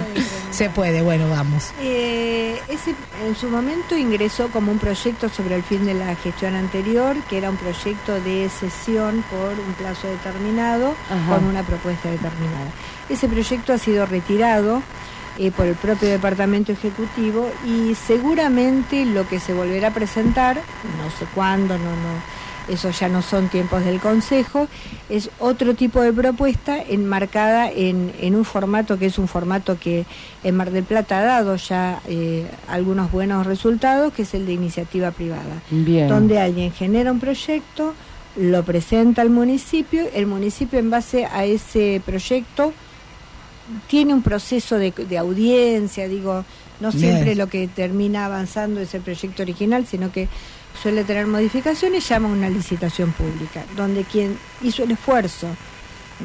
Se 0.50 0.68
puede, 0.70 1.00
bueno, 1.02 1.28
vamos. 1.30 1.70
Eh, 1.80 2.60
ese 2.68 2.94
en 3.26 3.36
su 3.36 3.48
momento 3.48 3.96
ingresó 3.96 4.48
como 4.48 4.70
un 4.72 4.78
proyecto 4.78 5.28
sobre 5.28 5.54
el 5.56 5.62
fin 5.62 5.84
de 5.84 5.94
la 5.94 6.14
gestión 6.16 6.54
anterior, 6.54 7.16
que 7.28 7.38
era 7.38 7.50
un 7.50 7.56
proyecto 7.56 8.20
de 8.20 8.48
sesión 8.60 9.24
por 9.30 9.50
un 9.58 9.72
plazo 9.78 10.08
determinado, 10.08 10.94
Ajá. 11.10 11.34
con 11.36 11.44
una 11.44 11.62
propuesta 11.62 12.10
determinada. 12.10 12.70
Ese 13.08 13.28
proyecto 13.28 13.72
ha 13.72 13.78
sido 13.78 14.06
retirado 14.06 14.82
eh, 15.38 15.50
por 15.50 15.66
el 15.66 15.74
propio 15.74 16.08
departamento 16.08 16.72
ejecutivo 16.72 17.50
y 17.66 17.94
seguramente 17.94 19.06
lo 19.06 19.26
que 19.26 19.40
se 19.40 19.54
volverá 19.54 19.88
a 19.88 19.94
presentar, 19.94 20.56
no 20.56 21.10
sé 21.18 21.24
cuándo, 21.34 21.78
no, 21.78 21.84
no, 21.84 22.22
eso 22.68 22.90
ya 22.90 23.08
no 23.08 23.22
son 23.22 23.48
tiempos 23.48 23.84
del 23.84 23.98
Consejo, 23.98 24.68
es 25.08 25.30
otro 25.38 25.74
tipo 25.74 26.00
de 26.00 26.12
propuesta 26.12 26.78
enmarcada 26.80 27.70
en, 27.70 28.12
en 28.20 28.36
un 28.36 28.44
formato 28.44 28.98
que 28.98 29.06
es 29.06 29.18
un 29.18 29.26
formato 29.26 29.78
que 29.78 30.04
en 30.44 30.56
Mar 30.56 30.70
del 30.70 30.84
Plata 30.84 31.20
ha 31.20 31.24
dado 31.24 31.56
ya 31.56 32.00
eh, 32.06 32.46
algunos 32.68 33.10
buenos 33.10 33.46
resultados, 33.46 34.12
que 34.12 34.22
es 34.22 34.34
el 34.34 34.46
de 34.46 34.52
iniciativa 34.52 35.10
privada, 35.12 35.62
Bien. 35.70 36.08
donde 36.08 36.40
alguien 36.40 36.72
genera 36.72 37.10
un 37.10 37.20
proyecto, 37.20 37.94
lo 38.36 38.62
presenta 38.64 39.22
al 39.22 39.30
municipio, 39.30 40.04
el 40.14 40.26
municipio 40.26 40.78
en 40.78 40.90
base 40.90 41.26
a 41.26 41.44
ese 41.44 42.00
proyecto 42.04 42.72
tiene 43.88 44.14
un 44.14 44.22
proceso 44.22 44.78
de, 44.78 44.90
de 44.92 45.18
audiencia, 45.18 46.08
digo, 46.08 46.44
no 46.80 46.90
Bien. 46.90 47.12
siempre 47.12 47.34
lo 47.34 47.48
que 47.48 47.68
termina 47.68 48.26
avanzando 48.26 48.80
es 48.80 48.94
el 48.94 49.02
proyecto 49.02 49.42
original, 49.42 49.86
sino 49.86 50.10
que 50.10 50.28
suele 50.80 51.04
tener 51.04 51.26
modificaciones, 51.26 52.08
llama 52.08 52.28
a 52.28 52.32
una 52.32 52.48
licitación 52.48 53.12
pública, 53.12 53.64
donde 53.76 54.04
quien 54.04 54.38
hizo 54.62 54.82
el 54.84 54.92
esfuerzo 54.92 55.48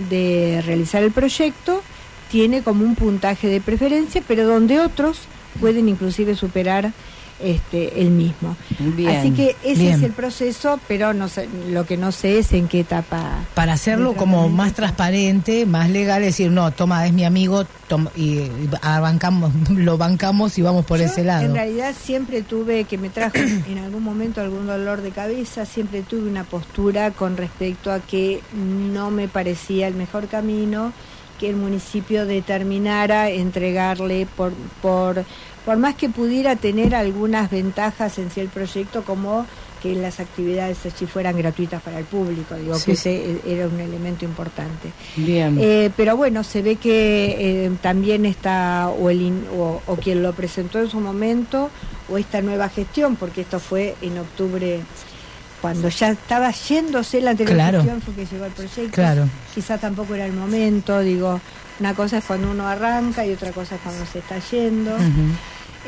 de 0.09 0.61
realizar 0.65 1.03
el 1.03 1.11
proyecto 1.11 1.81
tiene 2.29 2.61
como 2.61 2.83
un 2.83 2.95
puntaje 2.95 3.47
de 3.47 3.61
preferencia, 3.61 4.21
pero 4.27 4.45
donde 4.45 4.79
otros 4.79 5.21
pueden 5.59 5.89
inclusive 5.89 6.35
superar 6.35 6.91
este 7.39 8.01
el 8.01 8.11
mismo. 8.11 8.55
Bien. 8.79 9.15
Así 9.15 9.31
que 9.31 9.55
ese 9.63 9.81
Bien. 9.81 9.95
es 9.95 10.03
el 10.03 10.11
proceso, 10.11 10.79
pero 10.87 11.13
no 11.13 11.27
sé, 11.27 11.47
lo 11.69 11.85
que 11.85 11.97
no 11.97 12.11
sé 12.11 12.39
es 12.39 12.53
en 12.53 12.67
qué 12.67 12.81
etapa. 12.81 13.45
Para 13.53 13.73
hacerlo 13.73 14.13
como 14.13 14.49
más 14.49 14.73
transparente, 14.73 15.65
más 15.65 15.89
legal, 15.89 16.21
decir, 16.21 16.51
no, 16.51 16.71
toma, 16.71 17.05
es 17.05 17.13
mi 17.13 17.25
amigo, 17.25 17.65
toma, 17.87 18.11
y, 18.15 18.39
y 18.39 18.69
bancamos, 18.83 19.51
lo 19.69 19.97
bancamos 19.97 20.57
y 20.57 20.61
vamos 20.61 20.85
por 20.85 20.99
Yo, 20.99 21.05
ese 21.05 21.23
lado. 21.23 21.45
En 21.45 21.53
realidad 21.53 21.93
siempre 21.99 22.41
tuve, 22.41 22.85
que 22.85 22.97
me 22.97 23.09
trajo 23.09 23.37
en 23.37 23.77
algún 23.77 24.03
momento 24.03 24.41
algún 24.41 24.67
dolor 24.67 25.01
de 25.01 25.11
cabeza, 25.11 25.65
siempre 25.65 26.01
tuve 26.01 26.29
una 26.29 26.43
postura 26.43 27.11
con 27.11 27.37
respecto 27.37 27.91
a 27.91 27.99
que 27.99 28.41
no 28.53 29.11
me 29.11 29.27
parecía 29.27 29.87
el 29.87 29.95
mejor 29.95 30.27
camino 30.27 30.93
que 31.37 31.49
el 31.49 31.55
municipio 31.55 32.25
determinara 32.25 33.29
entregarle 33.29 34.27
por, 34.35 34.53
por, 34.81 35.23
por 35.67 35.75
más 35.75 35.95
que 35.95 36.07
pudiera 36.07 36.55
tener 36.55 36.95
algunas 36.95 37.51
ventajas 37.51 38.17
en 38.19 38.31
sí 38.31 38.39
el 38.39 38.47
proyecto 38.47 39.03
como 39.03 39.45
que 39.83 39.93
las 39.95 40.21
actividades 40.21 40.77
allí 40.85 41.05
fueran 41.05 41.37
gratuitas 41.37 41.81
para 41.81 41.99
el 41.99 42.05
público, 42.05 42.55
digo 42.55 42.75
Sí, 42.79 42.85
que 42.85 42.91
ese 42.93 43.41
era 43.45 43.67
un 43.67 43.77
elemento 43.79 44.23
importante. 44.23 44.91
Bien. 45.17 45.57
Eh, 45.59 45.91
pero 45.97 46.15
bueno, 46.15 46.45
se 46.45 46.61
ve 46.61 46.77
que 46.77 47.65
eh, 47.65 47.71
también 47.81 48.25
está 48.25 48.87
o, 48.89 49.09
el 49.09 49.21
in- 49.21 49.45
o, 49.57 49.81
o 49.85 49.95
quien 49.97 50.23
lo 50.23 50.31
presentó 50.31 50.79
en 50.79 50.89
su 50.89 51.01
momento 51.01 51.69
o 52.09 52.17
esta 52.17 52.41
nueva 52.41 52.69
gestión, 52.69 53.17
porque 53.17 53.41
esto 53.41 53.59
fue 53.59 53.93
en 54.01 54.17
octubre, 54.19 54.79
cuando 55.61 55.89
ya 55.89 56.11
estaba 56.11 56.49
yéndose 56.51 57.19
la 57.19 57.31
anterior 57.31 57.55
Claro. 57.55 57.77
gestión, 57.79 58.01
fue 58.01 58.13
que 58.13 58.25
llegó 58.25 58.45
el 58.45 58.51
proyecto. 58.53 58.91
Claro. 58.93 59.27
Quizá 59.53 59.77
tampoco 59.77 60.15
era 60.15 60.25
el 60.25 60.33
momento, 60.33 61.01
digo, 61.01 61.41
una 61.79 61.93
cosa 61.93 62.17
es 62.19 62.23
cuando 62.23 62.49
uno 62.49 62.65
arranca 62.67 63.23
y 63.27 63.33
otra 63.33 63.51
cosa 63.51 63.75
es 63.75 63.81
cuando 63.81 64.03
se 64.07 64.19
está 64.19 64.39
yendo. 64.39 64.95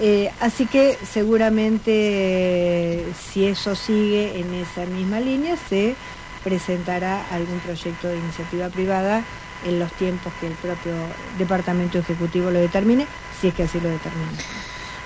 Eh, 0.01 0.31
así 0.39 0.65
que 0.65 0.97
seguramente 1.11 1.91
eh, 1.91 3.05
si 3.19 3.45
eso 3.45 3.75
sigue 3.75 4.39
en 4.39 4.53
esa 4.53 4.85
misma 4.85 5.19
línea 5.19 5.57
se 5.67 5.93
presentará 6.41 7.25
algún 7.31 7.59
proyecto 7.59 8.07
de 8.07 8.17
iniciativa 8.17 8.69
privada 8.69 9.25
en 9.65 9.77
los 9.77 9.91
tiempos 9.93 10.31
que 10.39 10.47
el 10.47 10.53
propio 10.53 10.93
departamento 11.37 11.99
ejecutivo 11.99 12.49
lo 12.49 12.59
determine, 12.59 13.07
si 13.41 13.49
es 13.49 13.53
que 13.53 13.63
así 13.63 13.79
lo 13.81 13.89
determina. 13.89 14.31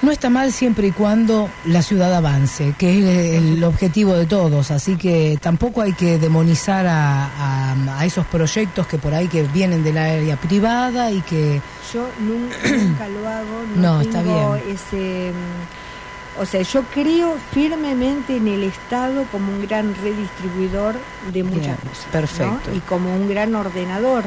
No 0.03 0.11
está 0.11 0.29
mal 0.29 0.51
siempre 0.51 0.87
y 0.87 0.91
cuando 0.91 1.49
la 1.65 1.81
ciudad 1.81 2.13
avance, 2.13 2.75
que 2.77 2.99
es 2.99 3.41
el 3.41 3.63
objetivo 3.63 4.13
de 4.13 4.25
todos, 4.25 4.69
así 4.69 4.97
que 4.97 5.39
tampoco 5.41 5.81
hay 5.81 5.93
que 5.93 6.19
demonizar 6.19 6.85
a, 6.85 7.25
a- 7.71 7.99
a 7.99 8.05
esos 8.05 8.25
proyectos 8.27 8.85
que 8.85 8.97
por 8.97 9.13
ahí 9.13 9.27
que 9.29 9.43
vienen 9.43 9.81
del 9.83 9.97
área 9.97 10.35
privada 10.35 11.09
y 11.09 11.21
que 11.21 11.61
Yo 11.93 12.05
nunca, 12.19 12.55
nunca 12.83 13.07
lo 13.07 13.27
hago, 13.29 13.63
no, 13.75 13.81
No, 13.95 14.01
está 14.01 14.21
bien. 14.21 14.75
ese... 14.75 15.31
mm, 15.31 16.41
O 16.41 16.45
sea, 16.45 16.61
yo 16.63 16.81
creo 16.93 17.35
firmemente 17.53 18.35
en 18.37 18.47
el 18.49 18.63
Estado 18.63 19.23
como 19.31 19.53
un 19.53 19.61
gran 19.65 19.95
redistribuidor 20.03 20.95
de 21.31 21.43
muchas 21.43 21.61
Bien, 21.65 21.77
cosas. 21.77 22.05
¿no? 22.07 22.11
perfecto. 22.11 22.73
Y 22.75 22.79
como 22.81 23.15
un 23.15 23.29
gran 23.29 23.55
ordenador. 23.55 24.23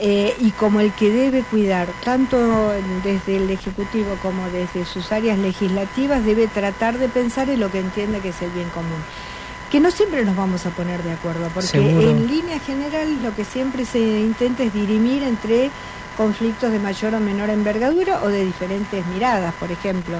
Eh, 0.00 0.34
y 0.40 0.50
como 0.52 0.80
el 0.80 0.92
que 0.92 1.10
debe 1.10 1.42
cuidar, 1.42 1.88
tanto 2.04 2.72
desde 3.04 3.36
el 3.36 3.50
Ejecutivo 3.50 4.16
como 4.22 4.48
desde 4.50 4.84
sus 4.84 5.10
áreas 5.12 5.38
legislativas, 5.38 6.24
debe 6.24 6.46
tratar 6.48 6.98
de 6.98 7.08
pensar 7.08 7.48
en 7.50 7.60
lo 7.60 7.70
que 7.70 7.80
entiende 7.80 8.20
que 8.20 8.30
es 8.30 8.42
el 8.42 8.50
bien 8.50 8.68
común. 8.70 8.98
Que 9.70 9.80
no 9.80 9.90
siempre 9.90 10.24
nos 10.24 10.36
vamos 10.36 10.64
a 10.66 10.70
poner 10.70 11.02
de 11.02 11.12
acuerdo, 11.12 11.48
porque 11.52 11.68
Seguro. 11.68 12.10
en 12.10 12.26
línea 12.28 12.58
general 12.60 13.22
lo 13.22 13.34
que 13.34 13.44
siempre 13.44 13.84
se 13.84 13.98
intenta 13.98 14.62
es 14.62 14.72
dirimir 14.72 15.22
entre 15.24 15.70
conflictos 16.16 16.70
de 16.72 16.78
mayor 16.78 17.14
o 17.14 17.20
menor 17.20 17.50
envergadura 17.50 18.22
o 18.22 18.28
de 18.28 18.44
diferentes 18.44 19.04
miradas. 19.06 19.52
Por 19.54 19.70
ejemplo, 19.72 20.18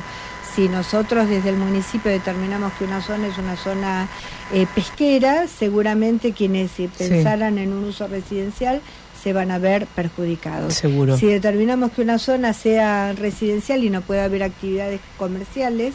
si 0.54 0.68
nosotros 0.68 1.28
desde 1.28 1.50
el 1.50 1.56
municipio 1.56 2.10
determinamos 2.10 2.72
que 2.74 2.84
una 2.84 3.00
zona 3.00 3.28
es 3.28 3.38
una 3.38 3.56
zona 3.56 4.08
eh, 4.52 4.66
pesquera, 4.74 5.46
seguramente 5.46 6.32
quienes 6.32 6.70
eh, 6.80 6.88
Sí. 6.98 7.08
pensaran 7.08 7.58
en 7.58 7.72
un 7.72 7.84
uso 7.84 8.06
residencial 8.08 8.80
se 9.26 9.32
van 9.32 9.50
a 9.50 9.58
ver 9.58 9.86
perjudicados. 9.88 10.74
Seguro. 10.74 11.16
Si 11.16 11.26
determinamos 11.26 11.90
que 11.90 12.02
una 12.02 12.16
zona 12.16 12.52
sea 12.52 13.12
residencial 13.12 13.82
y 13.82 13.90
no 13.90 14.00
puede 14.02 14.20
haber 14.20 14.44
actividades 14.44 15.00
comerciales, 15.18 15.94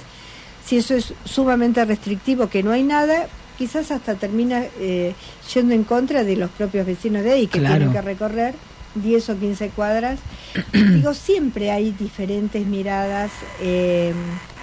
si 0.66 0.76
eso 0.80 0.96
es 0.96 1.14
sumamente 1.24 1.86
restrictivo, 1.86 2.50
que 2.50 2.62
no 2.62 2.72
hay 2.72 2.84
nada, 2.84 3.28
quizás 3.58 3.90
hasta 3.92 4.16
termina 4.16 4.66
eh, 4.82 5.14
yendo 5.54 5.74
en 5.74 5.86
contra 5.86 6.26
de 6.26 6.36
los 6.36 6.50
propios 6.50 6.86
vecinos 6.86 7.24
de 7.24 7.32
ahí, 7.32 7.48
que 7.48 7.60
Claro. 7.60 7.78
tienen 7.78 7.94
que 7.94 8.02
recorrer 8.02 8.54
10 8.96 9.30
o 9.30 9.40
15 9.40 9.70
cuadras. 9.70 10.20
Digo, 10.74 11.14
siempre 11.14 11.72
hay 11.72 11.92
diferentes 11.92 12.66
miradas 12.66 13.32
eh, 13.62 14.14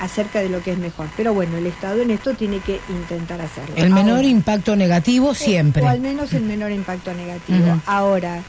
acerca 0.01 0.41
de 0.41 0.49
lo 0.49 0.63
que 0.63 0.73
es 0.73 0.79
mejor. 0.79 1.07
Pero 1.17 1.35
bueno, 1.35 1.57
el 1.57 1.67
Estado 1.67 2.03
en 2.03 2.11
esto 2.11 2.35
tiene 2.35 2.61
que 2.61 2.79
intentar 2.91 3.41
hacerlo. 3.41 3.75
el 3.77 3.91
menor 3.91 4.17
Ahora, 4.17 4.29
impacto 4.29 4.77
negativo 4.77 5.35
siempre. 5.35 5.83
o 5.83 5.89
al 5.89 6.01
menos 6.01 6.33
el 6.35 6.43
menor 6.43 6.71
impacto 6.73 7.13
negativo. 7.15 7.81
Ahora, 7.87 8.43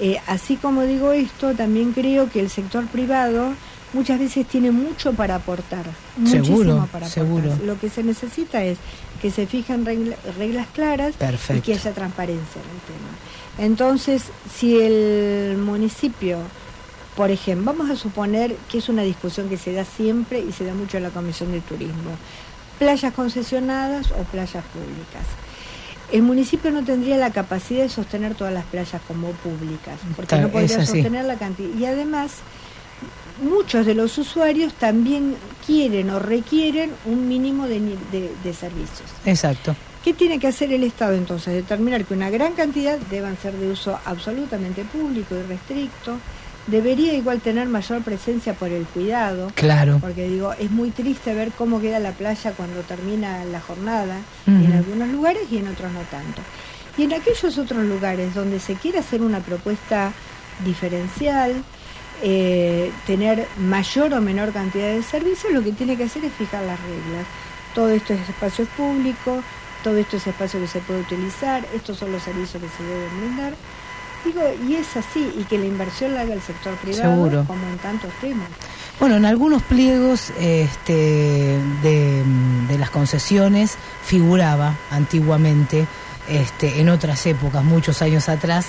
eh, 0.00 0.16
así 0.26 0.56
como 0.56 0.82
digo 0.82 1.12
esto, 1.12 1.54
también 1.54 1.92
creo 1.92 2.30
que 2.30 2.40
el 2.40 2.50
sector 2.50 2.86
privado 2.86 3.52
muchas 3.92 4.18
veces 4.18 4.46
tiene 4.46 4.70
mucho 4.70 5.12
para 5.14 5.36
aportar. 5.36 5.84
Muchísimo 6.16 6.44
Seguro, 6.44 6.70
para 6.74 7.06
aportar. 7.06 7.10
seguro. 7.10 7.58
Lo 7.64 7.78
que 7.78 7.88
se 7.88 8.02
necesita 8.02 8.62
es 8.62 8.78
que 9.22 9.30
se 9.30 9.46
fijen 9.46 9.86
regla- 9.86 10.16
reglas 10.38 10.66
claras 10.74 11.14
y 11.14 11.18
Perfecto. 11.18 11.62
que 11.62 11.72
haya 11.74 11.92
transparencia 11.92 12.60
en 12.60 12.68
el 12.68 12.82
tema. 12.82 13.08
Entonces, 13.58 14.22
si 14.54 14.80
el 14.80 15.56
municipio, 15.58 16.38
por 17.16 17.30
ejemplo, 17.30 17.72
vamos 17.72 17.90
a 17.90 17.96
suponer 17.96 18.54
que 18.70 18.78
es 18.78 18.88
una 18.88 19.02
discusión 19.02 19.48
que 19.48 19.56
se 19.56 19.72
da 19.72 19.84
siempre 19.84 20.40
y 20.40 20.52
se 20.52 20.64
da 20.64 20.74
mucho 20.74 20.96
en 20.98 21.04
la 21.04 21.10
Comisión 21.10 21.52
de 21.52 21.60
Turismo, 21.60 22.10
playas 22.78 23.12
concesionadas 23.14 24.10
o 24.12 24.22
playas 24.24 24.64
públicas. 24.66 25.24
El 26.12 26.22
municipio 26.22 26.70
no 26.70 26.84
tendría 26.84 27.16
la 27.16 27.30
capacidad 27.32 27.82
de 27.82 27.88
sostener 27.88 28.34
todas 28.34 28.52
las 28.52 28.64
playas 28.66 29.00
como 29.08 29.30
públicas, 29.32 29.98
porque 30.14 30.28
no 30.42 30.48
podría 30.52 30.68
sostener 31.02 31.24
la 31.24 31.36
cantidad. 31.36 31.74
Y 31.76 31.84
además, 31.86 32.32
muchos 33.42 33.86
de 33.86 33.94
los 33.94 34.16
usuarios 34.18 34.72
también 34.74 35.34
quieren 35.66 36.10
o 36.10 36.18
requieren 36.18 36.92
un 37.06 37.26
mínimo 37.26 37.66
de, 37.66 37.80
ni- 37.80 37.98
de- 38.12 38.30
de 38.44 38.54
servicios. 38.54 39.08
Exacto. 39.24 39.74
¿Qué 40.06 40.14
tiene 40.14 40.38
que 40.38 40.46
hacer 40.46 40.72
el 40.72 40.84
Estado 40.84 41.14
entonces? 41.14 41.52
Determinar 41.52 42.04
que 42.04 42.14
una 42.14 42.30
gran 42.30 42.52
cantidad 42.52 42.96
deban 43.10 43.36
ser 43.38 43.54
de 43.54 43.72
uso 43.72 43.98
absolutamente 44.04 44.84
público 44.84 45.34
y 45.34 45.42
restricto. 45.42 46.18
Debería 46.68 47.12
igual 47.14 47.40
tener 47.40 47.66
mayor 47.66 48.02
presencia 48.02 48.54
por 48.54 48.68
el 48.68 48.84
cuidado. 48.86 49.50
Claro. 49.56 49.98
Porque 50.00 50.28
digo, 50.28 50.52
es 50.52 50.70
muy 50.70 50.92
triste 50.92 51.34
ver 51.34 51.50
cómo 51.50 51.80
queda 51.80 51.98
la 51.98 52.12
playa 52.12 52.52
cuando 52.52 52.82
termina 52.82 53.44
la 53.46 53.60
jornada, 53.60 54.18
en 54.46 54.72
algunos 54.74 55.08
lugares 55.08 55.42
y 55.50 55.58
en 55.58 55.66
otros 55.66 55.90
no 55.90 56.02
tanto. 56.02 56.40
Y 56.96 57.02
en 57.02 57.12
aquellos 57.12 57.58
otros 57.58 57.84
lugares 57.84 58.32
donde 58.32 58.60
se 58.60 58.76
quiere 58.76 59.00
hacer 59.00 59.22
una 59.22 59.40
propuesta 59.40 60.12
diferencial, 60.64 61.64
eh, 62.22 62.92
tener 63.08 63.48
mayor 63.58 64.14
o 64.14 64.20
menor 64.20 64.52
cantidad 64.52 64.86
de 64.86 65.02
servicios, 65.02 65.52
lo 65.52 65.64
que 65.64 65.72
tiene 65.72 65.96
que 65.96 66.04
hacer 66.04 66.24
es 66.24 66.32
fijar 66.32 66.62
las 66.62 66.80
reglas. 66.80 67.26
Todo 67.74 67.88
esto 67.88 68.14
es 68.14 68.20
espacio 68.28 68.66
público, 68.76 69.42
todo 69.82 69.96
esto 69.96 70.16
es 70.16 70.26
espacio 70.26 70.60
que 70.60 70.66
se 70.66 70.80
puede 70.80 71.00
utilizar, 71.00 71.66
estos 71.74 71.98
son 71.98 72.12
los 72.12 72.22
servicios 72.22 72.62
que 72.62 72.68
se 72.68 72.82
deben 72.82 73.20
brindar. 73.20 73.54
Digo, 74.24 74.40
y 74.68 74.74
es 74.74 74.96
así, 74.96 75.32
y 75.38 75.44
que 75.44 75.56
la 75.58 75.66
inversión 75.66 76.14
la 76.14 76.22
haga 76.22 76.34
el 76.34 76.42
sector 76.42 76.74
privado, 76.76 77.14
Seguro. 77.14 77.44
como 77.46 77.64
en 77.68 77.78
tantos 77.78 78.10
temas. 78.20 78.48
Bueno, 78.98 79.16
en 79.16 79.24
algunos 79.24 79.62
pliegos 79.62 80.30
este, 80.40 81.60
de, 81.82 82.24
de 82.68 82.78
las 82.78 82.90
concesiones 82.90 83.76
figuraba 84.02 84.74
antiguamente, 84.90 85.86
este, 86.28 86.80
en 86.80 86.88
otras 86.88 87.24
épocas, 87.26 87.62
muchos 87.62 88.02
años 88.02 88.28
atrás, 88.28 88.66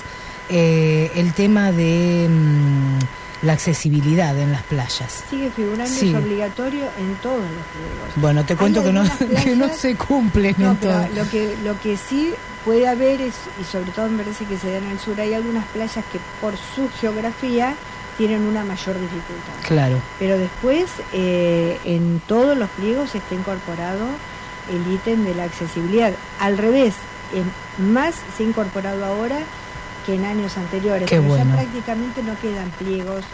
eh, 0.50 1.10
el 1.16 1.32
tema 1.32 1.72
de 1.72 2.28
mm, 2.30 2.98
la 3.42 3.52
accesibilidad 3.52 4.36
en 4.38 4.50
las 4.52 4.62
playas. 4.64 5.24
Sigue 5.30 5.50
figurando, 5.50 5.86
Sí. 5.94 6.10
es 6.10 6.16
obligatorio 6.16 6.84
en 6.98 7.14
todos 7.22 7.38
los 7.38 7.48
pliegos. 7.48 8.08
Bueno, 8.16 8.44
te 8.44 8.56
cuento 8.56 8.82
que 8.82 8.92
no, 8.92 9.02
que 9.44 9.54
no 9.56 9.68
se 9.72 9.94
cumplen 9.94 10.54
No, 10.58 10.76
en 10.82 11.14
lo 11.14 11.28
que, 11.30 11.56
lo 11.64 11.80
que 11.80 11.96
sí 11.96 12.32
puede 12.64 12.88
haber 12.88 13.20
es, 13.20 13.34
y 13.60 13.64
sobre 13.64 13.90
todo 13.92 14.08
me 14.08 14.22
parece 14.24 14.44
que 14.44 14.58
se 14.58 14.72
da 14.72 14.78
en 14.78 14.90
el 14.90 14.98
sur, 14.98 15.20
hay 15.20 15.34
algunas 15.34 15.64
playas 15.66 16.04
que 16.12 16.18
por 16.40 16.54
su 16.74 16.88
geografía 17.00 17.74
tienen 18.16 18.42
una 18.42 18.64
mayor 18.64 18.94
dificultad. 19.00 19.52
Claro. 19.68 19.96
Pero 20.18 20.36
después 20.36 20.86
eh, 21.12 21.78
en 21.84 22.20
todos 22.26 22.58
los 22.58 22.68
pliegos 22.70 23.14
está 23.14 23.34
incorporado 23.36 24.04
el 24.68 24.92
ítem 24.92 25.24
de 25.24 25.34
la 25.36 25.44
accesibilidad. 25.44 26.12
Al 26.40 26.58
revés, 26.58 26.94
en- 27.32 27.92
más 27.92 28.16
se 28.36 28.42
ha 28.42 28.46
incorporado 28.46 29.04
ahora 29.04 29.38
que 30.08 30.14
en 30.14 30.24
años 30.24 30.56
anteriores. 30.56 31.06
Qué 31.06 31.16
pero 31.16 31.28
bueno. 31.28 31.44
ya 31.50 31.56
prácticamente 31.60 32.22
no 32.22 32.32
quedan 32.40 32.70
pliegos 32.78 33.24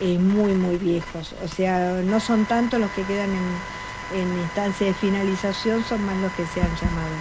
eh, 0.00 0.18
muy, 0.18 0.52
muy 0.54 0.78
viejos. 0.78 1.34
O 1.44 1.48
sea, 1.48 2.00
no 2.02 2.18
son 2.18 2.46
tantos 2.46 2.80
los 2.80 2.90
que 2.92 3.02
quedan 3.02 3.28
en, 3.30 4.18
en 4.20 4.38
instancia 4.40 4.86
de 4.86 4.94
finalización, 4.94 5.84
son 5.84 6.02
más 6.06 6.16
los 6.16 6.32
que 6.32 6.46
se 6.46 6.62
han 6.62 6.74
llamado. 6.80 7.14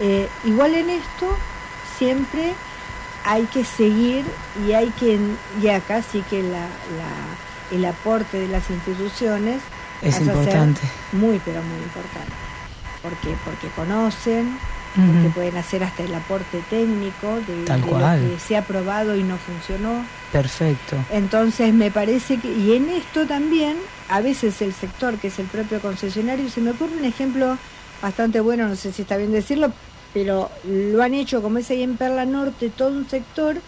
Eh, 0.00 0.28
igual 0.44 0.74
en 0.74 0.90
esto, 0.90 1.26
siempre 1.98 2.52
hay 3.24 3.42
que 3.46 3.64
seguir 3.64 4.24
y 4.68 4.72
hay 4.74 4.90
que, 4.90 5.18
y 5.60 5.68
acá 5.68 6.02
sí 6.02 6.22
que 6.30 6.42
la, 6.44 6.60
la- 6.60 7.76
el 7.76 7.84
aporte 7.84 8.38
de 8.38 8.46
las 8.46 8.70
instituciones 8.70 9.60
Es 10.02 10.20
importante. 10.20 10.80
muy, 11.10 11.40
pero 11.44 11.60
muy 11.64 11.78
importante. 11.82 12.32
¿Por 13.02 13.12
qué? 13.16 13.34
Porque 13.44 13.66
conocen, 13.74 14.56
Ujú. 14.96 15.12
porque 15.12 15.28
pueden 15.30 15.56
hacer 15.56 15.84
hasta 15.84 16.02
el 16.04 16.14
aporte 16.14 16.60
técnico 16.70 17.36
de, 17.46 17.64
Tal 17.64 17.82
de 17.82 17.86
cual. 17.88 18.24
lo 18.24 18.30
que 18.30 18.38
se 18.40 18.56
ha 18.56 18.62
probado 18.62 19.16
y 19.16 19.22
no 19.22 19.36
funcionó. 19.36 20.04
Perfecto. 20.32 20.96
Entonces 21.12 21.72
me 21.74 21.90
parece 21.90 22.38
que, 22.38 22.50
y 22.52 22.72
en 22.74 22.88
esto 22.90 23.26
también, 23.26 23.76
a 24.08 24.20
veces 24.20 24.60
el 24.62 24.72
sector, 24.72 25.16
que 25.18 25.28
es 25.28 25.38
el 25.38 25.46
propio 25.46 25.80
concesionario, 25.80 26.48
se 26.48 26.60
me 26.60 26.70
ocurre 26.70 26.96
un 26.98 27.04
ejemplo 27.04 27.58
bastante 28.00 28.40
bueno, 28.40 28.68
no 28.68 28.76
sé 28.76 28.92
si 28.92 29.02
está 29.02 29.16
bien 29.16 29.32
decirlo, 29.32 29.72
pero 30.14 30.50
lo 30.66 31.02
han 31.02 31.12
hecho 31.14 31.42
como 31.42 31.58
es 31.58 31.70
ahí 31.70 31.82
en 31.82 31.96
Perla 31.96 32.24
Norte, 32.24 32.70
todo 32.70 32.88
un 32.90 33.08
sector 33.08 33.60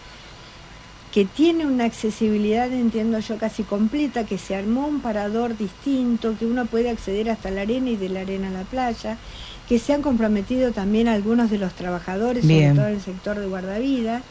que 1.11 1.25
tiene 1.25 1.65
una 1.65 1.85
accesibilidad, 1.85 2.71
entiendo 2.71 3.17
yo, 3.19 3.37
casi 3.37 3.63
completa, 3.63 4.25
que 4.25 4.37
se 4.37 4.55
armó 4.55 4.85
un 4.87 4.99
parador 5.01 5.57
distinto, 5.57 6.35
que 6.37 6.45
uno 6.45 6.65
puede 6.67 6.89
acceder 6.91 7.31
hasta 7.31 7.49
la 7.49 7.61
arena 7.61 7.89
y 7.89 7.95
de 7.95 8.09
la 8.09 8.21
arena 8.21 8.49
a 8.49 8.51
la 8.51 8.61
playa, 8.61 9.17
que 9.69 9.79
se 9.79 9.93
han 9.93 10.01
comprometido 10.01 10.71
también 10.71 11.07
algunos 11.07 11.49
de 11.51 11.59
los 11.59 11.71
trabajadores, 11.73 12.45
Bien. 12.45 12.69
sobre 12.69 12.75
todo 12.79 12.87
en 12.87 12.93
el 12.95 13.01
sector 13.01 13.39
de 13.39 13.45
guardavidas. 13.45 14.23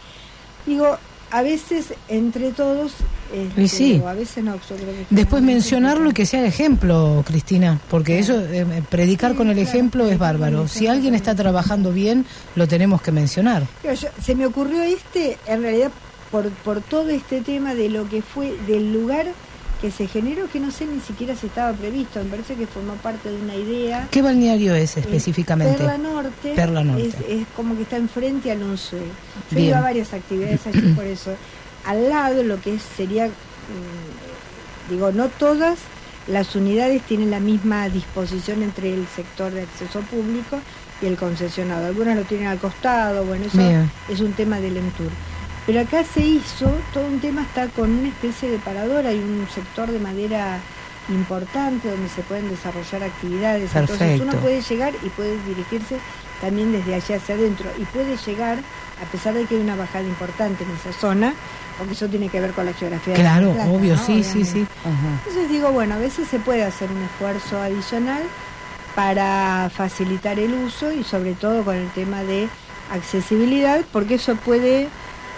Digo, 0.67 0.99
a 1.31 1.43
veces 1.43 1.95
entre 2.09 2.51
todos, 2.53 2.93
este, 3.33 3.69
sí. 3.69 4.01
o 4.03 4.09
a 4.09 4.15
veces 4.15 4.43
no, 4.43 4.55
yo 4.55 4.77
creo 4.77 4.89
que 4.89 5.07
Después 5.11 5.43
mencionarlo 5.43 6.11
y 6.11 6.13
que 6.13 6.27
sea 6.27 6.41
el 6.41 6.47
ejemplo, 6.47 7.23
Cristina, 7.27 7.79
porque 7.91 8.19
eso, 8.19 8.41
eh, 8.41 8.67
predicar 8.91 9.35
con 9.37 9.49
el 9.51 9.59
ejemplo 9.59 10.09
es 10.09 10.19
bárbaro. 10.19 10.67
Si 10.67 10.87
alguien 10.87 11.15
está 11.15 11.35
trabajando 11.35 11.93
bien, 11.93 12.27
lo 12.57 12.67
tenemos 12.67 13.01
que 13.01 13.13
mencionar. 13.13 13.65
Yo- 13.85 14.09
se 14.23 14.35
me 14.35 14.45
ocurrió 14.47 14.83
este, 14.83 15.39
en 15.47 15.63
realidad, 15.63 15.91
por, 16.33 16.49
por 16.51 16.81
todo 16.81 17.11
este 17.11 17.43
tema 17.43 17.75
de 17.75 17.91
lo 17.91 18.09
que 18.09 18.23
fue, 18.23 18.57
del 18.67 18.93
lugar 18.93 19.27
que 19.81 19.91
se 19.91 20.07
generó, 20.07 20.49
que 20.49 20.61
no 20.61 20.71
sé 20.71 20.87
ni 20.87 21.01
siquiera 21.01 21.37
si 21.37 21.47
estaba 21.47 21.73
previsto, 21.73 22.23
me 22.23 22.31
parece 22.31 22.55
que 22.55 22.67
formó 22.67 22.95
parte 22.95 23.31
de 23.31 23.37
una 23.41 23.55
idea. 23.55 24.09
¿Qué 24.11 24.23
balneario 24.23 24.75
es 24.75 24.97
específicamente? 24.97 25.79
Perla 25.79 25.99
Norte. 25.99 26.53
Perla 26.55 26.85
Norte. 26.85 27.07
Es, 27.07 27.15
es 27.29 27.47
como 27.55 27.77
que 27.77 27.83
está 27.83 27.97
enfrente 27.97 28.51
al 28.51 28.63
Unsue. 28.63 28.99
Yo 28.99 29.57
Bien. 29.57 29.69
iba 29.69 29.79
a 29.79 29.83
varias 29.83 30.13
actividades 30.13 30.67
allí 30.67 30.93
por 30.97 31.05
eso. 31.05 31.35
Al 31.85 32.09
lado 32.09 32.43
lo 32.43 32.61
que 32.61 32.75
es, 32.75 32.83
sería, 32.97 33.29
mm, 33.29 34.91
digo, 34.91 35.13
no 35.13 35.29
todas 35.29 35.79
las 36.27 36.55
unidades 36.55 37.03
tienen 37.03 37.31
la 37.31 37.41
misma 37.41 37.89
disposición 37.89 38.63
entre 38.63 38.93
el 38.93 39.07
sector 39.15 39.53
de 39.53 39.63
acceso 39.63 40.01
público 40.01 40.59
y 41.01 41.07
el 41.07 41.17
concesionado. 41.17 41.87
Algunas 41.87 42.17
lo 42.17 42.25
tienen 42.25 42.49
al 42.49 42.59
costado, 42.59 43.25
bueno, 43.25 43.47
eso 43.47 43.59
Bien. 43.59 43.91
es 44.09 44.21
un 44.21 44.33
tema 44.33 44.61
del 44.61 44.77
EMTUR. 44.77 45.11
Pero 45.69 45.83
acá 45.83 46.03
se 46.03 46.23
hizo, 46.23 46.73
todo 46.95 47.05
un 47.05 47.21
tema 47.21 47.43
está 47.43 47.69
con 47.69 47.91
una 47.91 48.09
especie 48.09 48.51
de 48.51 48.57
parador, 48.57 49.07
hay 49.07 49.19
un 49.19 49.47
sector 49.55 49.91
de 49.91 49.99
madera 49.99 50.61
importante 51.11 51.91
donde 51.91 52.09
se 52.09 52.23
pueden 52.23 52.49
desarrollar 52.49 53.03
actividades. 53.03 53.77
Entonces 53.77 54.19
uno 54.19 54.33
puede 54.41 54.63
llegar 54.63 54.95
y 55.05 55.11
puede 55.11 55.37
dirigirse 55.45 55.99
también 56.41 56.73
desde 56.73 56.95
allá 56.95 57.17
hacia 57.17 57.35
adentro 57.35 57.69
y 57.79 57.85
puede 57.85 58.17
llegar, 58.17 58.57
a 58.57 59.13
pesar 59.13 59.35
de 59.35 59.45
que 59.45 59.57
hay 59.57 59.61
una 59.61 59.77
bajada 59.77 60.07
importante 60.07 60.65
en 60.65 60.71
esa 60.71 60.99
zona, 60.99 61.35
porque 61.77 61.93
eso 61.93 62.09
tiene 62.09 62.31
que 62.31 62.41
ver 62.41 62.53
con 62.53 62.65
la 62.65 62.73
geografía. 62.73 63.13
de 63.13 63.21
Claro, 63.21 63.49
la 63.49 63.53
Plata, 63.53 63.71
obvio, 63.71 63.95
¿no? 63.95 64.07
sí, 64.07 64.25
sí, 64.25 64.47
sí. 64.47 64.67
Entonces 65.19 65.51
digo, 65.51 65.71
bueno, 65.71 65.97
a 65.97 65.99
veces 65.99 66.29
se 66.29 66.39
puede 66.39 66.65
hacer 66.65 66.91
un 66.91 67.03
esfuerzo 67.03 67.61
adicional 67.61 68.23
para 68.95 69.69
facilitar 69.69 70.39
el 70.39 70.55
uso 70.55 70.91
y 70.93 71.05
sobre 71.05 71.35
todo 71.35 71.63
con 71.63 71.77
el 71.77 71.91
tema 71.91 72.23
de 72.23 72.49
accesibilidad, 72.91 73.83
porque 73.93 74.15
eso 74.15 74.35
puede 74.37 74.89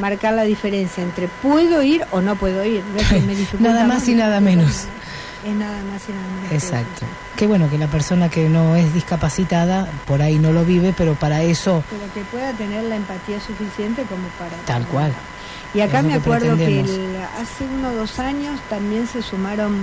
marcar 0.01 0.35
la 0.35 0.43
diferencia 0.45 1.03
entre 1.03 1.29
puedo 1.29 1.83
ir 1.83 2.05
o 2.11 2.21
no 2.21 2.37
puedo 2.37 2.65
ir. 2.65 2.83
No 2.95 3.01
es 3.01 3.09
que 3.09 3.21
me 3.21 3.37
Nada 3.61 3.85
más 3.87 4.09
y 4.09 4.15
nada 4.15 4.41
menos. 4.41 4.87
Es 5.47 5.55
nada 5.55 5.79
más 5.91 6.03
y 6.09 6.13
nada 6.13 6.27
menos. 6.37 6.49
que. 6.51 6.55
Exacto. 6.57 7.07
Qué 7.37 7.47
bueno 7.47 7.71
que 7.71 7.79
la 7.79 7.87
persona 7.87 8.29
que 8.29 8.49
no 8.49 8.77
es 8.77 8.93
discapacitada 8.93 9.89
por 10.07 10.21
ahí 10.21 10.39
no 10.39 10.53
lo 10.53 10.65
vive, 10.65 10.93
pero 10.97 11.15
para 11.15 11.43
eso, 11.43 11.83
Pero 11.89 12.13
que 12.13 12.21
pueda 12.31 12.53
tener 12.53 12.85
la 12.85 12.97
empatía 12.97 13.41
suficiente 13.41 14.03
como 14.03 14.27
para... 14.39 14.57
tal 14.67 14.87
cual. 14.89 15.13
Y 15.73 15.81
acá 15.81 16.03
me 16.03 16.09
que 16.11 16.15
acuerdo 16.19 16.57
que 16.57 16.81
el- 16.81 17.17
hace 17.41 17.65
uno 17.79 17.91
o 17.91 17.93
dos 17.95 18.19
años 18.19 18.61
también 18.69 19.07
se 19.07 19.23
sumaron 19.23 19.75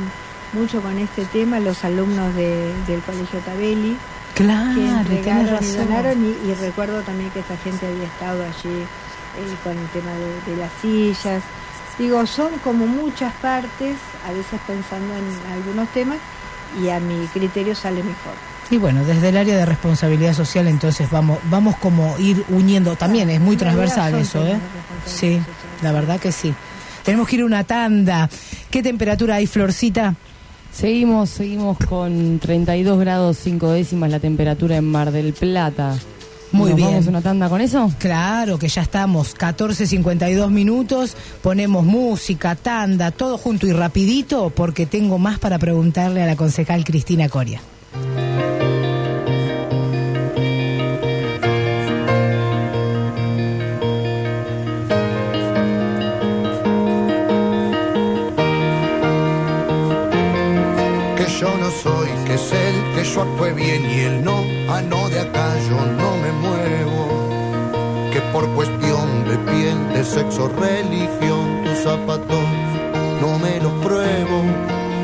mucho 0.54 0.82
con 0.82 0.98
este 1.00 1.26
tema 1.26 1.60
los 1.60 1.84
alumnos 1.84 2.36
de- 2.36 2.72
del 2.88 3.02
Colegio 3.02 3.40
Tabelli. 3.40 3.98
que 4.36 4.44
Claro, 4.44 4.76
tienes 4.76 4.98
entregaron 5.00 5.64
y 5.64 5.72
donaron 5.72 6.26
y, 6.26 6.50
y 6.50 6.54
recuerdo 6.62 7.02
también 7.02 7.32
que 7.32 7.40
esta 7.40 7.58
gente 7.58 7.88
había 7.88 8.04
estado 8.06 8.44
allí 8.44 8.84
eh, 9.38 9.56
con 9.64 9.78
el 9.78 9.88
tema 9.90 10.12
de, 10.12 10.52
de 10.52 10.58
las 10.58 10.72
sillas. 10.82 11.44
Digo, 11.98 12.26
son 12.28 12.52
como 12.64 12.86
muchas 12.86 13.34
partes, 13.36 13.96
a 14.28 14.32
veces 14.32 14.60
pensando 14.68 15.16
en 15.16 15.54
algunos 15.54 15.88
temas 15.90 16.18
y 16.82 16.90
a 16.90 17.00
mi 17.00 17.26
criterio 17.28 17.74
sale 17.76 18.04
mejor. 18.04 18.34
Y 18.70 18.78
bueno, 18.78 19.04
desde 19.06 19.30
el 19.30 19.38
área 19.38 19.56
de 19.56 19.66
responsabilidad 19.66 20.34
social, 20.34 20.68
entonces 20.68 21.10
vamos, 21.10 21.40
vamos 21.50 21.78
como 21.78 22.18
ir 22.20 22.44
uniendo. 22.50 22.96
También 22.96 23.30
es 23.30 23.40
muy 23.40 23.56
transversal 23.56 24.16
eso, 24.16 24.46
¿eh? 24.46 24.58
Sí, 25.06 25.40
la 25.82 25.94
verdad 25.94 26.20
que 26.20 26.32
sí. 26.32 26.54
Tenemos 27.04 27.28
que 27.30 27.38
ir 27.38 27.44
a 27.44 27.46
una 27.46 27.64
tanda. 27.64 28.30
¿Qué 28.70 28.84
temperatura 28.84 29.36
hay, 29.36 29.48
Florcita? 29.48 30.16
Seguimos, 30.74 31.30
seguimos 31.30 31.78
con 31.88 32.40
32 32.40 33.00
grados 33.00 33.38
5 33.38 33.72
décimas 33.72 34.12
la 34.12 34.20
temperatura 34.20 34.76
en 34.76 34.92
Mar 34.92 35.12
del 35.12 35.32
Plata. 35.32 35.96
Muy 36.52 36.74
bien. 36.74 36.90
¿Vamos 36.90 37.08
una 37.08 37.22
tanda 37.22 37.50
con 37.50 37.62
eso? 37.62 37.92
Claro, 38.00 38.58
que 38.58 38.68
ya 38.68 38.82
estamos. 38.82 39.36
14.52 39.36 40.50
minutos. 40.50 41.16
Ponemos 41.42 41.86
música, 41.86 42.56
tanda, 42.56 43.12
todo 43.12 43.38
junto 43.38 43.68
y 43.68 43.74
rapidito, 43.74 44.50
porque 44.50 44.86
tengo 44.86 45.18
más 45.18 45.40
para 45.40 45.60
preguntarle 45.60 46.24
a 46.24 46.26
la 46.26 46.36
concejal 46.36 46.84
Cristina 46.84 47.30
Coria. 47.30 47.62
Que 61.18 61.40
yo 61.40 61.58
no 61.58 61.72
soy, 61.72 62.10
que 62.26 62.34
es 62.36 62.52
él, 62.52 62.76
que 62.96 63.04
yo 63.04 63.22
actúe 63.22 63.56
bien 63.56 63.86
y 63.90 64.00
él 64.00 64.24
no, 64.24 64.38
a 64.74 64.82
no 64.82 65.10
de 65.10 65.20
acá 65.20 65.54
yo 65.70 65.86
no 65.86 66.07
que 68.12 68.22
por 68.34 68.48
cuestión 68.56 69.24
de 69.30 69.38
piel, 69.52 69.94
de 69.94 70.04
sexo, 70.04 70.50
religión, 70.50 71.64
tus 71.64 71.78
zapatos 71.84 72.46
no 73.22 73.40
me 73.40 73.60
los 73.62 73.72
pruebo. 73.86 74.42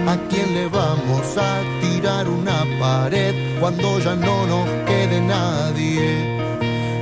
¿A 0.07 0.17
quién 0.29 0.53
le 0.53 0.67
vamos 0.67 1.37
a 1.37 1.61
tirar 1.81 2.27
una 2.27 2.65
pared 2.79 3.59
cuando 3.59 3.99
ya 3.99 4.15
no 4.15 4.45
nos 4.47 4.67
quede 4.85 5.21
nadie? 5.21 6.41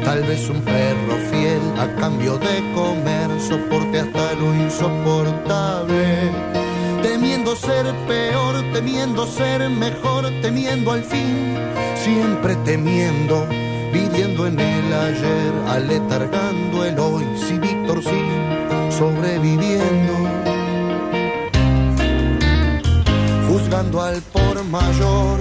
Tal 0.04 0.22
vez 0.24 0.50
un 0.50 0.62
perro 0.62 1.16
fiel 1.32 1.62
a 1.80 1.88
cambio 2.00 2.38
de 2.38 2.74
comer 2.76 3.30
soporte 3.40 4.00
hasta 4.02 4.34
lo 4.34 4.54
insoportable. 4.54 6.32
Temiendo 7.02 7.56
ser 7.56 7.86
peor, 8.08 8.64
temiendo 8.74 9.26
ser 9.26 9.68
mejor, 9.70 10.30
temiendo 10.42 10.92
al 10.92 11.04
fin, 11.04 11.58
siempre 11.96 12.56
temiendo, 12.66 13.48
viviendo 13.92 14.48
en 14.48 14.60
el 14.60 14.94
ayer, 14.94 15.54
aletargando 15.68 16.86
el 16.86 17.00
hoy, 17.00 17.24
si 17.38 17.58
Víctor 17.58 18.02
sí, 18.04 18.22
sobreviviendo. 18.98 20.14
Juzgando 23.48 24.02
al 24.02 24.22
por 24.22 24.64
mayor, 24.66 25.40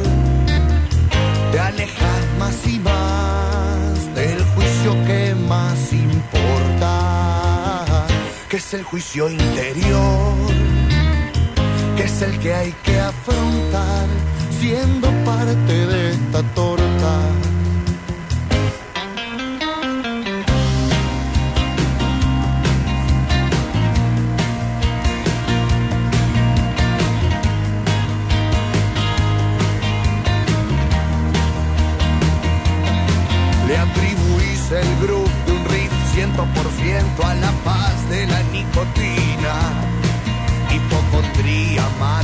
te 1.52 1.60
alejas 1.60 2.24
más 2.38 2.66
y 2.66 2.78
más 2.80 4.14
del 4.14 4.44
juicio 4.54 4.92
que 5.06 5.34
más 5.48 5.92
importa, 5.92 6.88
que 8.48 8.56
es 8.56 8.74
el 8.74 8.82
juicio 8.82 9.30
interior, 9.30 10.34
que 11.96 12.02
es 12.04 12.22
el 12.22 12.38
que 12.40 12.54
hay 12.54 12.74
que 12.84 12.98
afrontar 12.98 14.06
siendo 14.60 15.08
parte 15.24 15.86
de 15.86 16.10
esta 16.10 16.42
torta. 16.54 17.49
A 36.42 37.34
la 37.34 37.50
paz 37.64 38.08
de 38.08 38.26
la 38.26 38.42
nicotina. 38.44 39.54
Hipocondría 40.72 41.82
maternal 41.98 42.19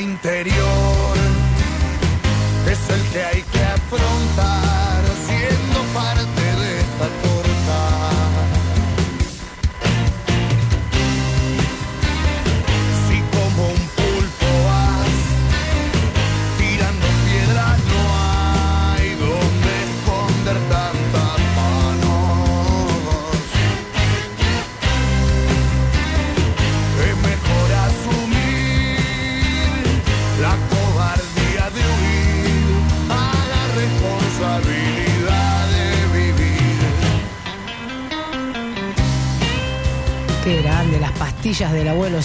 interior, 0.00 0.59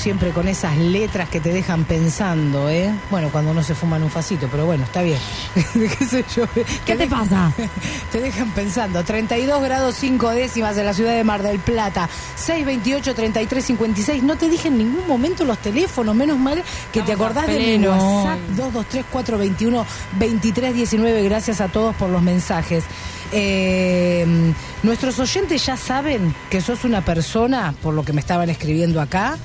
siempre 0.05 0.29
con 0.29 0.47
esas 0.47 0.77
letras 0.77 1.29
que 1.29 1.39
te 1.39 1.51
dejan 1.51 1.83
pensando, 1.83 2.69
¿eh? 2.69 2.93
Bueno, 3.09 3.29
cuando 3.31 3.55
no 3.55 3.63
se 3.63 3.73
fuman 3.73 4.03
un 4.03 4.11
facito, 4.11 4.47
pero 4.51 4.63
bueno, 4.67 4.83
está 4.83 5.01
bien. 5.01 5.17
¿Qué 5.73 6.05
sé 6.05 6.23
yo? 6.35 6.45
¿Qué 6.85 6.95
te 6.95 7.07
pasa? 7.07 7.51
Te 8.11 8.21
dejan 8.21 8.51
pensando. 8.51 9.03
32 9.03 9.63
grados 9.63 9.95
5 9.95 10.29
décimas 10.29 10.77
en 10.77 10.85
la 10.85 10.93
ciudad 10.93 11.15
de 11.15 11.23
Mar 11.23 11.41
del 11.41 11.57
Plata. 11.57 12.07
628 12.35 13.15
33 13.15 13.65
56. 13.65 14.21
No 14.21 14.35
te 14.35 14.47
dije 14.47 14.67
en 14.67 14.77
ningún 14.77 15.07
momento 15.07 15.43
los 15.43 15.57
teléfonos. 15.57 16.15
Menos 16.15 16.37
mal 16.37 16.63
que 16.93 17.01
te 17.01 17.13
acordás 17.13 17.47
de 17.47 17.57
mi. 17.57 17.87
WhatsApp 17.87 18.39
223 18.49 19.05
421 19.11 19.85
2319. 20.19 21.23
Gracias 21.23 21.61
a 21.61 21.67
todos 21.67 21.95
por 21.95 22.11
los 22.11 22.21
mensajes. 22.21 22.83
Eh, 23.31 24.53
nuestros 24.83 25.17
oyentes 25.17 25.65
ya 25.65 25.75
saben 25.75 26.35
que 26.51 26.61
sos 26.61 26.83
una 26.83 27.03
persona, 27.03 27.73
por 27.81 27.95
lo 27.95 28.05
que 28.05 28.13
me 28.13 28.21
estaban 28.21 28.51
escribiendo 28.51 29.01
acá, 29.01 29.39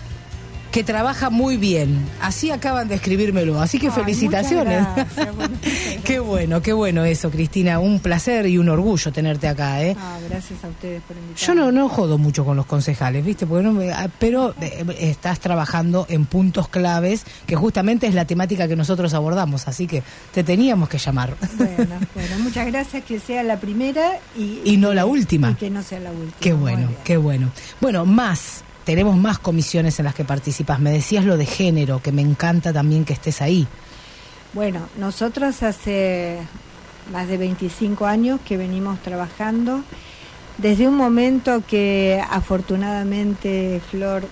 que 0.70 0.84
trabaja 0.84 1.30
muy 1.30 1.56
bien. 1.56 1.98
Así 2.20 2.50
acaban 2.50 2.86
de 2.88 2.94
escribírmelo. 2.94 3.60
Así 3.60 3.78
que 3.80 3.88
Ay, 3.88 3.92
felicitaciones. 3.92 4.86
gracias. 4.94 5.28
Qué 6.04 6.18
bueno, 6.20 6.60
qué 6.62 6.72
bueno 6.72 7.04
eso, 7.04 7.30
Cristina. 7.30 7.78
Un 7.78 8.00
placer 8.00 8.46
y 8.46 8.58
un 8.58 8.68
orgullo 8.68 9.12
tenerte 9.12 9.46
acá, 9.48 9.82
¿eh? 9.82 9.96
ah, 9.98 10.18
gracias 10.28 10.62
a 10.64 10.68
ustedes 10.68 11.02
por 11.02 11.16
invitarme. 11.16 11.46
Yo 11.46 11.54
no, 11.54 11.70
no 11.72 11.88
jodo 11.88 12.18
mucho 12.18 12.44
con 12.44 12.56
los 12.56 12.66
concejales, 12.66 13.24
¿viste? 13.24 13.46
Porque 13.46 13.62
no 13.64 13.72
me- 13.72 13.92
ah, 13.92 14.08
pero 14.18 14.54
eh, 14.60 14.84
estás 14.98 15.38
trabajando 15.40 16.06
en 16.08 16.24
puntos 16.26 16.68
claves, 16.68 17.24
que 17.46 17.54
justamente 17.54 18.06
es 18.08 18.14
la 18.14 18.24
temática 18.24 18.66
que 18.66 18.74
nosotros 18.76 19.14
abordamos, 19.14 19.68
así 19.68 19.86
que 19.86 20.02
te 20.32 20.42
teníamos 20.42 20.88
que 20.88 20.98
llamar. 20.98 21.34
Bueno, 21.56 21.94
bueno, 22.14 22.38
muchas 22.40 22.66
gracias 22.66 23.04
que 23.04 23.20
sea 23.20 23.42
la 23.42 23.58
primera 23.60 24.18
y, 24.36 24.60
Y 24.64 24.76
no 24.78 24.94
la 24.94 25.04
última. 25.06 25.50
y 25.50 25.54
que 25.54 25.70
no 25.70 25.82
sea 25.82 26.00
la 26.00 26.10
última. 26.10 26.32
Qué 26.40 26.52
bueno, 26.54 26.88
qué 27.04 27.16
bueno. 27.18 27.50
Bueno, 27.80 28.04
más, 28.06 28.64
tenemos 28.90 29.16
más 29.16 29.38
comisiones 29.38 30.00
en 30.00 30.04
las 30.06 30.16
que 30.16 30.24
participas. 30.24 30.80
Me 30.80 30.90
decías 30.90 31.24
lo 31.24 31.36
de 31.36 31.46
género, 31.46 32.02
que 32.02 32.10
me 32.10 32.22
encanta 32.22 32.72
también 32.72 33.04
que 33.04 33.12
estés 33.12 33.40
ahí. 33.40 33.68
Bueno, 34.52 34.80
nosotros 34.98 35.62
hace 35.62 36.38
más 37.12 37.28
de 37.28 37.36
25 37.36 38.04
años 38.04 38.40
que 38.44 38.56
venimos 38.56 38.98
trabajando 38.98 39.84
desde 40.58 40.88
un 40.88 40.96
momento 40.96 41.62
que 41.68 42.20
afortunadamente 42.30 43.80
Flor 43.92 44.24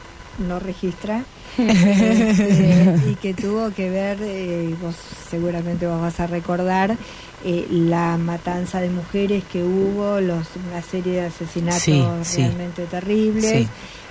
no 0.49 0.59
registra 0.59 1.23
este, 1.57 2.97
y 3.07 3.15
que 3.15 3.35
tuvo 3.35 3.71
que 3.71 3.91
ver, 3.91 4.19
eh, 4.23 4.75
vos 4.83 4.97
seguramente 5.31 5.87
vos 5.87 6.01
vas 6.01 6.19
a 6.19 6.27
recordar, 6.27 6.97
eh, 7.45 7.65
la 7.71 8.17
matanza 8.17 8.81
de 8.81 8.91
mujeres 8.91 9.45
que 9.53 9.63
hubo, 9.63 10.21
los, 10.21 10.49
una 10.69 10.83
serie 10.83 11.13
de 11.13 11.27
asesinatos 11.27 11.81
Sí, 11.83 12.05
sí. 12.23 12.41
realmente 12.43 12.87
terribles, 12.87 13.51
Sí. 13.51 13.69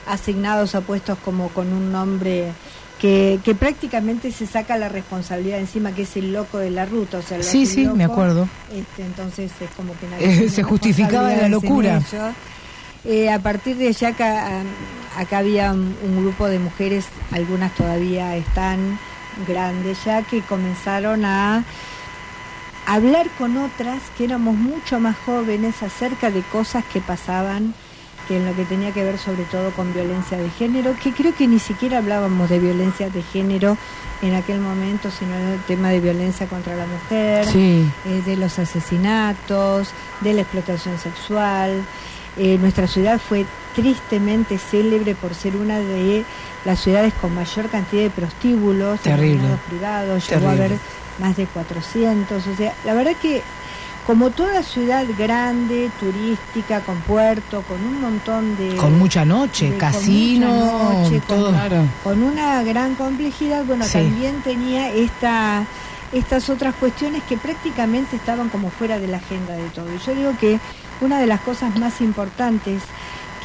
Asignados 0.08 0.76
a 0.76 0.82
puestos 0.82 1.18
como 1.24 1.50
con 1.50 1.72
un 1.74 1.92
nombre 1.92 2.52
que, 3.00 3.40
que 3.44 3.54
prácticamente 3.54 4.32
se 4.32 4.48
saca 4.48 4.78
la 4.78 4.90
responsabilidad 4.90 5.60
encima, 5.60 5.92
que 5.92 6.02
es 6.04 6.18
el 6.18 6.34
loco 6.34 6.58
de 6.58 6.72
la 6.72 6.86
ruta. 6.86 7.20
O 7.20 7.22
sea, 7.22 7.42
Sí, 7.44 7.66
sí, 7.66 7.84
loco, 7.84 7.96
me 7.96 8.04
acuerdo. 8.06 8.48
este, 8.74 9.04
entonces 9.04 9.52
es 9.62 9.70
como 9.78 9.94
que 10.00 10.08
nadie 10.08 10.26
Eh, 10.26 10.32
tiene 10.34 10.50
se 10.50 10.64
justificaba 10.64 11.34
la 11.34 11.50
locura. 11.50 12.02
Eh, 13.06 13.30
a 13.30 13.40
partir 13.40 13.78
de 13.78 13.90
allá 13.90 14.10
acá, 14.10 14.62
acá 15.18 15.38
había 15.38 15.72
un, 15.72 15.96
un 16.04 16.22
grupo 16.24 16.48
de 16.48 16.60
mujeres, 16.60 17.06
algunas 17.32 17.74
todavía 17.76 18.36
están 18.36 19.00
grandes 19.48 20.04
ya, 20.04 20.24
que 20.24 20.42
comenzaron 20.42 21.24
a 21.24 21.64
hablar 22.86 23.28
con 23.38 23.58
otras 23.58 24.02
que 24.18 24.24
éramos 24.26 24.56
mucho 24.56 25.00
más 25.00 25.16
jóvenes 25.26 25.82
acerca 25.84 26.32
de 26.32 26.42
cosas 26.42 26.84
que 26.92 27.00
pasaban 27.00 27.74
que 28.28 28.38
en 28.38 28.46
lo 28.46 28.56
que 28.56 28.66
tenía 28.66 28.92
que 28.92 29.04
ver 29.04 29.18
sobre 29.18 29.44
todo 29.44 29.72
con 29.72 29.94
violencia 29.94 30.38
de 30.38 30.50
género, 30.50 30.96
que 31.02 31.12
creo 31.14 31.34
que 31.36 31.48
ni 31.48 31.60
siquiera 31.60 32.00
hablábamos 32.00 32.50
de 32.50 32.60
violencia 32.60 33.10
de 33.10 33.22
género 33.24 33.78
en 34.22 34.34
aquel 34.36 34.60
momento, 34.60 35.10
sino 35.12 35.36
del 35.38 35.60
tema 35.62 35.90
de 35.90 36.00
violencia 36.00 36.48
contra 36.48 36.76
la 36.76 36.86
mujer, 36.86 37.46
Sí. 37.46 37.90
eh, 38.06 38.22
de 38.26 38.36
los 38.36 38.58
asesinatos, 38.60 39.90
de 40.22 40.34
la 40.34 40.42
explotación 40.42 40.98
sexual. 41.00 41.84
Eh, 42.38 42.58
nuestra 42.60 42.88
ciudad 42.88 43.20
fue 43.20 43.46
tristemente 43.76 44.58
célebre 44.58 45.16
por 45.16 45.34
ser 45.34 45.56
una 45.56 45.80
de 45.80 46.24
las 46.66 46.80
ciudades 46.80 47.14
con 47.22 47.34
mayor 47.34 47.70
cantidad 47.70 48.04
de 48.04 48.10
prostíbulos, 48.10 49.00
Terrible. 49.02 49.48
privados, 49.70 50.30
llegó 50.30 50.48
a 50.50 50.52
haber 50.52 50.78
más 51.20 51.36
de 51.38 51.46
400, 51.46 52.46
o 52.46 52.56
sea, 52.56 52.74
la 52.86 52.94
verdad 52.94 53.14
que 53.22 53.42
como 54.08 54.30
toda 54.30 54.64
ciudad 54.64 55.06
grande, 55.18 55.92
turística, 56.00 56.80
con 56.80 56.96
puerto, 57.02 57.62
con 57.64 57.84
un 57.84 58.00
montón 58.02 58.56
de... 58.56 58.74
Con 58.78 58.98
mucha 58.98 59.26
noche, 59.26 59.66
de- 59.66 59.72
con 59.72 59.80
casino, 59.80 60.48
mucha 60.50 61.10
noche, 61.10 61.22
con- 62.04 62.24
una 62.24 62.64
gran 62.64 62.96
complejidad, 62.96 63.66
bueno, 63.66 63.84
Sí. 63.84 63.94
también 64.00 64.42
tenía 64.44 64.90
esta, 64.92 65.66
estas 66.14 66.50
otras 66.50 66.74
cuestiones 66.76 67.22
que 67.28 67.36
prácticamente 67.38 68.16
estaban 68.16 68.48
como 68.48 68.70
fuera 68.70 68.98
de 68.98 69.08
la 69.08 69.18
agenda 69.18 69.54
de 69.56 69.68
todo. 69.72 69.94
Y 69.94 70.00
yo 70.00 70.16
digo 70.16 70.32
que 70.40 70.58
una 71.02 71.20
de 71.20 71.28
las 71.28 71.42
cosas 71.42 71.78
más 71.78 72.00
importantes 72.00 72.82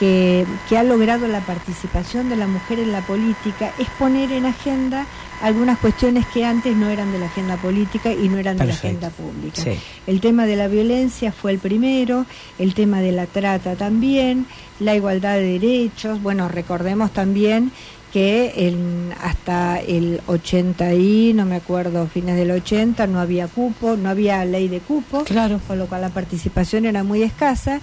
que, 0.03 0.45
que 0.69 0.77
ha 0.77 0.83
logrado 0.83 1.29
la 1.29 1.39
participación 1.43 2.29
de 2.29 2.35
la 2.35 2.49
mujer 2.49 2.81
en 2.81 2.91
la 2.91 3.03
política 3.03 3.71
es 3.79 3.87
poner 4.01 4.33
en 4.33 4.47
agenda 4.47 5.07
algunas 5.43 5.79
cuestiones 5.79 6.27
que 6.27 6.45
antes 6.45 6.75
no 6.77 6.89
eran 6.91 7.13
de 7.13 7.21
la 7.21 7.27
agenda 7.27 7.57
política 7.57 8.13
y 8.13 8.29
no 8.29 8.39
eran 8.39 8.57
de 8.57 8.65
la 8.67 8.75
agenda 8.75 9.11
pública. 9.11 9.63
Sí. 9.63 9.79
El 10.09 10.21
tema 10.21 10.47
de 10.47 10.57
la 10.57 10.67
violencia 10.67 11.31
fue 11.31 11.53
el 11.53 11.59
primero, 11.61 12.27
el 12.59 12.75
tema 12.75 13.01
de 13.01 13.13
la 13.13 13.27
trata 13.27 13.77
también, 13.77 14.47
la 14.81 14.97
igualdad 14.97 15.35
de 15.37 15.59
derechos. 15.61 16.21
Bueno, 16.21 16.49
recordemos 16.49 17.13
también 17.13 17.71
que 18.13 18.53
en- 18.69 19.15
hasta 19.23 19.79
el 19.81 20.21
80 20.27 20.93
y, 20.95 21.33
no 21.33 21.47
me 21.47 21.55
acuerdo, 21.57 22.07
fines 22.09 22.37
del 22.37 22.51
80, 22.51 23.07
no 23.07 23.21
había 23.21 23.47
cupo, 23.47 23.97
no 23.97 24.11
había 24.11 24.45
ley 24.45 24.67
de 24.69 24.81
cupo, 24.81 25.23
Claro. 25.25 25.61
con 25.67 25.79
lo 25.79 25.87
cual 25.87 26.03
la 26.03 26.11
participación 26.11 26.87
era 26.87 27.05
muy 27.05 27.23
escasa. 27.23 27.81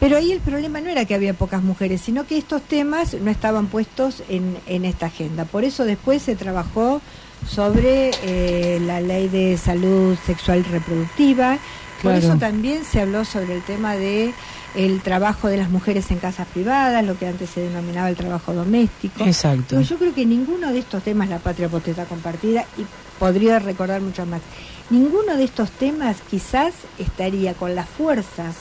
Pero 0.00 0.16
ahí 0.16 0.32
el 0.32 0.40
problema 0.40 0.80
no 0.80 0.88
era 0.88 1.04
que 1.04 1.14
había 1.14 1.34
pocas 1.34 1.62
mujeres, 1.62 2.00
sino 2.00 2.26
que 2.26 2.38
estos 2.38 2.62
temas 2.62 3.14
no 3.14 3.30
estaban 3.30 3.66
puestos 3.66 4.22
en, 4.30 4.56
en 4.66 4.84
esta 4.86 5.06
agenda. 5.06 5.44
Por 5.44 5.64
eso 5.64 5.84
después 5.84 6.22
se 6.22 6.36
trabajó 6.36 7.02
sobre 7.46 8.10
eh, 8.24 8.80
la 8.80 9.00
ley 9.00 9.28
de 9.28 9.58
salud 9.58 10.16
sexual 10.26 10.64
reproductiva. 10.64 11.58
Por 12.02 12.12
Claro. 12.12 12.18
eso 12.28 12.36
también 12.38 12.82
se 12.84 12.98
habló 13.00 13.26
sobre 13.26 13.56
el 13.56 13.62
tema 13.62 13.94
de 13.94 14.32
el 14.74 15.02
trabajo 15.02 15.48
de 15.48 15.58
las 15.58 15.68
mujeres 15.68 16.10
en 16.10 16.16
casas 16.18 16.46
privadas, 16.48 17.04
lo 17.04 17.18
que 17.18 17.26
antes 17.26 17.50
se 17.50 17.60
denominaba 17.60 18.08
el 18.08 18.16
trabajo 18.16 18.54
doméstico. 18.54 19.24
Exacto. 19.26 19.76
Digo, 19.76 19.82
yo 19.82 19.98
creo 19.98 20.14
que 20.14 20.24
ninguno 20.24 20.72
de 20.72 20.78
estos 20.78 21.02
temas, 21.02 21.28
la 21.28 21.40
patria 21.40 21.68
potestad 21.68 22.06
compartida, 22.06 22.64
y 22.78 22.86
podría 23.18 23.58
recordar 23.58 24.00
mucho 24.00 24.24
más, 24.24 24.40
ninguno 24.88 25.36
de 25.36 25.44
estos 25.44 25.70
temas 25.72 26.16
quizás 26.30 26.72
estaría 26.98 27.52
con 27.52 27.74
la 27.74 27.84
fuerza 27.84 28.52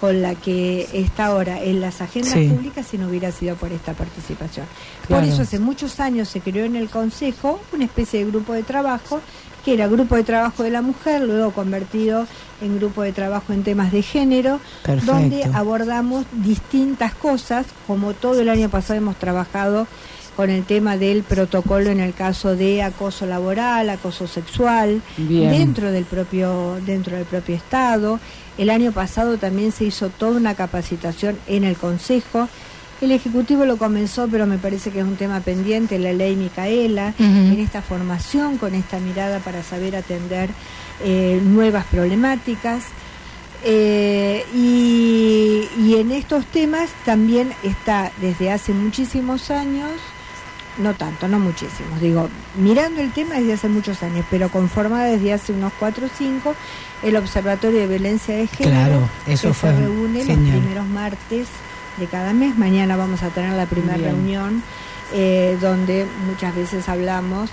con 0.00 0.20
la 0.22 0.34
que 0.34 0.86
está 0.92 1.26
ahora 1.26 1.62
en 1.62 1.80
las 1.80 2.00
agendas 2.00 2.32
Sí. 2.34 2.48
públicas 2.48 2.86
si 2.90 2.98
no 2.98 3.08
hubiera 3.08 3.32
sido 3.32 3.56
por 3.56 3.72
esta 3.72 3.92
participación. 3.94 4.66
Claro. 5.06 5.22
Por 5.24 5.32
eso 5.32 5.42
hace 5.42 5.58
muchos 5.58 6.00
años 6.00 6.28
se 6.28 6.40
creó 6.40 6.64
en 6.64 6.76
el 6.76 6.88
Consejo 6.88 7.60
una 7.72 7.84
especie 7.84 8.24
de 8.24 8.30
grupo 8.30 8.52
de 8.52 8.62
trabajo 8.62 9.20
que 9.64 9.74
era 9.74 9.88
Grupo 9.88 10.14
de 10.14 10.22
Trabajo 10.22 10.62
de 10.62 10.70
la 10.70 10.80
Mujer, 10.80 11.22
luego 11.22 11.50
convertido 11.50 12.24
en 12.62 12.78
Grupo 12.78 13.02
de 13.02 13.10
Trabajo 13.12 13.52
en 13.52 13.64
temas 13.64 13.90
de 13.90 14.00
género, 14.00 14.60
Perfecto. 14.84 15.12
donde 15.12 15.42
abordamos 15.52 16.24
distintas 16.30 17.16
cosas, 17.16 17.66
como 17.88 18.14
todo 18.14 18.40
el 18.40 18.48
año 18.48 18.68
pasado 18.68 18.98
hemos 18.98 19.16
trabajado 19.16 19.88
con 20.36 20.50
el 20.50 20.64
tema 20.64 20.96
del 20.98 21.22
protocolo 21.22 21.90
en 21.90 21.98
el 22.00 22.12
caso 22.12 22.54
de 22.54 22.82
acoso 22.82 23.24
laboral, 23.24 23.88
acoso 23.88 24.26
sexual, 24.26 25.00
Bien. 25.16 25.50
dentro 25.50 25.90
del 25.90 26.04
propio 26.04 26.76
dentro 26.84 27.16
del 27.16 27.24
propio 27.24 27.56
estado. 27.56 28.20
El 28.58 28.70
año 28.70 28.92
pasado 28.92 29.38
también 29.38 29.72
se 29.72 29.84
hizo 29.84 30.10
toda 30.10 30.36
una 30.36 30.54
capacitación 30.54 31.38
en 31.46 31.64
el 31.64 31.76
Consejo. 31.76 32.48
El 33.00 33.12
Ejecutivo 33.12 33.66
lo 33.66 33.76
comenzó, 33.76 34.26
pero 34.28 34.46
me 34.46 34.56
parece 34.56 34.90
que 34.90 35.00
es 35.00 35.04
un 35.04 35.16
tema 35.16 35.40
pendiente, 35.40 35.98
la 35.98 36.12
ley 36.14 36.34
Micaela, 36.36 37.12
en 37.18 37.58
esta 37.60 37.82
formación, 37.82 38.56
con 38.56 38.74
esta 38.74 38.98
mirada 39.00 39.38
para 39.40 39.62
saber 39.62 39.96
atender 39.96 40.48
eh, 41.04 41.38
nuevas 41.44 41.84
problemáticas. 41.86 42.84
Eh, 43.64 44.44
y, 44.54 45.68
y 45.82 45.96
en 45.96 46.12
estos 46.12 46.46
temas 46.46 46.88
también 47.04 47.52
está 47.62 48.12
desde 48.20 48.50
hace 48.50 48.72
muchísimos 48.72 49.50
años, 49.50 49.90
no 50.78 50.94
tanto, 50.94 51.28
no 51.28 51.38
muchísimos, 51.38 52.00
digo, 52.00 52.28
mirando 52.56 53.00
el 53.00 53.12
tema 53.12 53.36
desde 53.36 53.54
hace 53.54 53.68
muchos 53.68 54.02
años, 54.02 54.26
pero 54.30 54.50
conformada 54.50 55.04
desde 55.04 55.32
hace 55.32 55.52
unos 55.52 55.72
4 55.78 56.06
o 56.06 56.08
5, 56.08 56.54
el 57.02 57.16
Observatorio 57.16 57.80
de 57.80 57.86
Violencia 57.86 58.36
de 58.36 58.46
Género, 58.46 58.76
Claro, 58.76 59.08
eso 59.26 59.48
que 59.48 59.54
fue 59.54 59.70
se 59.70 59.80
reúne 59.80 60.24
los 60.24 60.36
primeros 60.36 60.86
martes 60.86 61.48
de 61.96 62.06
cada 62.06 62.32
mes. 62.32 62.56
Mañana 62.56 62.96
vamos 62.96 63.22
a 63.22 63.28
tener 63.28 63.52
la 63.52 63.66
primera 63.66 63.96
reunión 63.96 64.62
eh, 65.12 65.56
donde 65.60 66.06
muchas 66.26 66.54
veces 66.54 66.88
hablamos 66.88 67.50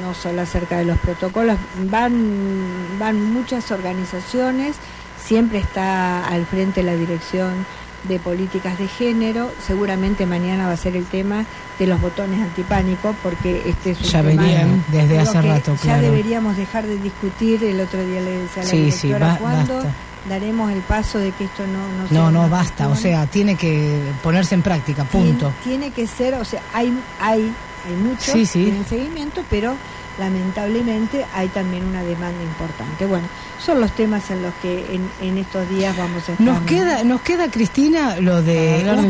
no 0.00 0.14
solo 0.14 0.42
acerca 0.42 0.78
de 0.78 0.84
los 0.84 0.98
protocolos, 0.98 1.56
van, 1.90 2.98
van 2.98 3.20
muchas 3.32 3.70
organizaciones, 3.72 4.76
siempre 5.24 5.58
está 5.58 6.26
al 6.28 6.46
frente 6.46 6.82
la 6.82 6.94
dirección 6.94 7.66
de 8.04 8.18
políticas 8.18 8.78
de 8.78 8.88
género, 8.88 9.50
seguramente 9.66 10.26
mañana 10.26 10.66
va 10.66 10.72
a 10.72 10.76
ser 10.76 10.96
el 10.96 11.04
tema 11.06 11.44
de 11.78 11.86
los 11.86 12.00
botones 12.00 12.40
antipánico, 12.40 13.14
porque 13.22 13.62
este 13.66 13.92
es 13.92 13.98
un 14.00 14.04
Ya 14.04 14.22
tema 14.22 14.42
venían 14.42 14.84
desde 14.90 15.18
hace 15.20 15.40
que 15.40 15.48
rato, 15.48 15.74
Ya 15.76 15.80
claro. 15.82 16.02
deberíamos 16.02 16.56
dejar 16.56 16.86
de 16.86 16.98
discutir, 16.98 17.62
el 17.64 17.80
otro 17.80 18.04
día 18.04 18.20
le 18.20 18.30
decía 18.38 18.62
a 18.62 18.64
la 18.66 18.70
Sí, 18.70 18.90
sí, 18.90 19.06
directora, 19.08 19.32
ba- 19.34 19.38
¿cuándo 19.38 19.74
basta. 19.76 19.92
daremos 20.28 20.72
el 20.72 20.80
paso 20.80 21.18
de 21.18 21.30
que 21.32 21.44
esto 21.44 21.64
no 21.66 22.02
no 22.02 22.08
sea 22.08 22.18
No, 22.18 22.30
no, 22.30 22.48
basta. 22.48 22.88
O 22.88 22.96
sea, 22.96 23.26
tiene 23.26 23.54
que 23.56 23.98
ponerse 24.22 24.54
en 24.54 24.62
práctica, 24.62 25.04
punto. 25.04 25.52
Tiene, 25.62 25.90
tiene 25.90 25.90
que 25.94 26.06
ser, 26.06 26.34
o 26.34 26.44
sea, 26.44 26.60
hay, 26.74 26.92
hay 27.20 27.52
hay 27.84 27.96
muchos 27.96 28.24
Sí, 28.26 28.46
sí. 28.46 28.58
que 28.60 28.64
tienen 28.66 28.86
seguimiento, 28.86 29.42
pero 29.50 29.74
lamentablemente 30.18 31.24
hay 31.34 31.48
también 31.48 31.84
una 31.84 32.02
demanda 32.02 32.42
importante. 32.42 33.06
Bueno, 33.06 33.26
son 33.64 33.80
los 33.80 33.92
temas 33.92 34.30
en 34.30 34.42
los 34.42 34.52
que 34.62 34.84
en, 34.94 35.08
en 35.20 35.38
estos 35.38 35.68
días 35.70 35.96
vamos 35.96 36.28
a 36.28 36.32
estar. 36.32 36.40
Nos 36.40 36.60
queda, 36.62 37.04
nos 37.04 37.20
queda 37.22 37.50
Cristina 37.50 38.16
lo 38.20 38.42
de 38.42 38.76
hablar 38.80 39.00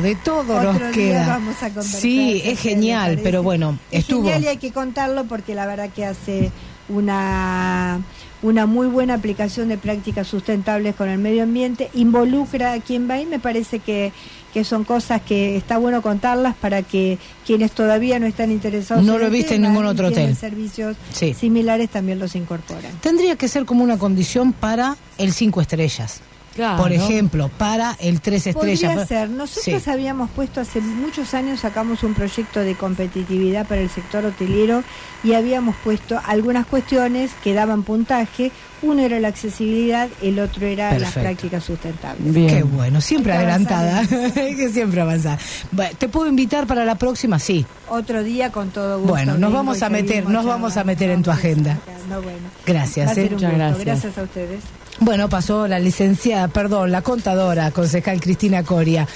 de 0.00 0.14
todo. 0.16 0.56
Otro 0.56 0.72
nos 0.72 0.80
día 0.80 0.90
queda. 0.92 1.26
vamos 1.28 1.56
a 1.62 1.68
conversar 1.68 2.00
sí, 2.00 2.42
es 2.44 2.60
genial, 2.60 3.20
pero 3.22 3.42
bueno, 3.42 3.78
Es 3.90 4.00
estuvo. 4.00 4.22
genial 4.24 4.44
y 4.44 4.46
hay 4.48 4.56
que 4.58 4.72
contarlo 4.72 5.24
porque 5.24 5.54
la 5.54 5.66
verdad 5.66 5.90
que 5.90 6.04
hace 6.04 6.52
una 6.88 8.00
una 8.42 8.66
muy 8.66 8.88
buena 8.88 9.14
aplicación 9.14 9.68
de 9.68 9.78
prácticas 9.78 10.28
sustentables 10.28 10.94
con 10.94 11.08
el 11.08 11.18
medio 11.18 11.44
ambiente, 11.44 11.88
involucra 11.94 12.74
a 12.74 12.80
quien 12.80 13.08
va 13.08 13.18
y 13.18 13.24
me 13.24 13.38
parece 13.38 13.78
que, 13.78 14.12
que 14.54 14.62
son 14.64 14.84
cosas 14.84 15.20
que 15.20 15.56
está 15.56 15.76
bueno 15.78 16.00
contarlas 16.00 16.54
para 16.54 16.82
que 16.82 17.18
quienes 17.44 17.72
todavía 17.72 18.18
no 18.20 18.26
están 18.26 18.52
interesados 18.52 19.04
No 19.04 19.16
en 19.16 19.22
lo 19.22 19.30
viste 19.30 19.56
en 19.56 19.62
ningún 19.62 19.84
otro 19.84 20.08
hotel. 20.08 20.34
servicios 20.36 20.96
Sí. 21.12 21.34
similares 21.34 21.90
también 21.90 22.20
los 22.20 22.36
incorporan. 22.36 22.92
Tendría 23.00 23.34
que 23.36 23.48
ser 23.48 23.64
como 23.64 23.82
una 23.82 23.98
condición 23.98 24.52
para 24.52 24.96
el 25.18 25.32
cinco 25.32 25.60
estrellas. 25.60 26.20
Claro. 26.54 26.82
Por 26.82 26.92
ejemplo, 26.92 27.48
para 27.58 27.96
el 28.00 28.20
tres 28.20 28.46
estrellas. 28.46 28.92
Podría 28.94 29.06
ser. 29.06 29.30
Nosotros 29.30 29.82
Sí. 29.82 29.90
habíamos 29.90 30.30
puesto 30.30 30.60
hace 30.60 30.80
muchos 30.80 31.34
años, 31.34 31.60
sacamos 31.60 32.02
un 32.04 32.14
proyecto 32.14 32.60
de 32.60 32.74
competitividad 32.76 33.66
para 33.66 33.80
el 33.80 33.90
sector 33.90 34.24
hotelero 34.24 34.84
y 35.24 35.32
habíamos 35.34 35.74
puesto 35.82 36.20
algunas 36.26 36.66
cuestiones 36.66 37.32
que 37.42 37.54
daban 37.54 37.82
puntaje. 37.82 38.52
Uno 38.82 39.02
era 39.02 39.18
la 39.18 39.28
accesibilidad, 39.28 40.08
el 40.22 40.38
otro 40.38 40.66
era 40.66 40.96
las 40.98 41.12
prácticas 41.12 41.64
sustentables. 41.64 42.32
Qué 42.52 42.62
bueno, 42.62 43.00
siempre 43.00 43.32
Hay 43.32 43.38
que 43.38 43.44
adelantada. 43.44 44.02
que 44.34 44.68
siempre 44.70 45.00
avanzar. 45.00 45.38
Bueno, 45.72 45.96
¿Te 45.98 46.08
puedo 46.08 46.28
invitar 46.28 46.66
para 46.66 46.84
la 46.84 46.94
próxima? 46.96 47.38
Sí. 47.38 47.64
Otro 47.88 48.22
día 48.22 48.52
con 48.52 48.70
todo 48.70 48.98
gusto. 48.98 49.12
Bueno, 49.12 49.38
nos 49.38 49.52
vamos 49.52 49.82
a 49.82 49.88
meter, 49.88 50.28
nos 50.28 50.44
vamos 50.44 50.76
a 50.76 50.84
meter 50.84 51.10
en 51.10 51.22
tu 51.22 51.30
agenda. 51.30 51.78
No, 52.10 52.20
bueno. 52.20 52.38
Gracias, 52.66 53.08
Va 53.08 53.12
a 53.12 53.14
ser 53.14 53.24
eh. 53.24 53.28
un 53.28 53.34
Muchas 53.34 53.50
gusto. 53.50 53.58
gracias. 53.64 53.84
Gracias 53.86 54.18
a 54.18 54.22
ustedes. 54.22 54.60
Bueno, 55.00 55.28
pasó 55.28 55.66
la 55.66 55.78
licenciada, 55.78 56.48
perdón, 56.48 56.92
la 56.92 57.02
contadora, 57.02 57.70
concejal 57.70 58.20
Cristina 58.20 58.62
Coria. 58.62 59.08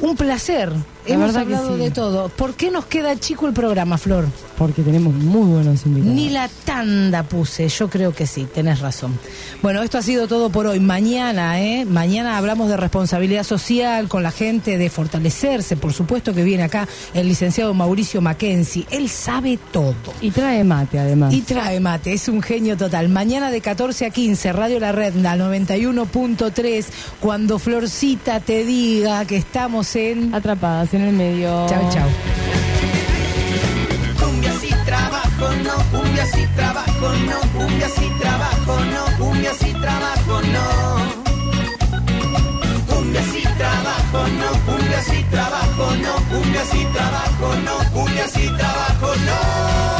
Un 0.00 0.16
placer. 0.16 0.72
La 1.08 1.14
Hemos 1.14 1.36
hablado 1.36 1.76
sí. 1.76 1.82
de 1.82 1.90
todo. 1.90 2.28
¿Por 2.28 2.54
qué 2.54 2.70
nos 2.70 2.86
queda 2.86 3.18
chico 3.18 3.46
el 3.46 3.52
programa, 3.52 3.98
Flor? 3.98 4.26
Porque 4.56 4.82
tenemos 4.82 5.14
muy 5.14 5.46
buenos 5.52 5.86
invitados. 5.86 6.14
Ni 6.14 6.30
la 6.30 6.48
tanda 6.64 7.22
puse, 7.22 7.68
yo 7.68 7.88
creo 7.88 8.12
que 8.12 8.26
sí, 8.26 8.46
tenés 8.52 8.80
razón. 8.80 9.18
Bueno, 9.62 9.82
esto 9.82 9.98
ha 9.98 10.02
sido 10.02 10.26
todo 10.28 10.50
por 10.50 10.66
hoy. 10.66 10.80
Mañana, 10.80 11.60
¿eh? 11.60 11.84
Mañana 11.84 12.36
hablamos 12.36 12.68
de 12.68 12.76
responsabilidad 12.76 13.44
social 13.44 14.08
con 14.08 14.22
la 14.22 14.30
gente, 14.30 14.78
de 14.78 14.90
fortalecerse. 14.90 15.76
Por 15.76 15.92
supuesto 15.92 16.34
que 16.34 16.42
viene 16.42 16.64
acá 16.64 16.88
el 17.14 17.28
licenciado 17.28 17.72
Mauricio 17.74 18.20
Mackenzie. 18.20 18.86
Él 18.90 19.08
sabe 19.08 19.58
todo. 19.72 19.94
Y 20.20 20.30
trae 20.30 20.64
mate, 20.64 20.98
además. 20.98 21.32
Y 21.32 21.42
trae 21.42 21.80
mate, 21.80 22.12
es 22.12 22.28
un 22.28 22.42
genio 22.42 22.76
total. 22.76 23.08
Mañana 23.08 23.50
de 23.50 23.60
14 23.60 24.06
a 24.06 24.10
15, 24.10 24.52
Radio 24.52 24.80
La 24.80 24.92
Red, 24.92 25.24
al 25.24 25.40
91.3, 25.40 26.86
cuando 27.20 27.58
Florcita 27.58 28.40
te 28.40 28.64
diga 28.64 29.24
que 29.24 29.36
estamos 29.36 29.94
en... 29.96 30.34
Atrapadas 30.34 30.92
en 30.98 31.08
el 31.08 31.12
medio. 31.12 31.66
Chau, 31.68 31.90
chau. 31.92 32.08
Cumbia 34.20 34.52
sí 34.60 34.70
trabajo, 34.84 35.46
no, 35.64 35.74
cumbia 35.92 36.26
sí 36.26 36.46
trabajo, 36.56 37.08
no, 37.28 37.38
cumbia 37.56 37.88
sí 37.88 38.10
trabajo, 38.20 38.74
no, 38.92 39.18
cumbia 39.18 39.52
sí 39.60 39.72
trabajo, 39.72 40.40
no. 40.54 40.64
Cumbia 42.88 43.22
sí 43.32 43.42
trabajo, 43.56 44.20
no, 44.40 44.50
cumbia 44.66 45.02
sí 45.02 45.24
trabajo, 45.30 45.84
no, 46.04 46.12
cumbia 46.30 46.64
sí 46.64 46.86
trabajo, 46.92 47.54
no, 47.64 47.90
cumbia 47.92 48.28
sí 48.28 48.46
trabajo, 48.58 49.08
no. 49.26 49.97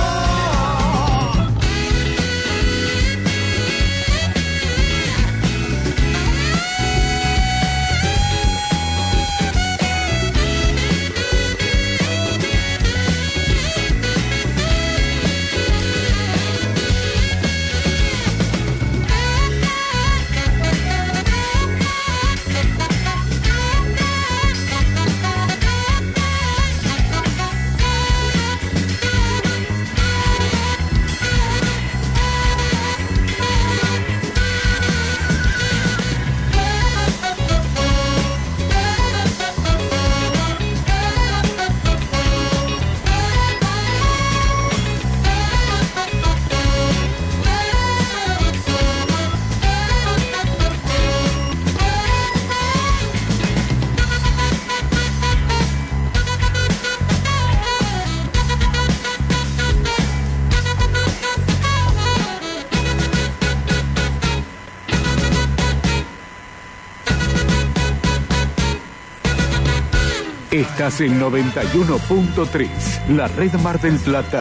Estás 70.58 71.00
en 71.00 71.20
91.3, 71.20 72.68
la 73.14 73.28
red 73.28 73.52
Mar 73.60 73.80
del 73.80 73.96
Plata. 74.00 74.36